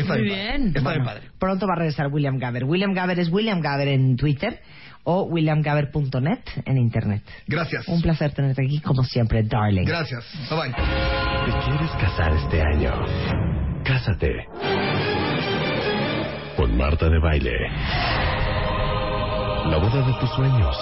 [0.00, 0.36] Está Muy bien.
[0.36, 0.66] bien.
[0.68, 1.30] Está Bueno, bien padre.
[1.38, 2.64] Pronto va a regresar William Gaber.
[2.64, 4.60] William Gaber es William Gaber en Twitter
[5.04, 7.22] o williamgaber.net en Internet.
[7.46, 7.88] Gracias.
[7.88, 9.84] Un placer tenerte aquí, como siempre, darling.
[9.86, 10.24] Gracias.
[10.50, 10.72] Bye bye.
[10.72, 12.92] ¿Te quieres casar este año?
[13.84, 14.30] Cásate.
[16.56, 17.52] Con Marta de Baile.
[19.70, 20.76] La boda de tus sueños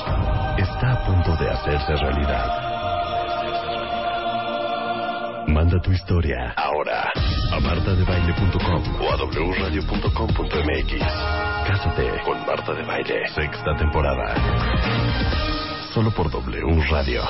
[0.58, 2.75] está a punto de hacerse realidad.
[5.46, 7.10] Manda tu historia ahora
[7.52, 10.92] a martadebaile.com o a wradio.com.mx.
[11.66, 13.28] Cásate con Marta de Baile.
[13.34, 14.34] Sexta temporada.
[15.94, 17.22] Solo por W Radio.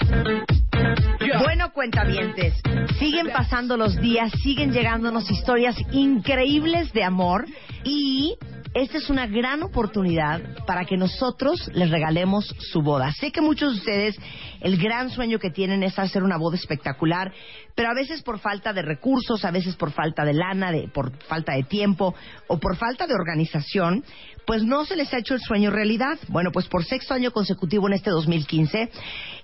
[1.43, 2.55] Bueno, cuentavientes,
[2.99, 7.47] siguen pasando los días, siguen llegándonos historias increíbles de amor
[7.85, 8.37] y
[8.77, 13.11] esta es una gran oportunidad para que nosotros les regalemos su boda.
[13.13, 14.17] Sé que muchos de ustedes
[14.61, 17.33] el gran sueño que tienen es hacer una boda espectacular,
[17.75, 21.17] pero a veces por falta de recursos, a veces por falta de lana, de, por
[21.25, 22.15] falta de tiempo
[22.49, 24.05] o por falta de organización,
[24.47, 26.19] pues no se les ha hecho el sueño realidad.
[26.29, 28.91] Bueno, pues por sexto año consecutivo en este 2015,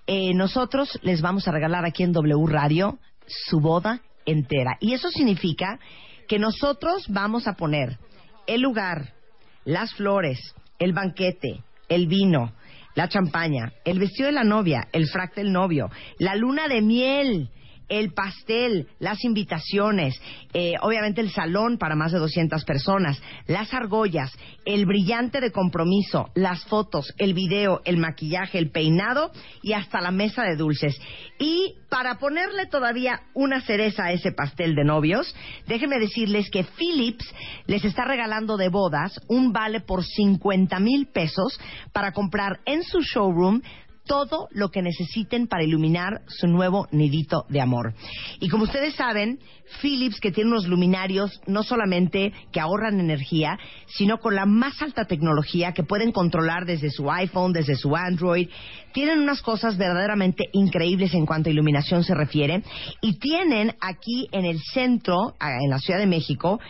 [0.08, 4.76] eh, nosotros les vamos a regalar aquí en W Radio su boda entera.
[4.78, 5.78] Y eso significa
[6.28, 7.98] que nosotros vamos a poner
[8.46, 9.14] el lugar,
[9.64, 10.38] las flores,
[10.78, 12.52] el banquete, el vino,
[12.94, 17.50] la champaña, el vestido de la novia, el frac del novio, la luna de miel,
[17.92, 20.18] el pastel, las invitaciones,
[20.54, 24.32] eh, obviamente el salón para más de 200 personas, las argollas,
[24.64, 29.30] el brillante de compromiso, las fotos, el video, el maquillaje, el peinado
[29.62, 30.98] y hasta la mesa de dulces.
[31.38, 35.34] Y para ponerle todavía una cereza a ese pastel de novios,
[35.66, 37.26] déjenme decirles que Philips
[37.66, 41.60] les está regalando de bodas un vale por 50 mil pesos
[41.92, 43.60] para comprar en su showroom
[44.04, 47.94] todo lo que necesiten para iluminar su nuevo nidito de amor.
[48.40, 49.38] Y como ustedes saben,
[49.80, 55.04] Philips, que tiene unos luminarios no solamente que ahorran energía, sino con la más alta
[55.06, 58.48] tecnología que pueden controlar desde su iPhone, desde su Android,
[58.92, 62.62] tienen unas cosas verdaderamente increíbles en cuanto a iluminación se refiere.
[63.00, 66.60] Y tienen aquí en el centro, en la Ciudad de México,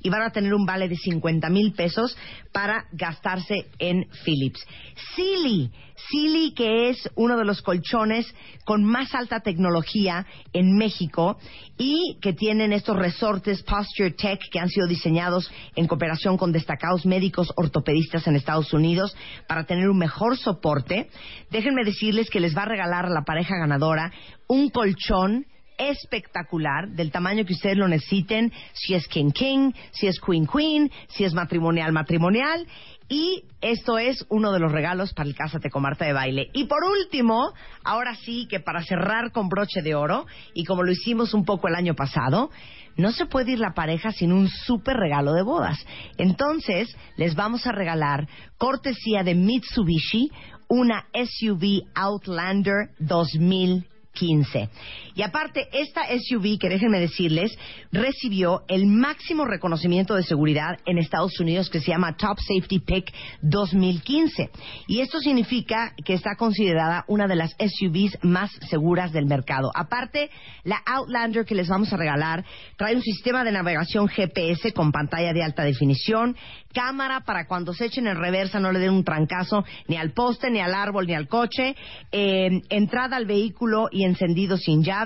[0.00, 2.16] y van a tener un vale de 50 mil pesos
[2.52, 4.66] para gastarse en Philips.
[5.14, 5.70] Silly,
[6.10, 8.32] Silly que es uno de los colchones
[8.64, 11.38] con más alta tecnología en México
[11.78, 17.06] y que tienen estos resortes Posture Tech que han sido diseñados en cooperación con destacados
[17.06, 19.16] médicos ortopedistas en Estados Unidos
[19.48, 21.10] para tener un mejor soporte.
[21.50, 24.12] Déjenme decirles que les va a regalar la pareja ganadora
[24.48, 25.46] un colchón
[25.78, 30.90] espectacular, del tamaño que ustedes lo necesiten, si es King King, si es Queen Queen,
[31.08, 32.66] si es matrimonial matrimonial.
[33.08, 36.50] Y esto es uno de los regalos para el Cásate con Marta de Baile.
[36.52, 37.52] Y por último,
[37.84, 41.68] ahora sí que para cerrar con broche de oro, y como lo hicimos un poco
[41.68, 42.50] el año pasado,
[42.96, 45.78] no se puede ir la pareja sin un súper regalo de bodas.
[46.16, 48.26] Entonces, les vamos a regalar,
[48.58, 50.30] cortesía de Mitsubishi,
[50.68, 54.68] una SUV Outlander 2015.
[55.16, 57.58] Y aparte, esta SUV, que déjenme decirles,
[57.90, 63.14] recibió el máximo reconocimiento de seguridad en Estados Unidos que se llama Top Safety Pick
[63.40, 64.50] 2015.
[64.88, 69.70] Y esto significa que está considerada una de las SUVs más seguras del mercado.
[69.74, 70.28] Aparte,
[70.64, 72.44] la Outlander que les vamos a regalar
[72.76, 76.36] trae un sistema de navegación GPS con pantalla de alta definición,
[76.74, 80.50] cámara para cuando se echen en reversa no le den un trancazo ni al poste,
[80.50, 81.74] ni al árbol, ni al coche,
[82.12, 85.05] eh, entrada al vehículo y encendido sin llave.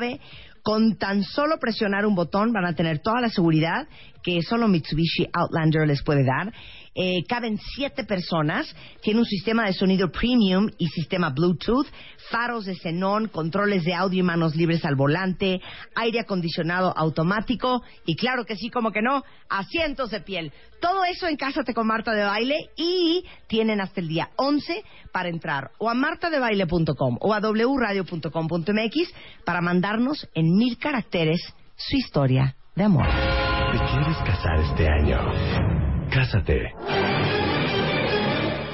[0.63, 3.89] Con tan solo presionar un botón van a tener toda la seguridad
[4.23, 6.53] que solo Mitsubishi Outlander les puede dar.
[6.95, 8.67] Eh, caben siete personas,
[9.01, 11.87] tiene un sistema de sonido premium y sistema Bluetooth,
[12.31, 15.61] faros de xenón, controles de audio y manos libres al volante,
[15.95, 20.53] aire acondicionado automático y claro que sí, como que no, asientos de piel.
[20.81, 25.29] Todo eso en Cásate con Marta de Baile y tienen hasta el día 11 para
[25.29, 29.15] entrar o a martadebaile.com o a wradio.com.mx
[29.45, 31.41] para mandarnos en mil caracteres
[31.77, 33.07] su historia de amor.
[33.07, 35.80] ¿Te quieres casar este año?
[36.11, 36.75] Cásate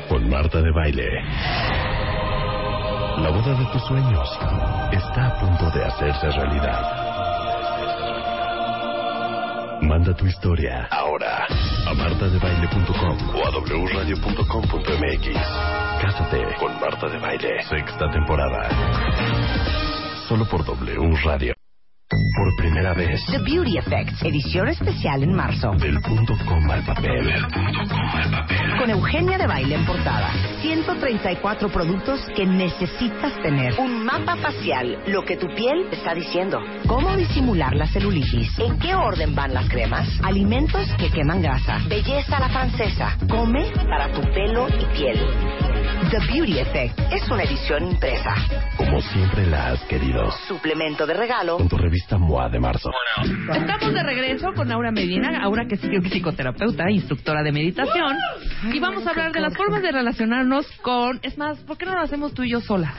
[0.08, 1.22] con Marta de Baile.
[3.18, 4.28] La boda de tus sueños
[4.90, 6.80] está a punto de hacerse realidad.
[9.82, 11.46] Manda tu historia ahora
[11.86, 15.26] a martadebaile.com o a wradio.com.mx.
[16.00, 17.62] Cásate con Marta de Baile.
[17.68, 18.70] Sexta temporada.
[20.26, 21.65] Solo por W.
[22.08, 23.20] Por primera vez.
[23.26, 25.72] The Beauty Effect, edición especial en marzo.
[25.72, 27.34] Del punto coma al papel.
[28.78, 30.30] Con Eugenia de Baile en portada.
[30.62, 33.74] 134 productos que necesitas tener.
[33.80, 36.60] Un mapa facial, lo que tu piel está diciendo.
[36.86, 38.56] Cómo disimular la celulitis.
[38.60, 40.08] En qué orden van las cremas.
[40.22, 41.80] Alimentos que queman grasa.
[41.88, 43.18] Belleza a la francesa.
[43.28, 45.18] Come para tu pelo y piel.
[46.10, 48.32] The Beauty Effect es una edición impresa.
[48.76, 50.30] Como siempre la has querido.
[50.46, 51.56] Suplemento de regalo.
[51.56, 52.90] Con tu revista MOA de marzo.
[53.54, 58.16] Estamos de regreso con Aura Medina, Aura que es psicoterapeuta, instructora de meditación,
[58.70, 61.18] y vamos a hablar de las formas de relacionarnos con...
[61.22, 62.92] Es más, ¿por qué no lo hacemos tú y yo sola?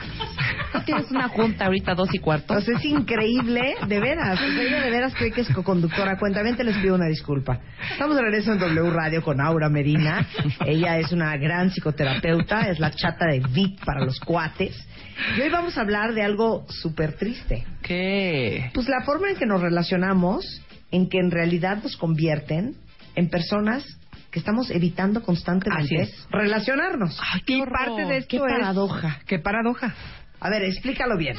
[0.84, 2.54] Tienes una junta ahorita, dos y cuarto.
[2.54, 4.40] O sea, es increíble, de veras.
[4.40, 6.18] O sea, ella de veras cree que es co-conductora.
[6.18, 7.60] Cuentamente les pido una disculpa.
[7.92, 10.26] Estamos de regreso en W Radio con Aura Medina.
[10.66, 14.87] Ella es una gran psicoterapeuta, es la chata de Vic para los cuates.
[15.36, 17.64] Y hoy vamos a hablar de algo súper triste.
[17.82, 18.70] ¿Qué?
[18.74, 22.74] Pues la forma en que nos relacionamos, en que en realidad nos convierten
[23.14, 23.84] en personas
[24.30, 26.26] que estamos evitando constantemente Así es.
[26.30, 27.18] relacionarnos.
[27.34, 27.72] Ay, qué y horror.
[27.78, 29.94] parte de esto Qué es- paradoja, qué paradoja.
[30.40, 31.34] A ver, explícalo bien.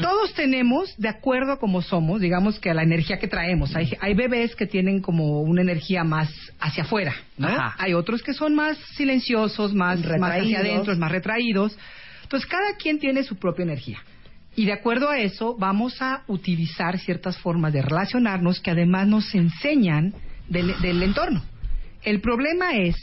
[0.00, 3.74] Todos tenemos, de acuerdo a como somos, digamos que a la energía que traemos.
[3.74, 6.30] Hay, hay bebés que tienen como una energía más
[6.60, 7.48] hacia afuera, ¿no?
[7.48, 7.74] Ajá.
[7.76, 11.76] Hay otros que son más silenciosos, más, más hacia adentro, más retraídos.
[12.26, 13.98] Entonces, cada quien tiene su propia energía.
[14.56, 19.32] Y de acuerdo a eso, vamos a utilizar ciertas formas de relacionarnos que además nos
[19.32, 20.12] enseñan
[20.48, 21.44] del, del entorno.
[22.02, 22.96] El problema es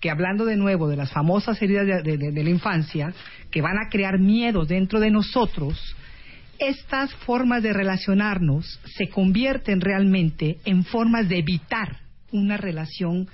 [0.00, 3.12] que hablando de nuevo de las famosas heridas de, de- la infancia,
[3.50, 5.94] que van a crear miedos dentro de nosotros,
[6.58, 11.98] estas formas de relacionarnos se convierten realmente en formas de evitar
[12.32, 13.28] una relación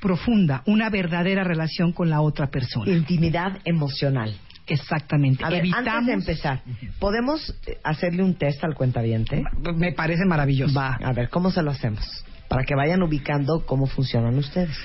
[0.00, 2.90] profunda, una verdadera relación con la otra persona.
[2.92, 4.34] Intimidad emocional.
[4.66, 5.44] Exactamente.
[5.44, 6.62] A ver, antes Evitamos- de empezar,
[6.98, 9.42] ¿podemos eh, hacerle un test al cuentaviente?
[9.76, 10.74] Me parece maravilloso.
[10.74, 12.04] Va, a ver, ¿cómo se lo hacemos?
[12.48, 14.76] Para que vayan ubicando cómo funcionan ustedes.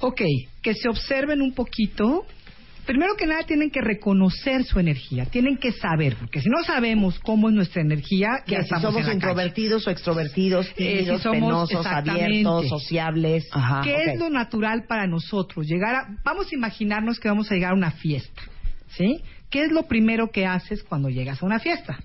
[0.00, 0.22] Ok,
[0.62, 2.24] que se observen un poquito.
[2.86, 7.20] Primero que nada tienen que reconocer su energía, tienen que saber, porque si no sabemos
[7.20, 9.14] cómo es nuestra energía, ya Que si estamos somos en la calle.
[9.16, 13.44] introvertidos o extrovertidos, Eh, tímidos, si somos- penosos, abiertos, sociables.
[13.84, 14.00] ¿Qué Ok.
[14.14, 15.66] es lo natural para nosotros?
[15.66, 18.42] Llegar a, vamos a imaginarnos que vamos a llegar a una fiesta,
[18.96, 19.22] ¿sí?
[19.50, 21.98] ¿Qué es lo primero que haces cuando llegas a una fiesta?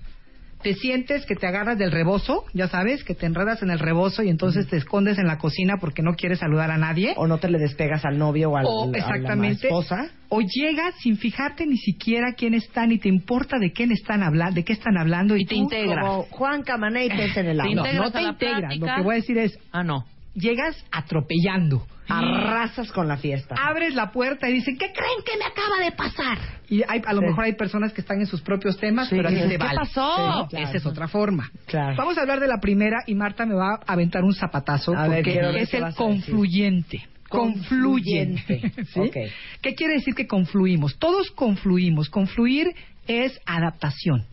[0.62, 4.22] Te sientes que te agarras del rebozo, ya sabes, que te enredas en el rebozo
[4.24, 7.12] y entonces te escondes en la cocina porque no quieres saludar a nadie.
[7.16, 9.66] O no te le despegas al novio o al, O, a la exactamente.
[9.68, 10.08] esposa.
[10.28, 14.54] O llegas sin fijarte ni siquiera quién está, ni te importa de quién están hablando,
[14.56, 16.04] de qué están hablando y, te tú, integras.
[16.04, 17.74] como Juan y en el agua.
[17.94, 18.76] no te la integras.
[18.78, 20.04] Lo que voy a decir es, Ah, no.
[20.36, 21.86] Llegas atropellando.
[22.08, 23.56] Arrasas con la fiesta.
[23.58, 26.38] Abres la puerta y dicen, ¿qué creen que me acaba de pasar?
[26.68, 27.26] Y hay, a lo Sí.
[27.26, 29.74] mejor hay personas que están en sus propios temas, Sí, pero así se ¿qué vale.
[29.80, 30.46] pasó?
[30.48, 31.50] Sí, Esa es otra forma.
[31.66, 31.96] Claro.
[31.96, 35.06] Vamos a hablar de la primera y Marta me va a aventar un zapatazo A
[35.06, 37.02] porque ver es qué el confluyente.
[37.28, 38.36] Confluyen.
[38.36, 38.72] Confluyente.
[38.94, 39.00] ¿Sí?
[39.00, 39.16] Ok.
[39.60, 40.96] ¿Qué quiere decir que confluimos?
[40.98, 42.08] Todos confluimos.
[42.08, 42.68] Confluir
[43.08, 44.24] es adaptación.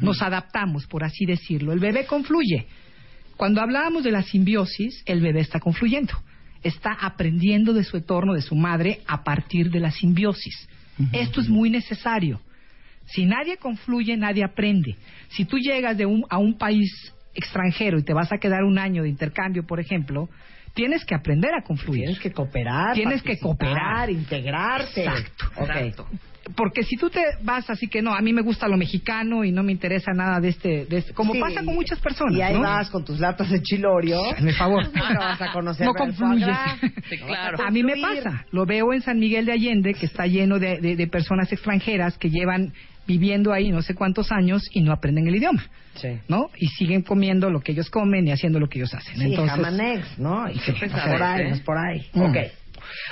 [0.00, 1.72] Nos adaptamos, por así decirlo.
[1.72, 2.66] El bebé confluye.
[3.38, 6.12] Cuando hablábamos de la simbiosis, el bebé está confluyendo.
[6.64, 10.68] Está aprendiendo de su entorno, de su madre, a partir de la simbiosis.
[11.12, 12.40] Esto es muy necesario.
[13.06, 14.96] Si nadie confluye, nadie aprende.
[15.28, 16.90] Si tú llegas de un, a un país
[17.32, 20.28] extranjero y te vas a quedar un año de intercambio, por ejemplo,
[20.74, 22.00] tienes que aprender a confluir.
[22.00, 22.94] Tienes que cooperar.
[22.94, 24.10] Tienes que cooperar.
[24.10, 25.04] integrarte.
[25.04, 25.68] Exacto, Ok.
[25.68, 26.08] exacto.
[26.56, 29.52] Porque si tú te vas así que no, a mí me gusta lo mexicano y
[29.52, 31.40] no me interesa nada de este, de este como Sí.
[31.40, 32.60] pasa con muchas personas, Y ahí ¿no?
[32.60, 34.22] vas con tus latas de chilorio.
[34.32, 34.84] Hazme favor.
[34.94, 36.56] Nunca vas a conocer No confluyes.
[37.08, 37.58] Sí, No claro.
[37.66, 40.78] A mí me pasa, lo veo en San Miguel de Allende, que está lleno de,
[40.80, 42.72] de- de personas extranjeras que llevan
[43.06, 45.64] viviendo ahí no sé cuántos años y no aprenden el idioma,
[45.94, 46.08] Sí.
[46.28, 46.50] ¿no?
[46.58, 49.16] Y siguen comiendo lo que ellos comen y haciendo lo que ellos hacen.
[49.16, 50.48] Sí, Entonces, Jamanex, ¿no?
[50.50, 51.48] Y que pesado, por ahí, ¿eh?
[51.48, 52.06] no es por ahí.
[52.12, 52.20] Mm.
[52.22, 52.36] Ok.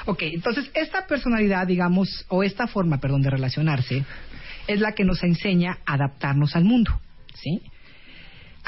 [0.06, 4.04] Ok, entonces esta personalidad, digamos, o esta forma, perdón, de relacionarse,
[4.66, 7.00] es la que nos enseña a adaptarnos al mundo,
[7.34, 7.62] ¿sí?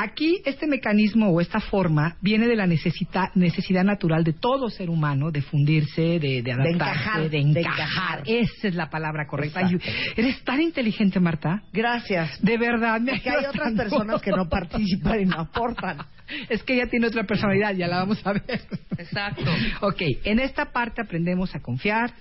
[0.00, 4.90] Aquí este mecanismo o esta forma viene de la necesita- necesidad natural de todo ser
[4.90, 8.22] humano de fundirse, de, de adaptarse, encajar, de de encajar.
[8.24, 9.60] Esa es la palabra correcta.
[9.64, 9.76] Ay,
[10.16, 11.62] Eres tan inteligente, Marta.
[11.72, 12.40] Gracias.
[12.40, 13.18] De verdad, me hay
[13.48, 13.82] otras tanto.
[13.82, 15.98] personas que no participan y no aportan.
[16.50, 18.60] Es que ella tiene otra personalidad, ya la vamos a ver.
[18.98, 19.50] Exacto.
[19.80, 22.12] Ok, en esta parte aprendemos a confiar,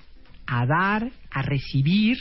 [0.48, 2.18] a dar, a recibir,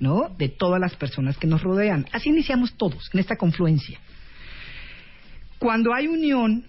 [0.00, 0.28] ¿no?
[0.36, 2.04] De todas las personas que nos rodean.
[2.12, 4.00] Así iniciamos todos, en esta confluencia.
[5.60, 6.64] Cuando hay unión,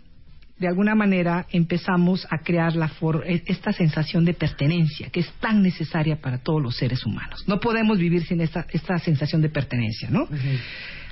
[0.60, 5.32] de alguna manera empezamos a crear la for- e- esta sensación de pertenencia que es
[5.40, 7.44] tan necesaria para todos los seres humanos.
[7.48, 10.28] No podemos vivir sin esta, esta sensación de pertenencia, ¿no?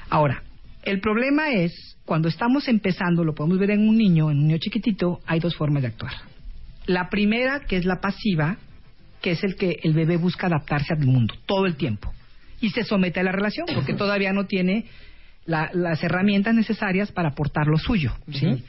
[0.09, 0.43] Ahora,
[0.83, 4.57] el problema es, cuando estamos empezando, lo podemos ver en un niño, en un niño
[4.59, 6.13] chiquitito, hay dos formas de actuar.
[6.85, 8.57] La primera, que es la pasiva,
[9.21, 12.13] que es el que el bebé busca adaptarse al mundo todo el tiempo
[12.61, 14.85] y se somete a la relación porque todavía no tiene
[15.45, 18.63] la- las herramientas necesarias para aportar lo suyo, ¿sí?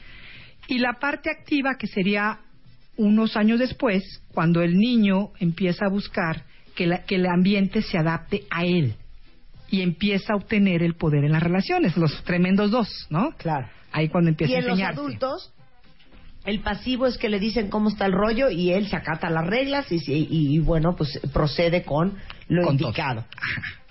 [0.67, 2.39] Y la parte activa, que sería
[2.97, 4.03] unos años después,
[4.33, 6.43] cuando el niño empieza a buscar
[6.75, 8.95] que, la- que el ambiente se adapte a él
[9.69, 13.31] y empieza a obtener el poder en las relaciones, los tremendos dos, ¿no?
[13.37, 13.67] Claro.
[13.91, 14.99] Ahí cuando empieza Y a en los enseñarse.
[14.99, 15.53] adultos,
[16.45, 19.45] el pasivo es que le dicen cómo está el rollo y él se acata las
[19.45, 22.17] reglas y, y- y, bueno, pues procede con
[22.47, 23.25] lo Con indicado.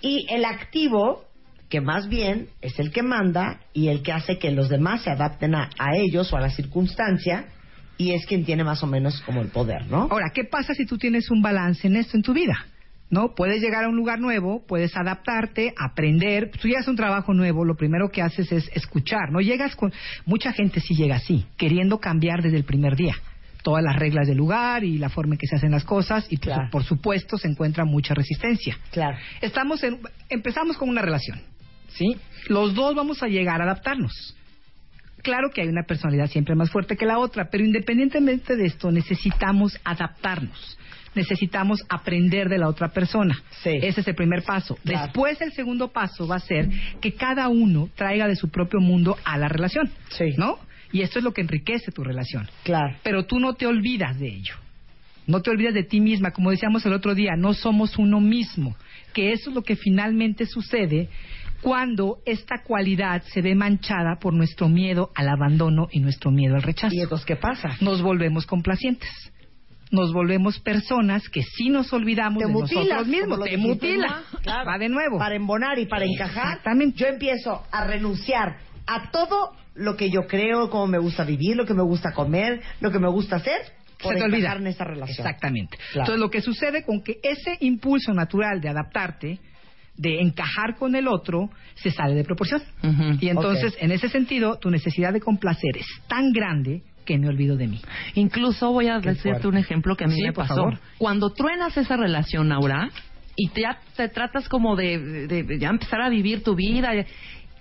[0.01, 1.25] Y el activo,
[1.71, 5.09] que más bien es el que manda y el que hace que los demás se
[5.09, 7.45] adapten a, a ellos o a la circunstancia
[7.97, 10.07] y es quien tiene más o menos como el poder, ¿no?
[10.11, 12.53] Ahora, ¿qué pasa si tú tienes un balance en esto en tu vida?
[13.09, 13.35] ¿No?
[13.35, 16.49] Puedes llegar a un lugar nuevo, puedes adaptarte, aprender.
[16.61, 19.31] Tú llegas a un trabajo nuevo, lo primero que haces es escuchar.
[19.31, 19.91] No llegas con.
[20.25, 23.15] Mucha gente sí llega así, queriendo cambiar desde el primer día.
[23.63, 26.37] Todas las reglas del lugar y la forma en que se hacen las cosas, y
[26.37, 26.69] Claro.
[26.71, 28.77] por supuesto se encuentra mucha resistencia.
[28.91, 29.17] Claro.
[29.41, 29.99] Estamos en,
[30.29, 31.39] empezamos con una relación,
[31.95, 32.15] ¿sí?
[32.47, 34.35] Los dos vamos a llegar a adaptarnos.
[35.21, 38.91] Claro que hay una personalidad siempre más fuerte que la otra, pero independientemente de esto,
[38.91, 40.77] necesitamos adaptarnos.
[41.13, 43.43] Necesitamos aprender de la otra persona.
[43.63, 44.77] Ese es el primer paso.
[44.83, 45.07] Claro.
[45.07, 46.69] Después, el segundo paso va a ser
[47.01, 49.91] que cada uno traiga de su propio mundo a la relación.
[50.37, 50.57] ¿No?
[50.93, 52.49] Y esto es lo que enriquece tu relación.
[52.63, 52.95] Claro.
[53.03, 54.55] Pero tú no te olvidas de ello.
[55.27, 58.75] No te olvides de ti misma, como decíamos el otro día, no somos uno mismo,
[59.13, 61.09] que eso es lo que finalmente sucede
[61.61, 66.63] cuando esta cualidad se ve manchada por nuestro miedo al abandono y nuestro miedo al
[66.63, 66.93] rechazo.
[66.93, 67.77] ¿Y entonces qué pasa?
[67.81, 69.09] Nos volvemos complacientes.
[69.91, 73.43] Nos volvemos personas que sí nos olvidamos Te de mutilas, nosotros mismos.
[73.43, 74.23] Te mutila.
[74.65, 75.17] Va de nuevo.
[75.17, 76.61] Para embonar y para encajar,
[76.95, 78.57] yo empiezo a renunciar
[78.87, 82.61] a todo lo que yo creo, cómo me gusta vivir, lo que me gusta comer,
[82.79, 83.61] lo que me gusta hacer,
[84.01, 84.53] por se te olvida.
[84.53, 85.27] en esa relación.
[85.27, 85.77] Exactamente.
[85.77, 85.99] Claro.
[85.99, 89.39] Entonces, lo que sucede con que ese impulso natural de adaptarte,
[90.01, 92.61] de encajar con el otro, se sale de proporción.
[93.19, 97.55] Y entonces, en ese sentido, tu necesidad de complacer es tan grande que me olvido
[97.55, 97.79] de mí.
[98.15, 99.47] Incluso voy a Qué decirte fuerte.
[99.47, 100.69] un ejemplo que a mí Sí, me pasó.
[100.97, 102.89] Cuando truenas esa relación, Aura,
[103.35, 106.91] y te, ya te tratas como de, de- de ya empezar a vivir tu vida,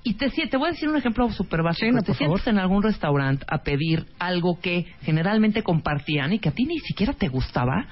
[0.03, 1.87] y te, te voy a decir un ejemplo súper básico.
[1.87, 6.49] Sí, no, te sientes en algún restaurante a pedir algo que generalmente compartían y que
[6.49, 7.87] a ti ni siquiera te gustaba,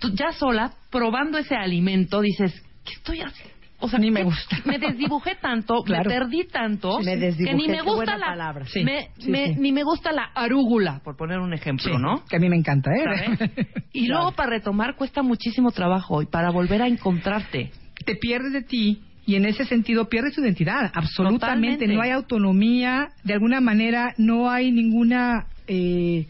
[0.00, 2.52] tú ya sola, probando ese alimento, dices,
[2.84, 3.55] ¿qué estoy haciendo?
[3.78, 4.56] O sea, Ni me ¿qué- gusta.
[4.64, 6.08] Me desdibujé tanto, Claro.
[6.08, 8.64] me perdí tanto, Me que desdibujé, ni me gusta la palabra.
[8.66, 9.60] Sí, me- sí, me- sí.
[9.60, 12.24] ni me gusta la arúgula, por poner un ejemplo, ¿no?
[12.24, 13.04] Que a mí me encanta, ¿eh?
[13.04, 13.50] ¿Sabes?
[13.92, 17.70] Y luego para retomar cuesta muchísimo trabajo y para volver a encontrarte.
[18.04, 20.90] te pierdes de ti y en ese sentido pierdes tu identidad.
[20.94, 21.40] Absolutamente.
[21.40, 21.86] Totalmente.
[21.88, 25.46] No hay autonomía, de alguna manera no hay ninguna.
[25.66, 26.26] eh,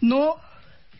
[0.00, 0.34] no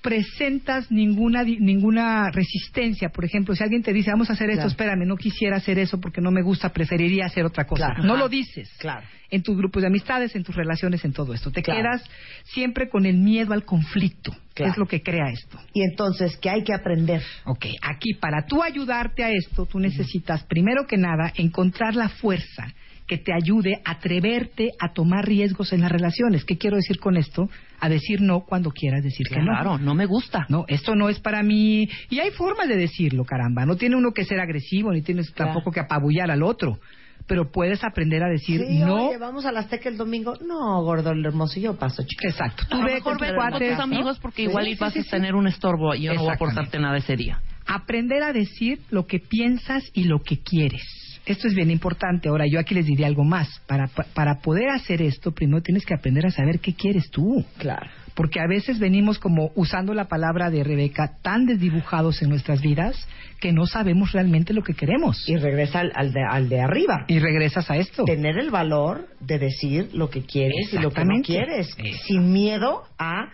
[0.02, 3.08] presentas ninguna ninguna resistencia.
[3.10, 4.70] Por ejemplo, si alguien te dice, vamos a hacer esto, Claro.
[4.70, 7.86] espérame, no quisiera hacer eso porque no me gusta, preferiría hacer otra cosa.
[7.86, 8.02] Claro.
[8.04, 8.22] No Ajá.
[8.24, 8.68] lo dices.
[8.78, 9.06] Claro.
[9.30, 11.50] En tus grupos de amistades, en tus relaciones, en todo esto.
[11.50, 11.80] Te Claro.
[11.80, 12.04] quedas
[12.44, 14.34] siempre con el miedo al conflicto.
[14.56, 15.58] Es lo que crea esto.
[15.72, 17.22] Y entonces, ¿qué hay que aprender?
[17.46, 22.74] Ok, aquí para tú ayudarte a esto, tú necesitas primero que nada encontrar la fuerza
[23.12, 26.46] que te ayude a atreverte a tomar riesgos en las relaciones.
[26.46, 27.46] ¿Qué quiero decir con esto?
[27.78, 29.44] A decir no cuando quieras decir que no.
[29.52, 30.46] Claro, no me gusta.
[30.48, 31.86] No, esto no es para mí.
[32.08, 33.66] Y hay formas de decirlo, caramba.
[33.66, 35.50] No tiene uno que ser agresivo, ni tienes Claro.
[35.52, 36.78] tampoco que apabullar al otro.
[37.26, 39.08] Pero puedes aprender a decir Sí, no.
[39.08, 40.32] oye, vamos a la Azteca el domingo.
[40.48, 42.28] No, gordo, el hermoso, yo paso, chica.
[42.30, 42.62] Exacto.
[42.64, 45.02] a Tú lo ve mejor con amigos porque Sí, igual sí, y vas sí, a
[45.02, 45.10] sí.
[45.10, 47.42] tener un estorbo y yo no voy a aportarte nada ese día.
[47.66, 50.82] aprender a decir lo que piensas y lo que quieres.
[51.24, 52.28] Esto es bien importante.
[52.28, 53.48] Ahora, yo aquí les diré algo más.
[53.66, 57.44] Para, pa- para poder hacer esto, primero tienes que aprender a saber qué quieres tú.
[57.58, 57.86] Claro.
[58.14, 63.08] Porque a veces venimos como usando la palabra de Rebeca tan desdibujados en nuestras vidas
[63.40, 65.26] que no sabemos realmente lo que queremos.
[65.28, 67.04] Y regresa al, al de, al de arriba.
[67.08, 68.04] Y regresas a esto.
[68.04, 71.74] Tener el valor de decir lo que quieres y lo que no quieres.
[72.06, 73.30] Sin miedo a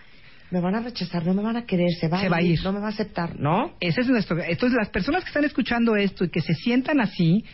[0.50, 2.58] me van a rechazar, no me van a querer, se va, Se va a ir.
[2.64, 3.72] no me va a aceptar, ¿no?
[3.80, 4.38] Ese es nuestro.
[4.42, 7.44] Entonces, las personas que están escuchando esto y que se sientan así,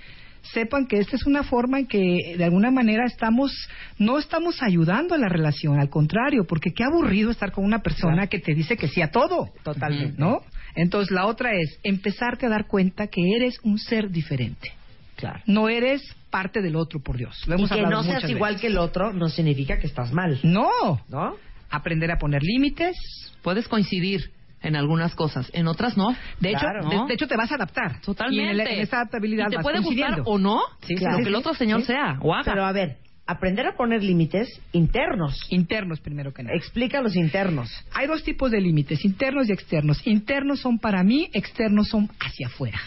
[0.53, 3.51] sepan que esta es una forma en que de alguna manera estamos
[3.99, 8.15] no estamos ayudando a la relación, al contrario, porque qué aburrido estar con una persona
[8.15, 8.29] Claro.
[8.31, 10.17] que te dice que sí a todo, Totalmente.
[10.19, 10.41] ¿no?
[10.77, 14.73] Entonces, la otra es empezarte a dar cuenta que eres un ser diferente.
[15.17, 15.41] Claro.
[15.47, 17.41] No eres parte del otro, por Dios.
[17.47, 20.13] Lo Y hemos que hablado no seas igual que el otro no significa que estás
[20.13, 20.69] mal, No,
[21.09, 21.37] ¿no?
[21.71, 22.97] aprender a poner límites.
[23.43, 24.31] Puedes coincidir
[24.65, 26.09] en algunas cosas, en otras no.
[26.41, 27.07] De hecho, Claro, de, ¿no?
[27.07, 28.01] de hecho te vas a adaptar.
[28.01, 28.37] Totalmente.
[28.43, 30.99] Y en, el- en esa adaptabilidad Y te vas puede gustar o no Sí, lo
[31.01, 31.17] claro.
[31.19, 31.87] que el otro señor Sí.
[31.89, 32.45] sea o haga.
[32.45, 35.41] Pero a ver, aprender a poner límites internos.
[35.51, 36.55] Internos primero que nada.
[36.57, 37.71] Explica los internos.
[37.93, 40.07] Hay dos tipos de límites, internos y externos.
[40.07, 42.79] Internos son para mí, externos son hacia afuera.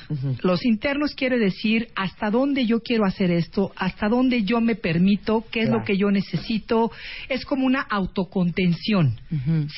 [0.44, 5.44] Los internos quiere decir hasta dónde yo quiero hacer esto, hasta dónde yo me permito,
[5.52, 5.80] qué es Claro.
[5.80, 6.92] lo que yo necesito.
[7.30, 9.20] Es como una autocontención.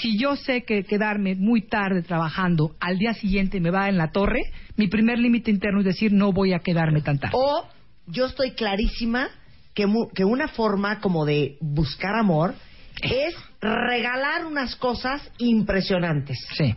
[0.02, 4.12] Si yo sé que quedarme muy tarde trabajando al día siguiente me va en la
[4.12, 4.42] torre,
[4.78, 7.36] mi primer límite interno es decir no voy a quedarme tan tarde.
[7.38, 7.68] O
[8.08, 9.30] yo estoy clarísima
[9.74, 12.54] que, mu- que una forma como de buscar amor
[13.02, 16.38] es regalar unas cosas impresionantes.
[16.58, 16.76] Sí.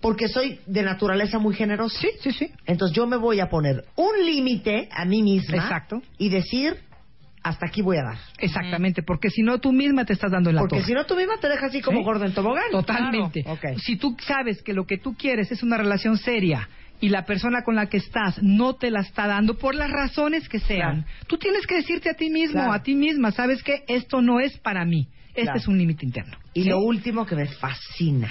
[0.00, 1.98] Porque soy de naturaleza muy generosa.
[2.00, 2.50] Sí, sí, sí.
[2.66, 5.56] Entonces yo me voy a poner un límite a mí misma.
[5.56, 6.00] Exacto.
[6.18, 6.78] Y decir,
[7.42, 8.18] hasta aquí voy a dar.
[8.38, 10.86] Exactamente, porque si no tú misma te estás dando en la Porque torre.
[10.86, 12.04] si no, tú misma te dejas así como Sí.
[12.04, 12.70] gordo en tobogán.
[12.70, 13.42] Totalmente.
[13.42, 13.78] Claro.
[13.78, 16.68] Si tú sabes que lo que tú quieres es una relación seria
[17.00, 20.48] y la persona con la que estás no te la está dando por las razones
[20.48, 22.72] que sean, tú tienes que decirte a ti mismo, Claro.
[22.72, 25.08] a ti misma, sabes que esto no es para mí.
[25.28, 25.58] Este Claro.
[25.58, 26.36] es un límite interno.
[26.54, 26.68] Y ¿Sí?
[26.68, 28.28] lo último que me fascina.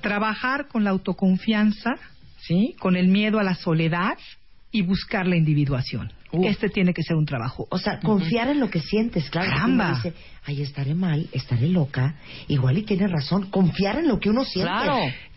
[0.00, 1.94] Trabajar con la autoconfianza,
[2.40, 2.74] ¿sí?
[2.78, 4.16] Con el miedo a la soledad
[4.70, 6.12] y buscar la individuación.
[6.32, 7.66] Este tiene que ser un trabajo.
[7.70, 9.50] O sea, confiar en lo que sientes, claro.
[9.50, 9.94] Caramba.
[9.94, 10.14] dice,
[10.44, 12.16] ay, estaré mal, estaré loca.
[12.48, 13.50] Igual y tiene razón.
[13.50, 14.72] Confiar en lo que uno siente.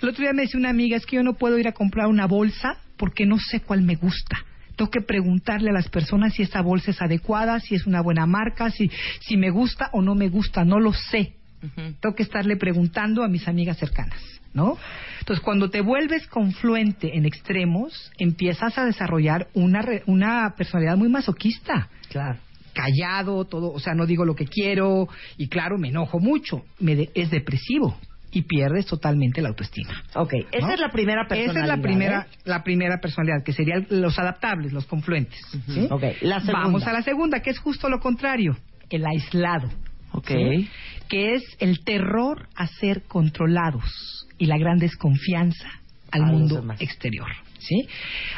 [0.01, 2.07] El otro día me decía una amiga, es que yo no puedo ir a comprar
[2.07, 4.45] una bolsa porque no sé cuál me gusta.
[4.75, 8.25] Tengo que preguntarle a las personas si esta bolsa es adecuada, si es una buena
[8.25, 8.89] marca, si,
[9.19, 11.35] si me gusta o no me gusta, no lo sé.
[11.75, 14.19] Tengo que estarle preguntando a mis amigas cercanas,
[14.53, 14.77] ¿no?
[15.19, 21.09] Entonces, cuando te vuelves confluente en extremos, empiezas a desarrollar una, re- una personalidad muy
[21.09, 21.89] masoquista.
[22.09, 22.39] Claro.
[22.73, 25.07] Callado, todo, o sea, no digo lo que quiero
[25.37, 26.63] y claro, me enojo mucho.
[26.79, 27.97] Me de- es depresivo
[28.31, 29.93] y pierdes totalmente la autoestima.
[30.15, 31.75] Ok, esa es la primera Esa es personalidad.
[31.77, 32.37] la primera, ¿eh?
[32.45, 35.39] la primera personalidad, que serían los adaptables, los confluentes.
[35.67, 35.87] ¿sí?
[35.91, 36.59] Ok, la segunda.
[36.61, 38.55] Vamos a la segunda, que es justo lo contrario,
[38.89, 39.69] el aislado.
[40.13, 40.27] Ok.
[40.29, 40.69] ¿sí?
[41.09, 45.69] Que es el terror a ser controlados y la gran desconfianza
[46.09, 47.27] al A mundo exterior.
[47.61, 47.87] ¿Sí?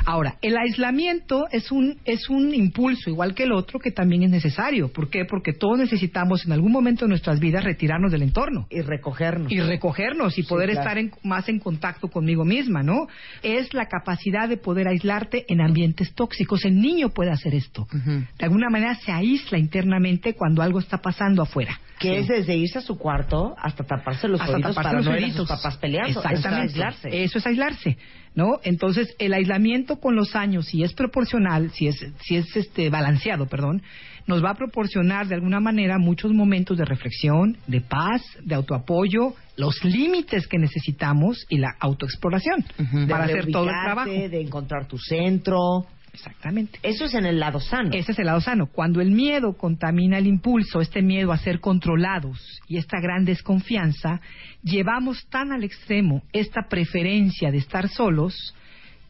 [0.05, 4.29] Ahora, el aislamiento es un, es un impulso, igual que el otro, que también es
[4.29, 4.91] necesario.
[4.91, 5.25] ¿Por qué?
[5.25, 8.67] Porque todos necesitamos en algún momento de nuestras vidas retirarnos del entorno.
[8.69, 9.51] Y recogernos.
[9.51, 10.81] Y recogernos y Sí, poder claro.
[10.81, 13.07] estar en- más en contacto conmigo misma, ¿no?
[13.41, 16.65] Es la capacidad de poder aislarte en ambientes tóxicos.
[16.65, 17.87] El niño puede hacer esto.
[17.93, 21.79] De alguna manera se aísla internamente cuando algo está pasando afuera.
[21.99, 25.05] Que es desde irse a su cuarto hasta taparse los Hasta oídos taparse para los
[25.05, 25.37] no ver a oídos.
[25.37, 26.09] sus papás peleando.
[26.09, 26.73] Eso es Exactamente.
[26.73, 27.23] aislarse.
[27.23, 27.97] Eso es aislarse,
[28.35, 28.59] ¿no?
[28.63, 33.47] Entonces, el aislamiento con los años, si es proporcional, si es, si es este balanceado,
[33.47, 33.81] perdón,
[34.25, 39.33] nos va a proporcionar de alguna manera muchos momentos de reflexión, de paz, de autoapoyo,
[39.57, 42.63] los límites que necesitamos y la autoexploración
[43.09, 44.09] para De hacer todo el trabajo.
[44.09, 45.85] De encontrar tu centro.
[46.13, 46.79] Exactamente.
[46.83, 47.89] Eso es en el lado sano.
[47.91, 48.67] Ese es el lado sano.
[48.67, 54.21] Cuando el miedo contamina el impulso, este miedo a ser controlados y esta gran desconfianza,
[54.61, 58.55] llevamos tan al extremo esta preferencia de estar solos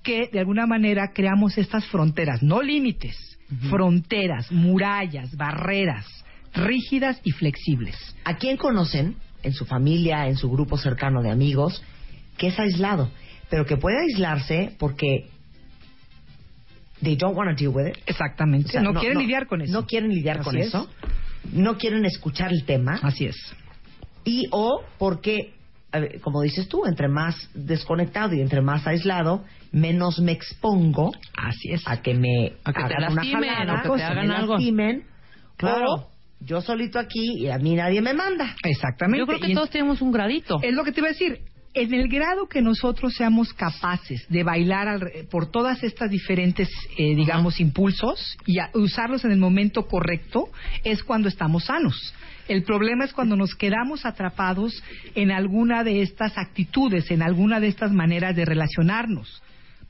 [0.01, 3.37] que de alguna manera creamos estas fronteras, no límites,
[3.69, 6.23] fronteras, murallas, barreras
[6.53, 7.95] rígidas y flexibles.
[8.23, 11.83] ¿A quién conocen en su familia, en su grupo cercano de amigos,
[12.37, 13.11] que es aislado?
[13.49, 15.29] Pero que puede aislarse porque
[17.03, 17.97] they don't want to deal with it.
[18.05, 18.69] Exactamente.
[18.69, 19.71] O sea, no, quieren lidiar con eso.
[19.73, 20.67] No quieren lidiar Así con es.
[20.67, 20.89] eso.
[21.51, 22.99] No quieren escuchar el tema.
[23.03, 23.35] Así es.
[24.23, 25.53] Y o porque,
[25.91, 31.71] ver, como dices tú, entre más desconectado y entre más aislado, menos me expongo Así
[31.73, 31.81] es.
[31.85, 34.31] a que me A que te hagan una lastimen, jalada, o que te me hagan
[34.31, 34.53] algo.
[34.53, 35.03] lastimen,
[35.57, 35.85] Claro.
[35.93, 36.09] o
[36.39, 38.55] yo solito aquí y a mí nadie me manda.
[38.63, 39.19] Exactamente.
[39.19, 40.59] Yo creo que Y- todos tenemos un gradito.
[40.61, 41.39] Es lo que te iba a decir.
[41.75, 47.15] En el grado que nosotros seamos capaces de bailar alre- por todas estas diferentes, eh,
[47.15, 50.49] digamos, impulsos y a- usarlos en el momento correcto,
[50.83, 52.13] es cuando estamos sanos.
[52.47, 54.83] El problema es cuando nos quedamos atrapados
[55.15, 59.41] en alguna de estas actitudes, en alguna de estas maneras de relacionarnos.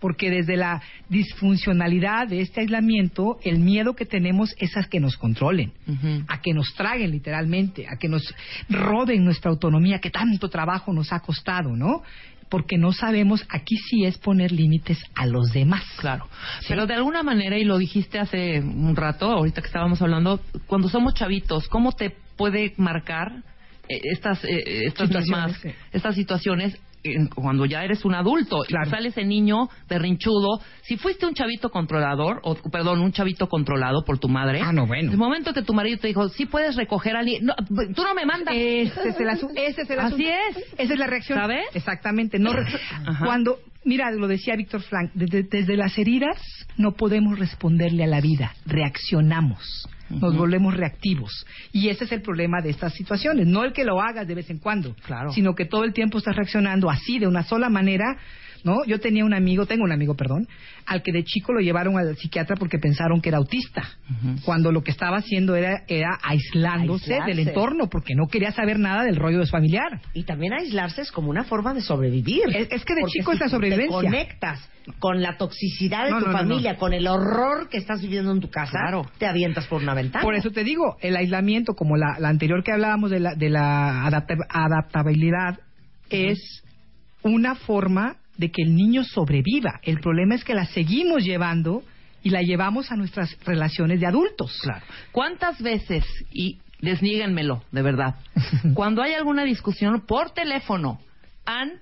[0.04, 5.16] Porque desde la disfuncionalidad de este aislamiento, el miedo que tenemos es a que nos
[5.16, 5.72] controlen
[6.28, 8.22] a que nos traguen literalmente, a que nos
[8.70, 12.04] roben nuestra autonomía que tanto trabajo nos ha costado, ¿no?
[12.50, 15.86] Porque no sabemos, aquí sí es poner límites a los demás.
[16.00, 16.28] Claro.
[16.68, 20.90] Pero de alguna manera, y lo dijiste hace un rato, ahorita que estábamos hablando, cuando
[20.90, 23.32] somos chavitos, ¿cómo te puede marcar
[23.88, 25.70] eh, estas, eh, estas mismas, sí.
[25.94, 26.78] estas situaciones
[27.36, 30.60] cuando ya eres un adulto y sale ese niño berrinchudo?
[30.84, 34.86] Si fuiste un chavito controlador, o perdón, un chavito controlado por tu madre, Ah, no,
[34.88, 35.12] bueno.
[35.12, 37.54] el momento que tu marido te dijo, sí puedes recoger a alguien, no,
[37.96, 38.54] tú no me mandas.
[38.58, 39.54] Ese es el asunto.
[39.62, 40.58] Ese es el Así es.
[40.78, 41.40] Esa es la reacción.
[41.40, 41.66] ¿Sabes?
[41.74, 42.40] Exactamente.
[42.40, 42.66] No re-
[43.06, 43.26] Ajá.
[43.26, 46.38] Cuando, mira, lo decía Víctor Frank, desde, desde las heridas
[46.78, 49.88] no podemos responderle a la vida, reaccionamos.
[50.20, 51.46] Nos volvemos reactivos.
[51.72, 53.48] Y ese es el problema de estas situaciones.
[53.48, 55.32] No el que lo hagas de vez en cuando, Claro.
[55.32, 58.18] sino que todo el tiempo estás reaccionando así, de una sola manera.
[58.64, 58.86] ¿No?
[58.86, 60.48] Yo tenía un amigo, tengo un amigo, perdón,
[60.86, 63.84] al que de chico lo llevaron al psiquiatra porque pensaron que era autista,
[64.46, 67.36] cuando lo que estaba haciendo era, era aislándose Aislarse.
[67.36, 70.00] del entorno porque no quería saber nada del rollo de su familiar.
[70.14, 72.44] Y también aislarse es como una forma de sobrevivir.
[72.56, 74.00] Es- es que de Porque chico si es la sobrevivencia.
[74.00, 74.70] Te conectas
[75.00, 78.32] con la toxicidad de No, tu no, no, familia, con el horror que estás viviendo
[78.32, 78.80] en tu casa,
[79.18, 80.24] te avientas por una ventana.
[80.24, 83.50] Por eso te digo, el aislamiento, como la, la anterior que hablábamos de la, de
[83.50, 85.60] la adapta- adaptabilidad,
[86.10, 86.64] es
[87.24, 89.80] una forma de que el niño sobreviva.
[89.84, 91.84] El problema es que la seguimos llevando
[92.24, 94.58] y la llevamos a nuestras relaciones de adultos.
[94.62, 94.86] Claro.
[95.12, 98.16] ¿Cuántas veces, y desníguenmelo, de verdad,
[98.74, 101.00] cuando hay alguna discusión por teléfono,
[101.46, 101.74] han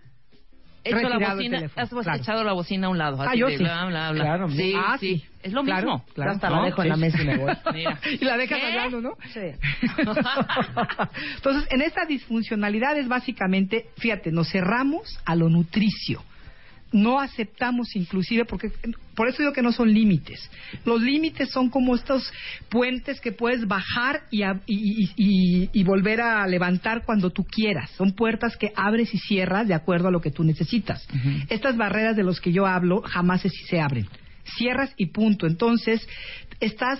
[0.84, 2.20] hecho la Retirado bocina, teléfono, has claro.
[2.22, 3.22] echado la bocina a un lado?
[3.22, 3.64] Ah, así yo de sí.
[3.64, 4.24] bla, bla, bla.
[4.24, 5.18] Claro, sí, ah, sí.
[5.18, 5.26] sí.
[5.44, 6.06] Es lo Claro, mismo.
[6.14, 6.32] claro.
[6.32, 7.54] Hasta la dejo en la mesa y me voy.
[7.74, 8.00] Mira.
[8.20, 8.66] y la dejas ¿Qué?
[8.68, 9.12] hablando, ¿no?
[9.32, 9.40] Sí.
[11.36, 16.24] Entonces, en esta disfuncionalidad es básicamente, fíjate, nos cerramos a lo nutricio.
[16.94, 18.70] No aceptamos inclusive, porque
[19.16, 20.50] por eso digo que no son límites.
[20.86, 22.32] Los límites son como estos
[22.70, 27.44] puentes que puedes bajar y, a- y- y- y- y volver a levantar cuando tú
[27.46, 27.90] quieras.
[27.92, 31.08] Son puertas que abres y cierras de acuerdo a lo que tú necesitas.
[31.50, 34.08] Estas barreras de los que yo hablo jamás se, se abren.
[34.58, 35.48] Cierras y punto.
[35.48, 36.06] Entonces,
[36.60, 37.00] estás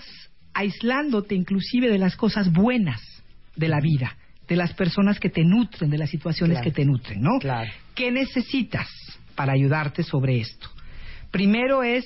[0.54, 3.00] aislándote inclusive de las cosas buenas
[3.56, 4.16] de la vida,
[4.48, 6.64] de las personas que te nutren, de las situaciones Claro.
[6.64, 7.38] que te nutren, ¿no?
[7.94, 8.88] ¿Qué necesitas
[9.34, 10.68] para ayudarte sobre esto?
[11.30, 12.04] Primero es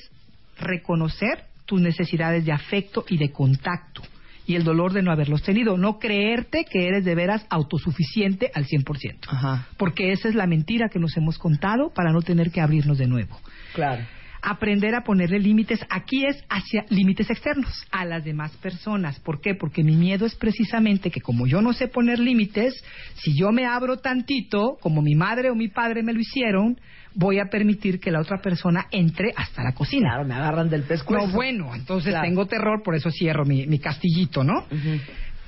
[0.59, 4.03] reconocer tus necesidades de afecto y de contacto
[4.47, 5.77] y el dolor de no haberlos tenido.
[5.77, 9.65] No creerte que eres de veras autosuficiente al 100%.
[9.77, 13.07] Porque esa es la mentira que nos hemos contado para no tener que abrirnos de
[13.07, 13.37] nuevo.
[13.75, 14.05] Claro.
[14.43, 19.19] Aprender a ponerle límites, aquí es hacia límites externos, a las demás personas.
[19.19, 19.55] ¿Por qué?
[19.55, 22.75] Porque mi miedo es precisamente que como yo no sé poner límites,
[23.17, 26.79] si yo me abro tantito, como mi madre o mi padre me lo hicieron,
[27.17, 30.11] voy a permitir que la otra persona entre hasta la cocina.
[30.11, 31.27] Claro, me agarran del pescuezo.
[31.27, 32.29] No, bueno, entonces Claro.
[32.29, 34.67] tengo terror, por eso cierro mi, mi castillito, ¿no?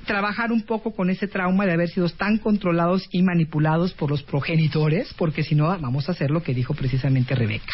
[0.05, 4.23] Trabajar un poco con ese trauma de haber sido tan controlados y manipulados por los
[4.23, 7.73] progenitores, porque si no, vamos a hacer lo que dijo precisamente Rebeca.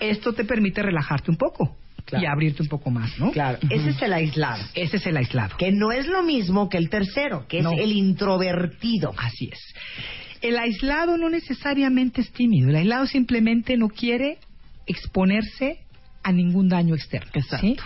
[0.00, 1.76] Esto te permite relajarte un poco
[2.18, 3.30] y abrirte un poco más, ¿no?
[3.32, 4.64] Claro, ese es el aislado.
[4.74, 5.56] Ese es el aislado.
[5.58, 7.72] Que no es lo mismo que el tercero, que No.
[7.72, 9.12] es el introvertido.
[9.18, 9.58] Así es.
[10.40, 12.70] El aislado no necesariamente es tímido.
[12.70, 14.38] El aislado simplemente no quiere
[14.86, 15.80] exponerse
[16.22, 17.30] a ningún daño externo.
[17.60, 17.76] ¿sí?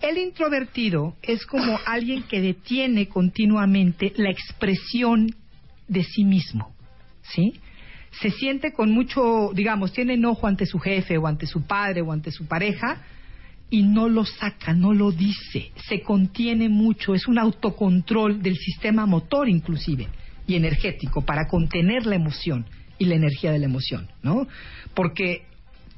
[0.00, 5.34] El introvertido es como alguien que detiene continuamente la expresión
[5.88, 6.72] de sí mismo.
[7.22, 7.54] ¿sí?
[8.20, 12.12] Se siente con mucho, digamos, tiene enojo ante su jefe o ante su padre o
[12.12, 13.02] ante su pareja
[13.70, 19.06] y no lo saca, no lo dice, se contiene mucho, es un autocontrol del sistema
[19.06, 20.08] motor inclusive
[20.50, 22.66] y energético para contener la emoción
[22.98, 24.46] y la energía de la emoción, ¿no?
[24.94, 25.46] Porque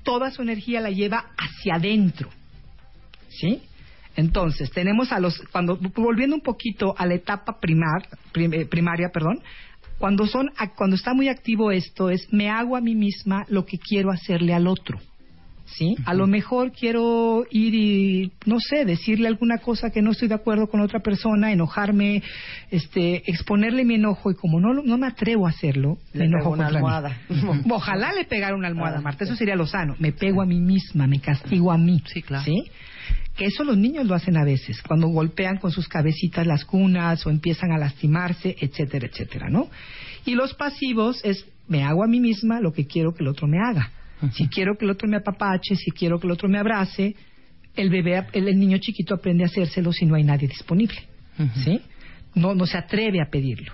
[0.05, 2.29] toda su energía la lleva hacia adentro,
[3.29, 3.63] ¿sí?
[4.15, 9.09] Entonces, tenemos a los, cuando, volviendo un poquito a la etapa primar, prim- eh, primaria,
[9.13, 9.41] perdón,
[9.99, 13.79] cuando son, cuando está muy activo esto es, me hago a mí misma lo que
[13.79, 14.99] quiero hacerle al otro.
[15.77, 15.95] ¿Sí?
[16.05, 20.35] A lo mejor quiero ir y, no sé, decirle alguna cosa que no estoy de
[20.35, 22.23] acuerdo con otra persona, enojarme,
[22.71, 26.51] este, exponerle mi enojo y como no, no me atrevo a hacerlo, Le me enojo
[26.51, 26.77] una mí.
[26.77, 27.17] almohada.
[27.71, 29.97] Ojalá le pegara una almohada, Ah, Marta, eso sería lo sano.
[29.99, 32.03] Me pego a mí misma, me castigo a mí.
[32.07, 32.45] Sí, claro.
[32.45, 32.65] ¿sí?
[33.37, 37.27] Que eso los niños lo hacen a veces, cuando golpean con sus cabecitas las cunas
[37.27, 39.69] o empiezan a lastimarse, etcétera, etcétera, ¿no?
[40.27, 43.49] Y los pasivos es, me hago a mí misma lo que quiero que el otro
[43.49, 43.91] me haga.
[44.33, 47.15] Si quiero que el otro me apapache, si quiero que el otro me abrace,
[47.75, 50.99] el bebé, el, el niño chiquito aprende a hacérselo si no hay nadie disponible,
[51.65, 51.81] ¿sí?
[52.35, 53.73] No, no se atreve a pedirlo.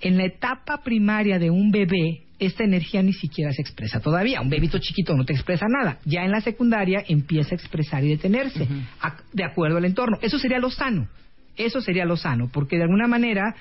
[0.00, 4.40] En la etapa primaria de un bebé, esta energía ni siquiera se expresa todavía.
[4.40, 5.98] Un bebito chiquito no te expresa nada.
[6.04, 8.66] Ya en la secundaria empieza a expresar y detenerse,
[9.00, 10.18] a- de acuerdo al entorno.
[10.20, 11.08] Eso sería lo sano.
[11.56, 13.54] Eso sería lo sano, porque de alguna manera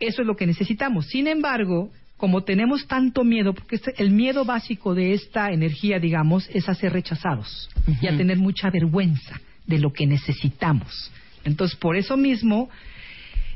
[0.00, 1.06] eso es lo que necesitamos.
[1.08, 6.46] Sin embargo, como tenemos tanto miedo, porque este- el miedo básico de esta energía, digamos,
[6.52, 7.70] es a ser rechazados
[8.02, 11.10] y a tener mucha vergüenza de lo que necesitamos.
[11.44, 12.68] Entonces, por eso mismo,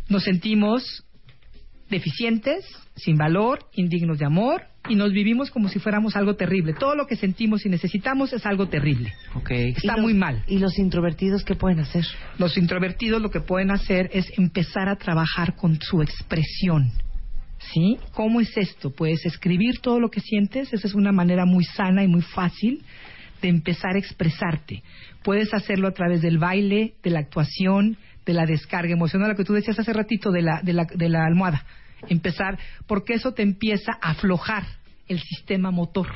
[0.08, 1.04] nos sentimos
[1.90, 2.64] deficientes,
[2.96, 6.72] sin valor, indignos de amor y nos vivimos como si fuéramos algo terrible.
[6.72, 9.12] Todo lo que sentimos y necesitamos es algo terrible.
[9.76, 10.42] Está muy mal.
[10.46, 12.04] ¿Y los introvertidos qué pueden hacer?
[12.38, 16.92] Los introvertidos lo que pueden hacer es empezar a trabajar con su expresión.
[17.70, 17.98] ¿Sí?
[18.12, 18.90] ¿Cómo es esto?
[18.90, 20.72] Puedes escribir todo lo que sientes.
[20.72, 22.82] Esa es una manera muy sana y muy fácil
[23.40, 24.82] de empezar a expresarte.
[25.22, 29.44] Puedes hacerlo a través del baile, de la actuación, de la descarga emocional, lo que
[29.44, 31.64] tú decías hace ratito de la, de la, de la almohada.
[32.08, 34.64] Empezar, porque eso te empieza a aflojar
[35.08, 36.08] el sistema motor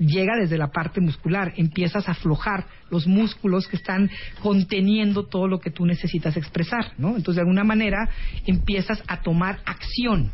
[0.00, 4.10] llega desde la parte muscular, empiezas a aflojar los músculos que están
[4.42, 7.08] conteniendo todo lo que tú necesitas expresar, ¿no?
[7.08, 8.08] Entonces, de alguna manera,
[8.46, 10.32] empiezas a tomar acción,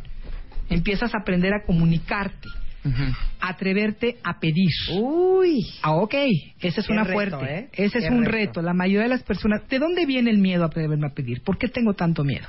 [0.71, 2.49] empiezas a aprender a comunicarte,
[3.41, 4.71] a atreverte a pedir.
[5.01, 5.61] Uy.
[5.83, 6.15] Ah, ok,
[6.61, 7.59] esa es Qué una reto, fuerte.
[7.59, 7.69] ¿eh?
[7.73, 8.37] Ese es Qué un reto.
[8.37, 8.63] reto.
[8.63, 11.43] La mayoría de las personas, ¿de dónde viene el miedo a atreverme a pedir?
[11.43, 12.47] ¿Por qué tengo tanto miedo?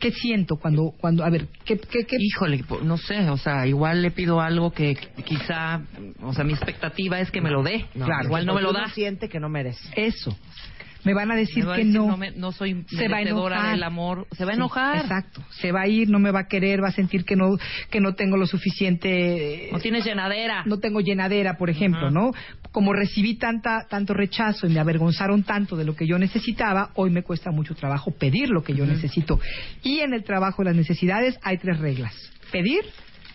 [0.00, 2.16] ¿Qué siento cuando, cuando, a ver, qué, qué, qué?
[2.20, 4.94] Híjole, po- no sé, o sea, igual le pido algo que
[5.24, 5.80] quizá,
[6.22, 7.86] o sea, mi expectativa es que me lo dé.
[7.94, 8.26] Claro.
[8.26, 8.86] igual no me lo da.
[8.90, 9.88] siente que no merece.
[9.96, 10.38] Eso.
[11.08, 12.16] Me van a decir Me va a que decir, no.
[12.18, 14.26] me- no soy se va a enojar del amor.
[14.36, 14.96] Se va a Sí, enojar.
[14.96, 17.56] exacto se va a ir no me va a querer va a sentir que no
[17.90, 20.62] que no tengo lo suficiente No tienes llenadera.
[20.66, 22.32] no tengo llenadera por ejemplo no
[22.72, 27.10] como recibí tanta tanto rechazo y me avergonzaron tanto de lo que yo necesitaba hoy
[27.10, 29.40] me cuesta mucho trabajo pedir lo que yo necesito
[29.82, 32.14] y en el trabajo de las necesidades hay tres reglas
[32.52, 32.82] pedir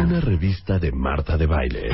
[0.00, 1.90] Una revista de Marta de Baile.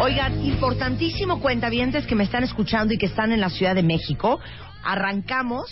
[0.00, 4.40] Oigan, importantísimo cuentavientes que me están escuchando y que están en la Ciudad de México.
[4.82, 5.66] Arrancamos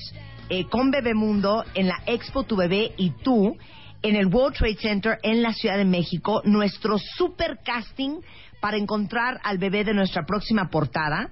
[0.50, 3.56] eh, con Bebemundo en la Expo Tu Bebé y Tú
[4.02, 6.42] en el World Trade Center en la Ciudad de México.
[6.44, 8.20] Nuestro super casting
[8.60, 11.30] para encontrar al bebé de nuestra próxima portada.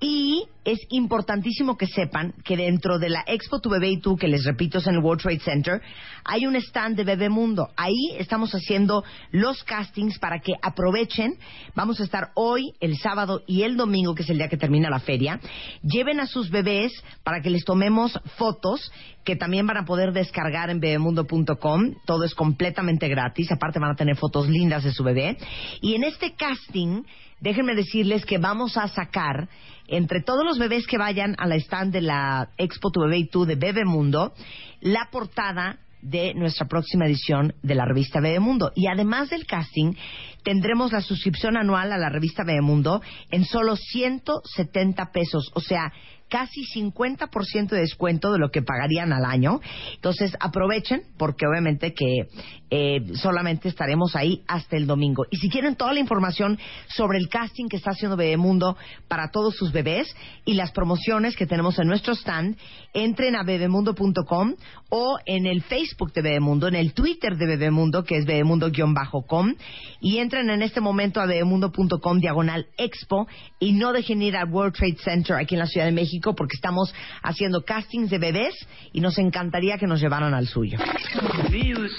[0.00, 4.28] Y es importantísimo que sepan que dentro de la Expo Tu Bebé y Tú, que
[4.28, 5.82] les repito es en el World Trade Center,
[6.24, 7.68] hay un stand de Bebemundo.
[7.76, 11.36] Ahí estamos haciendo los castings para que aprovechen.
[11.74, 14.90] Vamos a estar hoy, el sábado y el domingo, que es el día que termina
[14.90, 15.40] la feria.
[15.82, 16.92] Lleven a sus bebés
[17.22, 18.90] para que les tomemos fotos
[19.24, 21.94] que también van a poder descargar en bebemundo.com.
[22.04, 23.50] Todo es completamente gratis.
[23.50, 25.36] Aparte van a tener fotos lindas de su bebé.
[25.80, 27.02] Y en este casting,
[27.40, 29.48] déjenme decirles que vamos a sacar
[29.88, 33.28] entre todos los bebés que vayan a la stand de la Expo Tu Bebé y
[33.28, 34.34] Tú de Bebemundo,
[34.80, 38.72] la portada de nuestra próxima edición de la revista Bebemundo.
[38.74, 39.94] Y además del casting,
[40.42, 43.00] tendremos la suscripción anual a la revista Bebemundo
[43.30, 45.92] en solo 170 pesos, o sea,
[46.28, 49.60] casi 50% de descuento de lo que pagarían al año.
[49.94, 52.28] Entonces, aprovechen, porque obviamente que
[52.70, 55.24] eh, solamente estaremos ahí hasta el domingo.
[55.30, 58.76] Y si quieren toda la información sobre el casting que está haciendo Bebemundo
[59.06, 60.14] para todos sus bebés
[60.44, 62.56] y las promociones que tenemos en nuestro stand,
[62.92, 64.54] entren a bebemundo.com
[64.88, 69.54] o en el Facebook de Bebemundo, en el Twitter de Bebemundo, que es bebemundo-com,
[70.00, 73.26] y entren en este momento a bebemundo.com diagonal expo
[73.58, 76.56] y no dejen ir al World Trade Center aquí en la Ciudad de México porque
[76.56, 78.54] estamos haciendo castings de bebés
[78.92, 80.78] y nos encantaría que nos llevaran al suyo.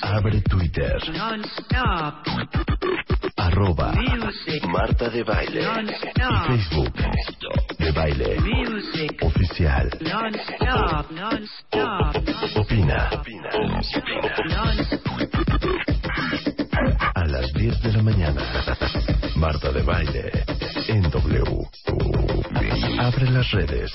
[0.01, 0.97] Abre Twitter.
[3.37, 3.93] Arroba
[4.67, 5.61] Marta de Baile.
[5.61, 6.93] Y Facebook
[7.77, 8.37] de Baile.
[9.21, 9.89] Oficial.
[12.55, 13.09] Opina.
[17.13, 18.41] A las 10 de la mañana.
[19.35, 20.31] Marta de Baile.
[20.87, 21.43] En W.
[22.99, 23.91] Abre las redes.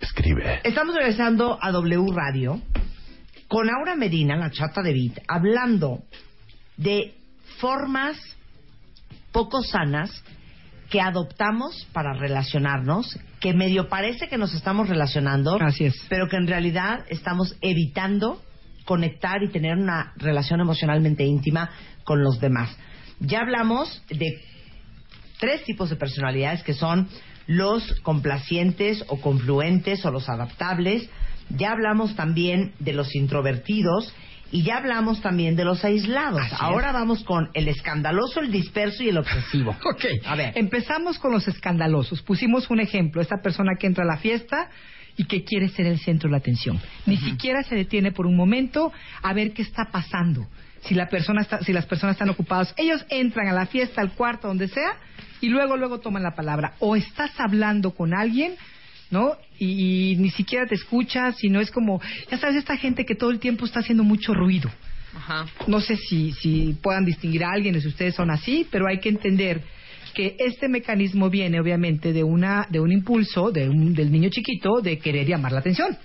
[0.00, 0.60] Escribe.
[0.62, 2.60] Estamos regresando a W Radio
[3.48, 6.02] con Aura Medina, la chata de Beat, hablando
[6.76, 7.14] de
[7.58, 8.16] formas
[9.32, 10.22] poco sanas
[10.90, 16.06] que adoptamos para relacionarnos, que medio parece que nos estamos relacionando, Así es.
[16.08, 18.40] pero que en realidad estamos evitando
[18.84, 21.70] conectar y tener una relación emocionalmente íntima
[22.04, 22.76] con los demás.
[23.20, 24.40] Ya hablamos de
[25.38, 27.08] tres tipos de personalidades que son
[27.46, 31.08] los complacientes o confluentes o los adaptables.
[31.50, 34.14] Ya hablamos también de los introvertidos
[34.50, 36.40] y ya hablamos también de los aislados.
[36.40, 36.60] Así es.
[36.60, 39.76] Ahora vamos con el escandaloso, el disperso y el obsesivo.
[39.84, 40.52] Ok, A ver.
[40.56, 42.22] empezamos con los escandalosos.
[42.22, 44.70] Pusimos un ejemplo, esta persona que entra a la fiesta
[45.16, 46.80] y que quiere ser el centro de la atención.
[47.06, 48.92] Ni siquiera se detiene por un momento
[49.22, 50.46] a ver qué está pasando.
[50.82, 54.12] Si la persona está, si las personas están ocupadas, ellos entran a la fiesta, al
[54.12, 54.96] cuarto, donde sea,
[55.40, 56.74] y luego luego toman la palabra.
[56.80, 58.54] O estás hablando con alguien,
[59.10, 59.36] ¿no?
[59.58, 62.00] Y, y ni siquiera te escuchas, sino es como,
[62.30, 64.70] ya sabes, esta gente que todo el tiempo está haciendo mucho ruido.
[65.16, 65.46] Ajá.
[65.68, 69.08] No sé si, si puedan distinguir a alguien, si ustedes son así, pero hay que
[69.08, 69.62] entender
[70.14, 74.80] que este mecanismo viene obviamente de una de un impulso de un- del niño chiquito
[74.80, 75.96] de querer llamar la atención.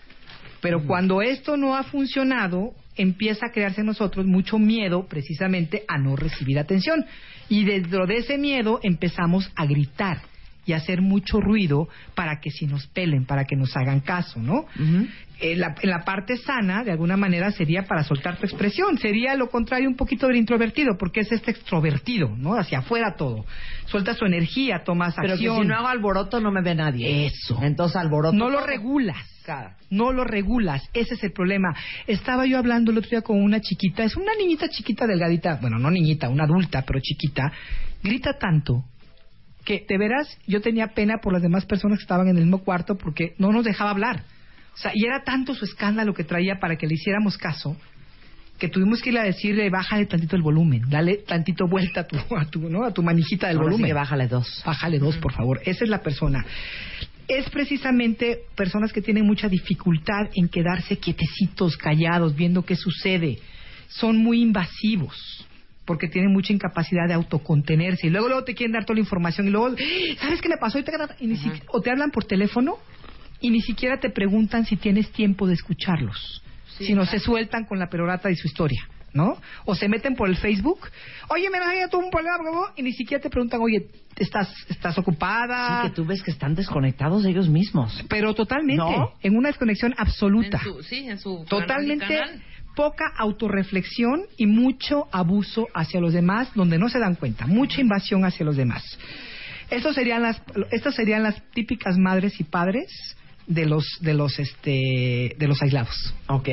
[0.62, 5.98] Pero cuando esto no ha funcionado, empieza a crearse en nosotros mucho miedo precisamente a
[5.98, 7.06] no recibir atención.
[7.48, 10.22] Y dentro de ese miedo empezamos a gritar
[10.70, 14.66] y hacer mucho ruido para que si nos pelen, para que nos hagan caso, ¿no?
[15.42, 18.98] en, la, en la parte sana, de alguna manera, sería para soltar tu expresión.
[18.98, 22.56] Sería lo contrario un poquito del introvertido, porque es este extrovertido, ¿no?
[22.56, 23.46] Hacia afuera todo.
[23.86, 25.56] Suelta su energía, tomas Pero acción.
[25.58, 27.26] que si no hago alboroto no me ve nadie.
[27.26, 27.60] Eso.
[27.64, 28.36] Entonces alboroto.
[28.36, 29.18] No lo regulas.
[29.90, 30.88] No lo regulas.
[30.94, 31.76] Ese es el problema.
[32.06, 34.04] Estaba yo hablando el otro día con una chiquita.
[34.04, 35.58] Es una niñita chiquita, delgadita.
[35.60, 37.52] Bueno, no niñita, una adulta, pero chiquita.
[38.04, 38.84] Grita tanto
[39.70, 42.64] que, de veras, yo tenía pena por las demás personas que estaban en el mismo
[42.64, 44.24] cuarto porque no nos dejaba hablar.
[44.74, 47.78] O sea, y era tanto su escándalo que traía para que le hiciéramos caso
[48.58, 52.18] que tuvimos que ir a decirle, bájale tantito el volumen, dale tantito vuelta a tu,
[52.36, 52.84] a tu, ¿no?
[52.84, 53.90] a tu manijita del Ahora sí volumen.
[53.90, 54.64] que bájale dos.
[54.66, 55.62] Bájale dos, por favor.
[55.64, 56.44] Esa es la persona.
[57.28, 63.38] Es precisamente personas que tienen mucha dificultad en quedarse quietecitos, callados, viendo qué sucede.
[63.88, 65.39] Son muy invasivos
[65.90, 69.48] porque tienen mucha incapacidad de autocontenerse y luego luego te quieren dar toda la información
[69.48, 69.76] y luego
[70.22, 72.78] sabes qué me pasó y te, y ni siquiera- o te hablan por teléfono
[73.42, 76.44] y ni siquiera te preguntan si tienes tiempo de escucharlos
[76.78, 79.36] sino se sueltan con la perorata de su historia ¿no?
[79.66, 80.82] O se meten por el Facebook,
[81.30, 83.88] oye, me da tuve un problema, bla, bla, bla", y ni siquiera te preguntan, oye,
[84.16, 85.82] ¿estás, estás ocupada?
[85.82, 88.06] Sí, que tú ves que están desconectados ellos mismos.
[88.08, 89.14] Pero totalmente, ¿No?
[89.24, 90.60] en una desconexión absoluta.
[90.60, 92.44] En su- sí, en su Totalmente canal.
[92.80, 98.24] Poca autorreflexión y mucho abuso hacia los demás donde no se dan cuenta, mucha invasión
[98.24, 98.98] hacia los demás.
[99.70, 100.42] Estos serían las,
[100.72, 102.88] estas serían las típicas madres y padres
[103.48, 106.16] de los de los este de los aislados.
[106.28, 106.48] Ok.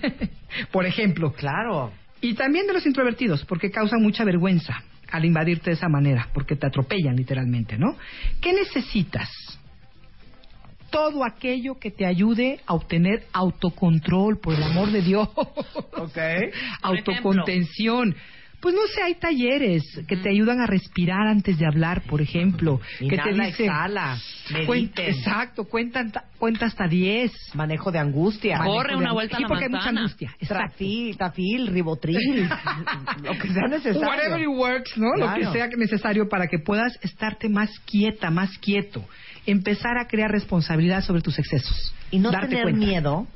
[0.72, 1.34] Por ejemplo.
[1.34, 1.92] Claro.
[2.22, 6.56] Y también de los introvertidos, porque causan mucha vergüenza al invadirte de esa manera, porque
[6.56, 7.94] te atropellan literalmente, ¿no?
[8.40, 9.28] ¿Qué necesitas?
[10.90, 15.28] Todo aquello que te ayude a obtener autocontrol, por el amor de Dios.
[15.36, 16.18] Ok.
[16.82, 18.14] Autocontención.
[18.60, 22.80] Pues no sé, hay talleres que te ayudan a respirar antes de hablar, por ejemplo.
[22.98, 24.18] que te Inhala, dicen, exhala.
[24.66, 25.10] Cuen- Mediten.
[25.14, 27.30] exacto, cuentan, ta- cuenta hasta 10.
[27.54, 28.58] Manejo de angustia.
[28.58, 30.34] Corre de una vuelta a sí, la porque hay mucha angustia.
[30.40, 32.18] Trafil, tafil, ribotril.
[33.22, 34.08] lo que sea necesario.
[34.08, 35.14] Whatever it works, ¿no?
[35.14, 39.04] Lo que sea necesario para que puedas estarte más quieta, más quieto.
[39.50, 41.94] Empezar a crear responsabilidad sobre tus excesos.
[42.10, 42.86] Y no Darte tener cuenta.
[42.86, 43.26] miedo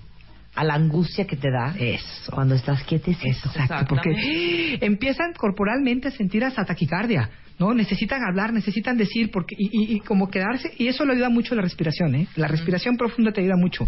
[0.54, 2.30] a la angustia que te da Eso.
[2.32, 3.48] cuando estás quietecito.
[3.48, 7.30] Exacto, porque empiezan corporalmente a sentir hasta taquicardia,
[7.62, 7.74] ¿no?
[7.74, 11.54] Necesitan hablar, necesitan decir, porque y, y- y como quedarse, y eso le ayuda mucho
[11.54, 12.26] la respiración, ¿eh?
[12.34, 13.86] La respiración profunda te ayuda mucho.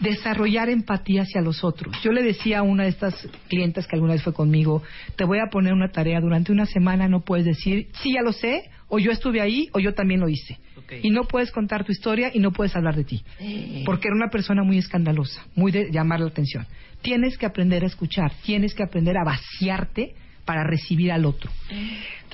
[0.00, 1.96] Desarrollar empatía hacia los otros.
[2.02, 4.82] Yo le decía a una de estas clientes que alguna vez fue conmigo,
[5.16, 8.32] te voy a poner una tarea, durante una semana no puedes decir, sí, ya lo
[8.32, 10.58] sé, o yo estuve ahí, o yo también lo hice.
[11.02, 13.24] Y no puedes contar tu historia y no puedes hablar de ti.
[13.84, 16.64] Porque era una persona muy escandalosa, muy de llamar la atención.
[17.02, 21.50] Tienes que aprender a escuchar, tienes que aprender a vaciarte para recibir al otro.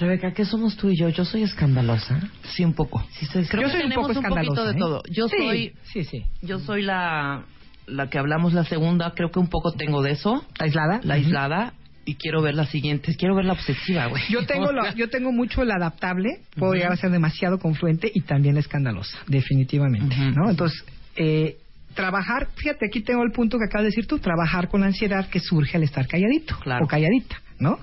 [0.02, 1.08] Rebeca, ¿qué somos tú y yo?
[1.08, 2.20] Yo soy escandalosa.
[2.54, 3.04] Sí, un poco.
[3.12, 4.76] Sí, soy Creo Yo que soy un tenemos poco un poquito de ¿eh?
[4.78, 5.02] todo.
[5.10, 6.24] Yo Sí, soy, Sí, sí.
[6.42, 7.44] yo soy la,
[7.86, 9.12] la que hablamos la segunda.
[9.14, 10.44] Creo que un poco tengo de eso.
[10.58, 11.00] ¿La aislada?
[11.04, 11.74] La aislada.
[12.04, 13.14] Y quiero ver la siguiente.
[13.16, 14.22] Quiero ver la obsesiva, güey.
[14.28, 18.54] Yo tengo, yo tengo mucho el adaptable, puedo llegar a ser demasiado confluente y también
[18.54, 20.16] la escandalosa, definitivamente.
[20.34, 20.50] ¿no?
[20.50, 20.84] Entonces,
[21.14, 21.58] eh,
[21.94, 25.28] trabajar, fíjate, aquí tengo el punto que acabas de decir tú, trabajar con la ansiedad
[25.28, 26.84] que surge al estar calladito Claro.
[26.84, 27.78] o calladita, ¿no?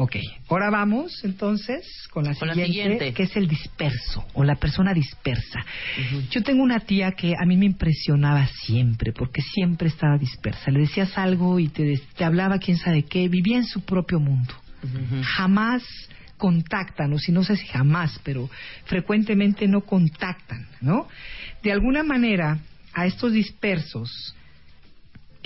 [0.00, 0.14] Ok,
[0.48, 4.94] ahora vamos entonces con la, Con la siguiente, que es el disperso o la persona
[4.94, 5.58] dispersa.
[6.30, 10.70] Yo tengo una tía que a mí me impresionaba siempre, porque siempre estaba dispersa.
[10.70, 14.54] Le decías algo y te, te hablaba quién sabe qué, vivía en su propio mundo.
[15.24, 15.82] Jamás
[16.36, 18.48] contactan, o si no sé si jamás, pero
[18.84, 21.08] frecuentemente no contactan, ¿no?
[21.64, 22.60] De alguna manera,
[22.94, 24.36] a estos dispersos,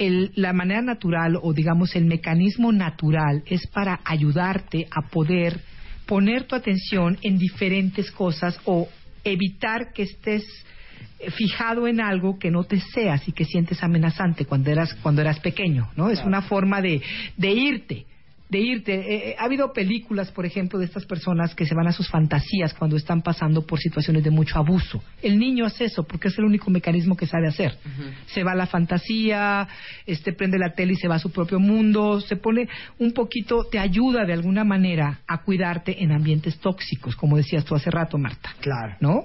[0.07, 5.61] el- la manera natural o digamos el mecanismo natural es para ayudarte a poder
[6.07, 8.89] poner tu atención en diferentes cosas o
[9.25, 10.45] evitar que estés
[11.21, 15.21] eh, fijado en algo que no te seas y que sientes amenazante cuando eras cuando
[15.21, 16.11] eras pequeño, ¿no?
[16.11, 17.01] Es una forma de,
[17.37, 18.07] de irte,
[18.53, 18.95] de irte.
[18.95, 22.09] Eh, eh, ha habido películas, por ejemplo, de estas personas que se van a sus
[22.09, 25.03] fantasías cuando están pasando por situaciones de mucho abuso.
[25.23, 27.79] El niño hace eso porque es el único mecanismo que sabe hacer.
[28.27, 29.67] Se va a la fantasía,
[30.07, 32.69] este prende la tele y se va a su propio mundo, se pone
[32.99, 37.75] un poquito, te ayuda de alguna manera a cuidarte en ambientes tóxicos, como decías tú
[37.75, 38.55] hace rato, Marta.
[38.61, 38.97] Claro.
[39.01, 39.25] ¿no?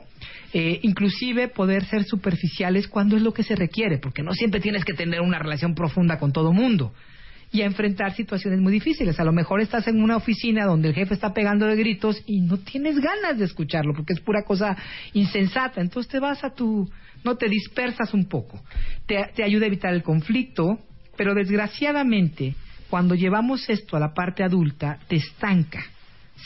[0.53, 4.85] Eh, inclusive poder ser superficiales cuando es lo que se requiere, porque no siempre tienes
[4.85, 6.93] que tener una relación profunda con todo mundo
[7.51, 9.19] y a enfrentar situaciones muy difíciles.
[9.19, 12.41] A lo mejor estás en una oficina donde el jefe está pegando de gritos y
[12.41, 14.75] no tienes ganas de escucharlo porque es pura cosa
[15.13, 15.81] insensata.
[15.81, 16.89] Entonces te vas a tu,
[17.23, 18.61] no te dispersas un poco.
[19.05, 20.79] Te, te ayuda a evitar el conflicto,
[21.15, 22.55] pero desgraciadamente
[22.89, 25.83] cuando llevamos esto a la parte adulta te estanca.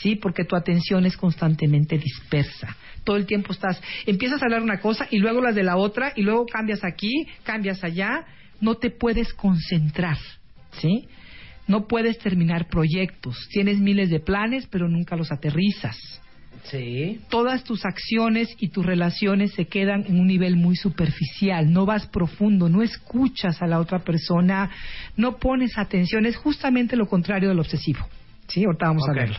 [0.00, 0.16] ¿sí?
[0.16, 2.76] Porque tu atención es constantemente dispersa.
[3.04, 6.12] todo el tiempo estás, empiezas a hablar una cosa y luego las de la otra
[6.14, 8.24] y luego cambias aquí, cambias allá,
[8.60, 10.18] no te puedes concentrar,
[10.80, 11.08] ¿sí?
[11.66, 15.96] No puedes terminar proyectos, tienes miles de planes pero nunca los aterrizas.
[16.64, 17.20] Sí.
[17.28, 22.06] Todas tus acciones y tus relaciones se quedan en un nivel muy superficial, no vas
[22.06, 24.70] profundo, no escuchas a la otra persona,
[25.16, 28.06] no pones atención, es justamente lo contrario del obsesivo.
[28.46, 29.38] Sí, ahorita vamos a verlo.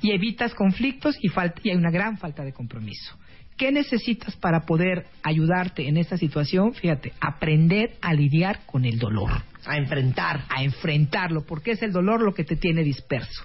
[0.00, 3.16] Y evitas conflictos y, falta, y hay una gran falta de compromiso.
[3.56, 6.74] ¿Qué necesitas para poder ayudarte en esta situación?
[6.74, 9.30] Fíjate, aprender a lidiar con el dolor.
[9.66, 10.44] A enfrentar.
[10.48, 13.44] A enfrentarlo, porque es el dolor lo que te tiene disperso.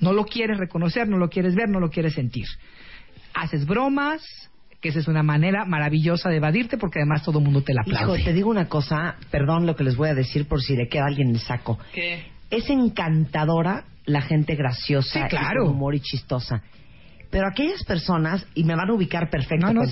[0.00, 2.46] No lo quieres reconocer, no lo quieres ver, no lo quieres sentir.
[3.34, 4.22] Haces bromas,
[4.80, 7.82] que esa es una manera maravillosa de evadirte, porque además todo el mundo te la
[7.86, 8.24] Hijo, aplaude.
[8.24, 11.06] te digo una cosa, perdón lo que les voy a decir por si le queda
[11.06, 11.78] alguien en el saco.
[11.92, 12.24] ¿Qué?
[12.50, 15.64] Es encantadora la gente graciosa Sí, claro.
[15.64, 16.62] y con humor y chistosa.
[17.30, 19.82] Pero aquellas personas, y me van a ubicar perfecto, No, no,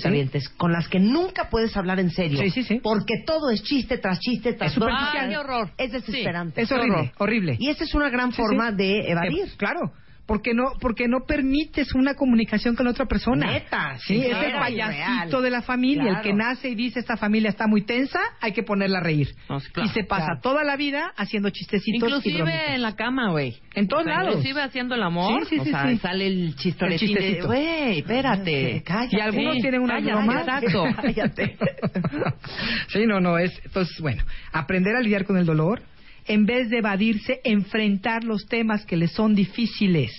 [0.57, 2.39] con las que nunca puedes hablar en serio.
[2.41, 2.79] Sí, sí, sí.
[2.83, 5.21] Porque todo es chiste tras chiste tras Es.
[5.23, 5.71] Ay, qué horror.
[5.77, 6.61] Es desesperante.
[6.61, 7.55] Es horrible, horrible.
[7.57, 9.45] Y esa es una gran forma de evadir.
[9.45, 9.93] Eh, claro,
[10.29, 13.47] porque no, porque no permites una comunicación con otra persona.
[13.47, 15.43] Neta, sí, es el y payasito real.
[15.43, 16.23] de la familia, el Claro.
[16.23, 19.29] que nace y dice esta familia está muy tensa, hay que ponerla a reír.
[19.49, 19.89] No, sí, claro.
[19.89, 20.41] y se pasa Claro.
[20.41, 22.75] toda la vida haciendo chistecitos y Inclusive bromitas.
[22.75, 23.55] en la cama, güey.
[23.73, 24.35] En todos O sea, lados.
[24.35, 25.45] Inclusive haciendo el amor.
[25.47, 25.97] Sí, sí, o sí, sea, sí.
[25.97, 28.83] sale el chistoretín El güey, espérate.
[28.85, 29.17] Cállate.
[29.17, 30.41] Y algunos Sí, tienen unas cállate, bromas.
[30.47, 30.83] exacto.
[31.01, 31.57] Cállate.
[32.89, 33.59] sí, no, no, es.
[33.65, 35.81] Entonces, bueno, aprender a lidiar con el dolor,
[36.29, 40.11] en vez de evadirse, enfrentar los temas que les son difíciles.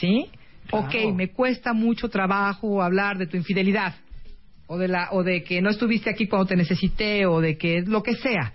[0.00, 0.28] ¿Sí?
[0.68, 0.86] Claro.
[0.86, 3.96] Ok, me cuesta mucho trabajo hablar de tu infidelidad.
[4.66, 7.82] O de, la, o de que no estuviste aquí cuando te necesité, o de que
[7.82, 8.52] lo que sea.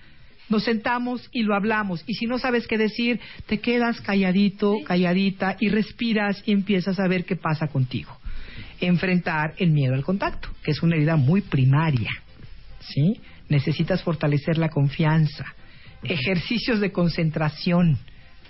[0.47, 2.03] Nos sentamos y lo hablamos.
[2.07, 7.07] Y si no sabes qué decir, te quedas calladito, calladita, y respiras y empiezas a
[7.07, 8.17] ver qué pasa contigo.
[8.79, 12.09] Enfrentar el miedo al contacto, que es una herida muy primaria.
[12.79, 13.19] ¿sí?
[13.49, 15.45] Necesitas fortalecer la confianza,
[16.03, 17.97] ejercicios de concentración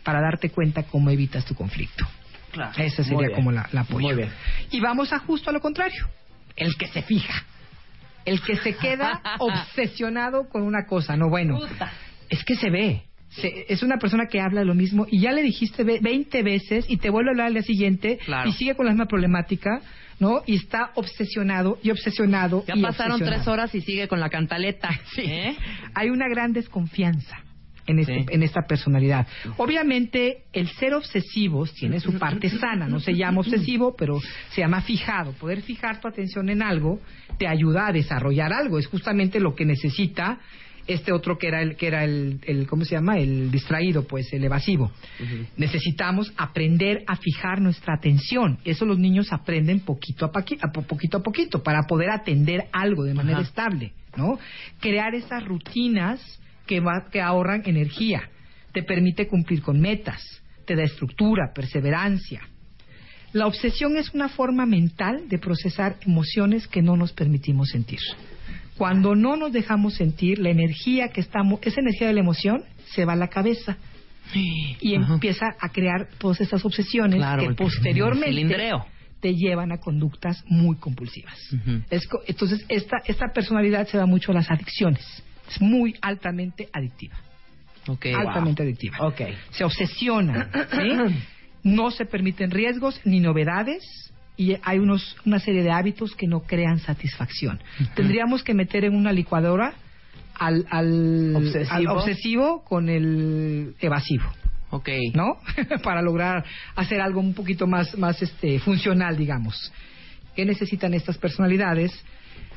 [0.04, 2.06] para darte cuenta cómo evitas tu conflicto.
[2.52, 2.72] Claro.
[2.78, 3.34] Esa sería bien.
[3.34, 4.08] como la, la apoyo.
[4.08, 4.30] Muy bien.
[4.72, 6.08] Y vamos a justo a lo contrario,
[6.56, 7.44] el que se fija,
[8.26, 11.60] el que se queda obsesionado con una cosa, no bueno,
[12.30, 13.04] es que se ve.
[13.30, 16.86] Se- es una persona que habla lo mismo y ya le dijiste ve- 20 veces
[16.90, 18.50] y te vuelve a hablar al día siguiente Claro.
[18.50, 19.82] y sigue con la misma problemática,
[20.20, 20.42] ¿no?
[20.46, 22.64] Y está obsesionado y obsesionado.
[22.68, 23.44] Ya y pasaron obsesionado.
[23.44, 24.90] tres horas y sigue con la cantaleta.
[25.18, 25.56] ¿eh?
[25.96, 27.38] Hay una gran desconfianza
[27.88, 28.26] en, este- Sí.
[28.30, 29.26] en esta personalidad.
[29.58, 32.88] Obviamente, el ser obsesivos tiene su parte sana.
[32.88, 34.20] No se llama obsesivo, pero
[34.52, 35.32] se llama fijado.
[35.34, 37.00] Poder fijar tu atención en algo
[37.38, 38.78] te ayuda a desarrollar algo.
[38.78, 40.40] Es justamente lo que necesita
[40.90, 43.18] este otro que era el que era el, el ¿cómo se llama?
[43.18, 44.92] El distraído, pues el evasivo.
[45.58, 48.58] Necesitamos aprender a fijar nuestra atención.
[48.66, 53.04] Eso los niños aprenden poquito a, paqui- a poquito a poquito para poder atender algo
[53.04, 54.40] de manera estable, ¿no?
[54.80, 56.20] Crear esas rutinas
[56.66, 58.30] que, va- que ahorran energía,
[58.74, 60.22] te permite cumplir con metas,
[60.66, 62.42] te da estructura, perseverancia.
[63.34, 68.00] La obsesión es una forma mental de procesar emociones que no nos permitimos sentir.
[68.80, 72.64] Cuando no nos dejamos sentir, la energía que estamos, esa energía de la emoción
[72.96, 73.78] se va a la cabeza
[74.34, 75.14] y Ajá.
[75.16, 78.72] empieza a crear todas estas obsesiones Claro, que posteriormente
[79.20, 81.38] te llevan a conductas muy compulsivas.
[81.90, 85.06] Es co- entonces, esta, esta personalidad se da mucho a las adicciones.
[85.50, 87.18] Es muy altamente adictiva.
[87.88, 88.06] Ok.
[88.16, 88.98] altamente adictiva.
[89.52, 91.16] Se obsesiona, ¿sí?
[91.64, 93.84] No se permiten riesgos ni novedades
[94.40, 97.60] y hay unos, una serie de hábitos que no crean satisfacción.
[97.94, 99.74] Tendríamos que meter en una licuadora
[100.34, 101.76] al, al, Obsesivo.
[101.76, 104.24] al obsesivo con el evasivo.
[104.70, 104.88] Ok.
[105.14, 105.40] ¿no?
[105.84, 106.46] Para lograr
[106.78, 109.74] hacer algo un poquito más, más este, funcional, digamos.
[110.38, 111.92] ¿Qué necesitan estas personalidades?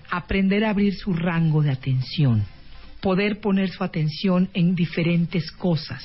[0.09, 2.45] Aprender a abrir su rango de atención,
[3.03, 6.01] poder poner su atención en diferentes cosas,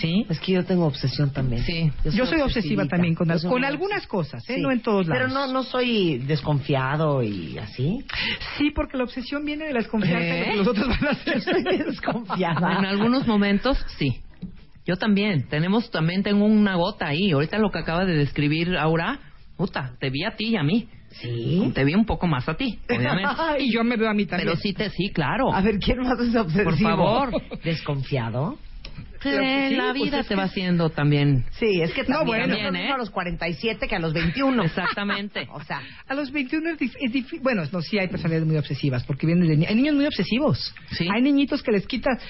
[0.00, 0.24] ¿sí?
[0.30, 1.64] Es que yo tengo obsesión también.
[1.64, 1.90] Sí.
[2.04, 2.86] Yo soy obsesiva obsesivita.
[2.88, 4.54] también con, Yo soy con algunas cosas, ¿eh?
[4.54, 4.60] Sí.
[4.62, 5.24] no en todos lados.
[5.24, 8.04] Pero no, no soy desconfiado y así.
[8.56, 10.50] Sí, porque la obsesión viene de la desconfianza de lo ¿Eh?
[10.50, 11.40] que los otros van a hacer.
[11.42, 12.78] Soy desconfiada.
[12.78, 14.20] En algunos momentos, sí.
[14.86, 15.48] Yo también.
[15.48, 17.32] Tenemos, también tengo una gota ahí.
[17.32, 19.18] Ahorita lo que acaba de describir Aura,
[19.56, 20.88] puta, te vi a ti y a mí.
[21.20, 21.70] Sí.
[21.74, 23.30] Te vi un poco más a ti, obviamente.
[23.60, 24.48] y yo me veo a mí también.
[24.48, 25.52] Pero sí te, sí, claro.
[25.52, 26.64] A ver, ¿quién más es obsesivo?
[26.70, 27.42] Por favor.
[27.64, 28.58] ¿Desconfiado?
[29.22, 31.44] Sí, la pues vida es te que- va haciendo también.
[31.58, 32.54] Sí, es que No, también, bueno.
[32.54, 32.92] es lo También, ¿eh?
[32.92, 34.62] a los 47 que a los 21.
[34.62, 35.48] Exactamente.
[35.52, 38.56] O sea, A los 21 es, dif- es difí- Bueno, no, sí hay personalidades muy
[38.58, 40.72] obsesivas, porque vienen de ni- Hay niños muy obsesivos.
[40.92, 41.08] Sí.
[41.12, 42.22] Hay niñitos que les quitas...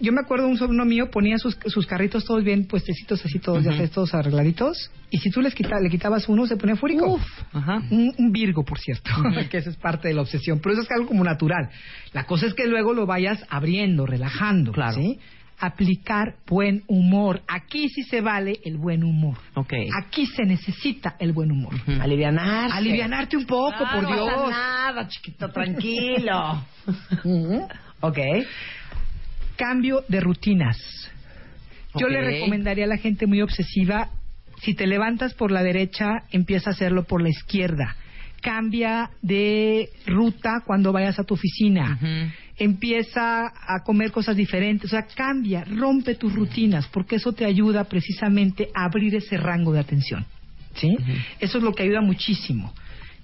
[0.00, 3.62] Yo me acuerdo un sobrino mío ponía sus, sus carritos todos bien puestecitos, así todos,
[3.62, 4.90] ya sabes, todos arregladitos.
[5.10, 7.20] Y si tú les quita- le quitabas uno, se ponía fúrico.
[7.52, 7.82] Ajá.
[7.90, 9.10] Un, un Virgo, por cierto,
[9.50, 10.58] que eso es parte de la obsesión.
[10.60, 11.68] Pero eso es algo como natural.
[12.12, 14.72] La cosa es que luego lo vayas abriendo, relajando.
[14.72, 14.94] Claro.
[14.94, 15.18] ¿sí?
[15.62, 17.42] Aplicar buen humor.
[17.46, 19.36] Aquí sí se vale el buen humor.
[19.54, 19.74] Ok.
[20.02, 21.74] Aquí se necesita el buen humor.
[21.74, 22.00] Ujú.
[22.00, 22.74] Alivianarse.
[22.74, 24.34] Alivianarte un poco, Claro, por No Dios.
[24.34, 26.64] pasa nada, chiquito, tranquilo.
[28.00, 28.18] ok.
[29.60, 30.78] Cambio de rutinas.
[31.94, 34.08] Yo le recomendaría a la gente muy obsesiva,
[34.62, 37.94] si te levantas por la derecha, empieza a hacerlo por la izquierda.
[38.40, 41.98] Cambia de ruta cuando vayas a tu oficina.
[42.56, 44.86] Empieza a comer cosas diferentes.
[44.86, 49.72] O sea, cambia, rompe tus rutinas, porque eso te ayuda precisamente a abrir ese rango
[49.72, 50.24] de atención.
[50.74, 50.96] ¿Sí?
[51.38, 52.72] Eso es lo que ayuda muchísimo.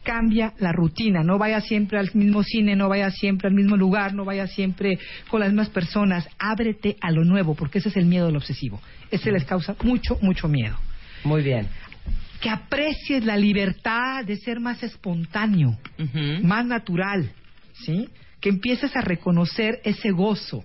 [0.07, 4.15] Cambia la rutina, no vayas siempre al mismo cine, no vayas siempre al mismo lugar,
[4.15, 6.29] no vayas siempre con las mismas personas.
[6.39, 8.81] Ábrete a lo nuevo, porque ese es el miedo del obsesivo.
[9.11, 10.79] Ese les causa mucho, mucho miedo.
[11.25, 11.67] Muy bien.
[12.41, 15.77] Que aprecies la libertad de ser más espontáneo,
[16.41, 17.33] más natural,
[17.73, 18.09] ¿sí?
[18.41, 20.65] Que empieces a reconocer ese gozo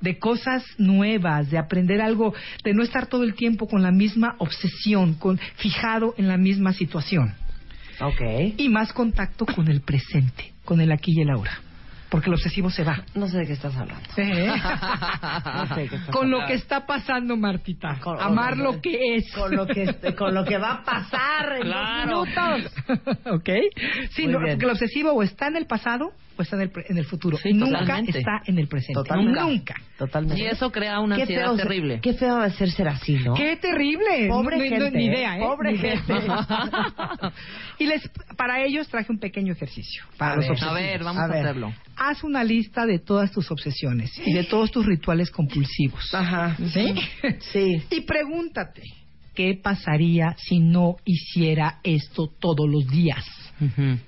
[0.00, 2.32] de cosas nuevas, de aprender algo,
[2.64, 6.72] de no estar todo el tiempo con la misma obsesión, con fijado en la misma
[6.72, 7.34] situación.
[8.00, 8.20] Ok.
[8.56, 11.52] Y más contacto con el presente, con el aquí y el ahora.
[12.08, 13.04] Porque el obsesivo se va.
[13.14, 14.02] No sé de qué estás hablando.
[14.16, 14.46] ¿Eh?
[15.54, 17.98] No sé de qué estás con lo que está pasando, Martita.
[18.00, 19.32] Con- Amar con- lo que es.
[19.32, 22.24] Con lo que, con lo que va a pasar en Claro.
[22.24, 23.16] dos minutos.
[23.32, 23.48] ¿Ok?
[24.10, 26.10] Sí, porque el obsesivo o está en el pasado
[26.40, 27.36] o está en el, en el futuro.
[27.38, 28.18] Sí, Nunca totalmente.
[28.18, 28.94] está en el presente.
[28.94, 29.40] Totalmente.
[29.40, 29.74] Nunca.
[29.98, 30.42] Totalmente.
[30.42, 32.00] Y eso crea una Qué ansiedad feo, terrible.
[32.00, 33.34] Qué feo va a ser ser así, ¿no?
[33.34, 34.28] ¡Qué terrible!
[34.28, 35.12] Pobre No- no- gente, ni ¿eh?
[35.12, 35.40] idea, ¿eh?
[35.40, 36.14] Pobre Ni gente.
[37.78, 40.02] y les, para ellos traje un pequeño ejercicio.
[40.16, 40.64] Para A los ver.
[40.64, 41.72] A ver, vamos A hacerlo.
[41.96, 46.12] Haz una lista de todas tus obsesiones y de todos tus rituales compulsivos.
[46.14, 46.56] Ajá.
[46.72, 46.94] ¿Sí?
[47.52, 47.82] Sí.
[47.90, 48.82] Y pregúntate,
[49.34, 53.24] ¿qué pasaría si no hiciera esto todos los días?
[53.60, 53.98] Ujú.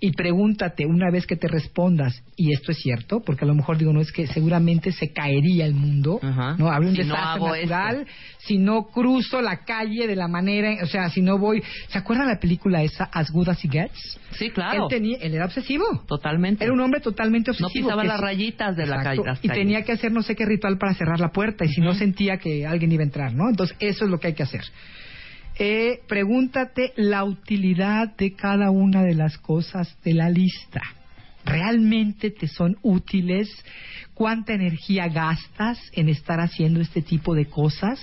[0.00, 3.78] Y pregúntate una vez que te respondas, y esto es cierto, porque a lo mejor
[3.78, 6.56] digo, no es que seguramente se caería el mundo, Ajá.
[6.58, 6.70] ¿no?
[6.70, 8.06] Habría un Si no desastre natural,
[8.38, 11.62] si no cruzo la calle de la manera, o sea, si no voy...
[11.88, 14.20] ¿Se acuerdan la película esa, As Good As It Gets?
[14.32, 14.84] Sí, claro.
[14.84, 15.84] Él, tenía, él era obsesivo.
[16.06, 16.62] Totalmente.
[16.64, 17.88] Era un hombre totalmente No obsesivo.
[17.88, 19.22] pisaba que las rayitas de la calle.
[19.24, 21.80] las Y tenía que hacer no sé qué ritual para cerrar la puerta, y si
[21.80, 23.48] no sentía que alguien iba a entrar, ¿no?
[23.48, 24.62] Entonces, eso es lo que hay que hacer.
[25.58, 30.82] Eh, pregúntate la utilidad de cada una de las cosas de la lista.
[31.44, 33.48] ¿Realmente te son útiles?
[34.14, 38.00] ¿Cuánta energía gastas en estar haciendo este tipo de cosas?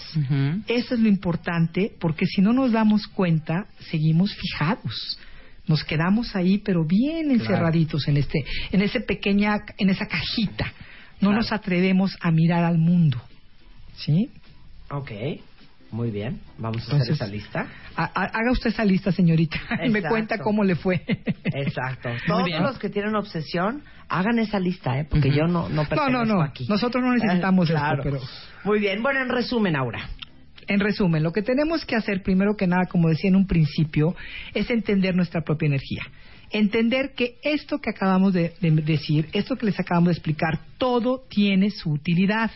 [0.68, 5.20] Eso es lo importante, porque si no nos damos cuenta, seguimos fijados.
[5.68, 10.66] Nos quedamos ahí, pero bien encerraditos en este, en ese pequeña, en esa cajita.
[11.22, 11.38] No Claro.
[11.38, 13.22] nos atrevemos a mirar al mundo.
[13.96, 14.30] ¿Sí?
[14.90, 15.12] Ok.
[15.94, 16.40] Muy bien.
[16.58, 17.68] Vamos a Entonces- hacer esa lista.
[17.96, 21.04] Ha- haga usted esa lista, señorita, y me cuenta cómo le fue.
[21.44, 22.10] Exacto.
[22.28, 25.06] Todos los que tienen obsesión, hagan esa lista, ¿eh?
[25.08, 26.42] Porque yo no, no No, pertenezco no, no.
[26.42, 26.66] aquí.
[26.68, 28.04] Nosotros no necesitamos Eh, esto, claro.
[28.04, 28.20] pero...
[28.64, 29.04] Muy bien.
[29.04, 30.10] Bueno, en resumen, Aura.
[30.68, 34.16] En resumen, lo que tenemos que hacer primero que nada, como decía en un principio,
[34.56, 36.02] es entender nuestra propia energía.
[36.50, 41.24] Entender que esto que acabamos de, de decir, esto que les acabamos de explicar, todo
[41.30, 42.50] tiene su utilidad.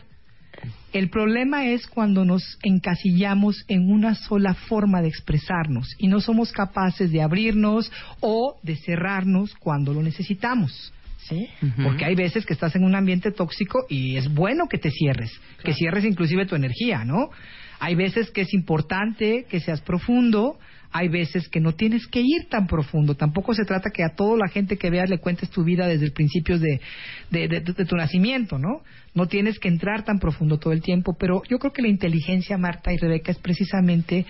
[0.93, 6.51] El problema es cuando nos encasillamos en una sola forma de expresarnos y no somos
[6.51, 7.91] capaces de abrirnos
[8.21, 10.93] o de cerrarnos cuando lo necesitamos.
[11.19, 11.49] ¿Sí?
[11.83, 15.29] Porque hay veces que estás en un ambiente tóxico y es bueno que te cierres,
[15.61, 17.31] que cierres inclusive tu energía, ¿no?
[17.79, 20.57] Hay veces que es importante que seas profundo,
[20.91, 23.15] hay veces que no tienes que ir tan profundo.
[23.15, 26.05] Tampoco se trata que a toda la gente que veas le cuentes tu vida desde
[26.05, 26.79] el principio de,
[27.29, 28.81] de, de- de tu nacimiento, ¿no?
[29.13, 32.57] No tienes que entrar tan profundo todo el tiempo, pero yo creo que la inteligencia,
[32.57, 34.25] Marta y Rebeca, es precisamente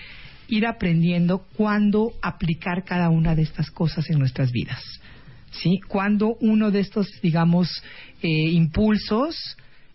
[0.48, 4.82] ir aprendiendo cuándo aplicar cada una de estas cosas en nuestras vidas.
[5.52, 5.80] ¿sí?
[5.88, 7.70] Cuando uno de estos, digamos,
[8.22, 9.36] eh, impulsos,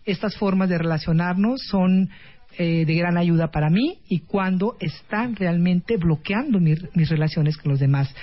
[0.05, 2.09] estas formas de relacionarnos son
[2.57, 7.71] eh, de gran ayuda para mí y cuando están realmente bloqueando mi- mis relaciones con
[7.71, 8.13] los demás.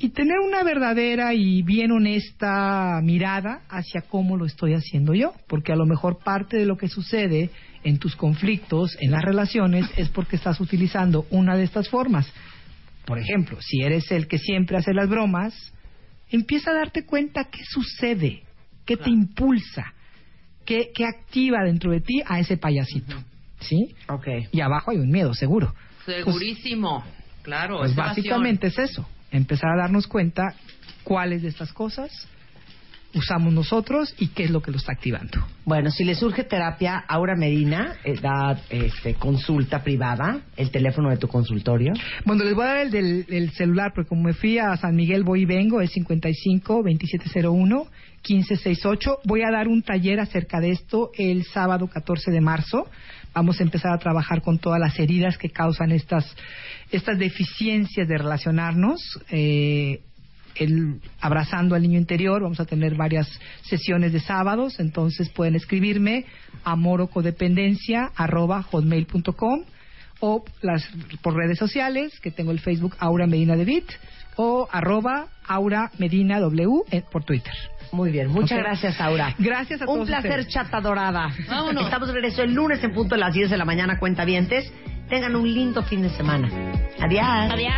[0.00, 5.72] Y tener una verdadera y bien honesta mirada hacia cómo lo estoy haciendo yo, porque
[5.72, 7.50] a lo mejor parte de lo que sucede
[7.82, 12.32] en tus conflictos, en las relaciones, es porque estás utilizando una de estas formas.
[13.06, 15.54] Por ejemplo, si eres el que siempre hace las bromas,
[16.30, 18.42] empieza a darte cuenta qué sucede,
[18.84, 19.94] qué te impulsa,
[20.64, 23.16] qué, qué activa dentro de ti a ese payasito.
[23.60, 23.94] ¿Sí?
[24.08, 24.26] Ok.
[24.52, 25.74] Y abajo hay un miedo, seguro.
[26.06, 27.04] Segurísimo.
[27.42, 27.78] claro.
[27.78, 30.54] Pues básicamente es eso, empezar a darnos cuenta
[31.04, 32.28] cuáles de estas cosas
[33.14, 35.38] usamos nosotros y qué es lo que lo está activando.
[35.64, 41.16] Bueno, si le surge terapia, Aura Medina eh, da este, consulta privada, el teléfono de
[41.16, 41.92] tu consultorio.
[42.24, 44.94] Bueno, les voy a dar el del el celular, porque como me fui a San
[44.94, 47.86] Miguel, voy y vengo, es 55 2701
[48.28, 49.18] 1568.
[49.24, 52.86] Voy a dar un taller acerca de esto el sábado 14 de marzo.
[53.38, 56.34] Vamos a empezar a trabajar con todas las heridas que causan estas,
[56.90, 59.00] estas deficiencias de relacionarnos.
[59.30, 60.00] Eh,
[60.56, 62.42] el, abrazando al niño interior.
[62.42, 63.28] Vamos a tener varias
[63.62, 66.24] sesiones de sábados, entonces pueden escribirme
[66.64, 68.66] a morocodependencia arroba
[70.18, 70.88] o las,
[71.22, 73.88] por redes sociales, que tengo el Facebook Aura Medina de Bit
[74.38, 77.52] o arroba Aura Medina W eh, por Twitter.
[77.90, 79.34] Muy bien, muchas gracias, Aura.
[79.38, 80.48] Gracias a Un todos placer, ustedes.
[80.54, 81.30] chata dorada.
[81.48, 81.84] Vámonos.
[81.84, 84.72] Estamos de regreso el lunes en punto a las 10 de la mañana, cuentavientes.
[85.08, 86.48] Tengan un lindo fin de semana.
[87.00, 87.24] Adiós.
[87.50, 87.74] Adiós.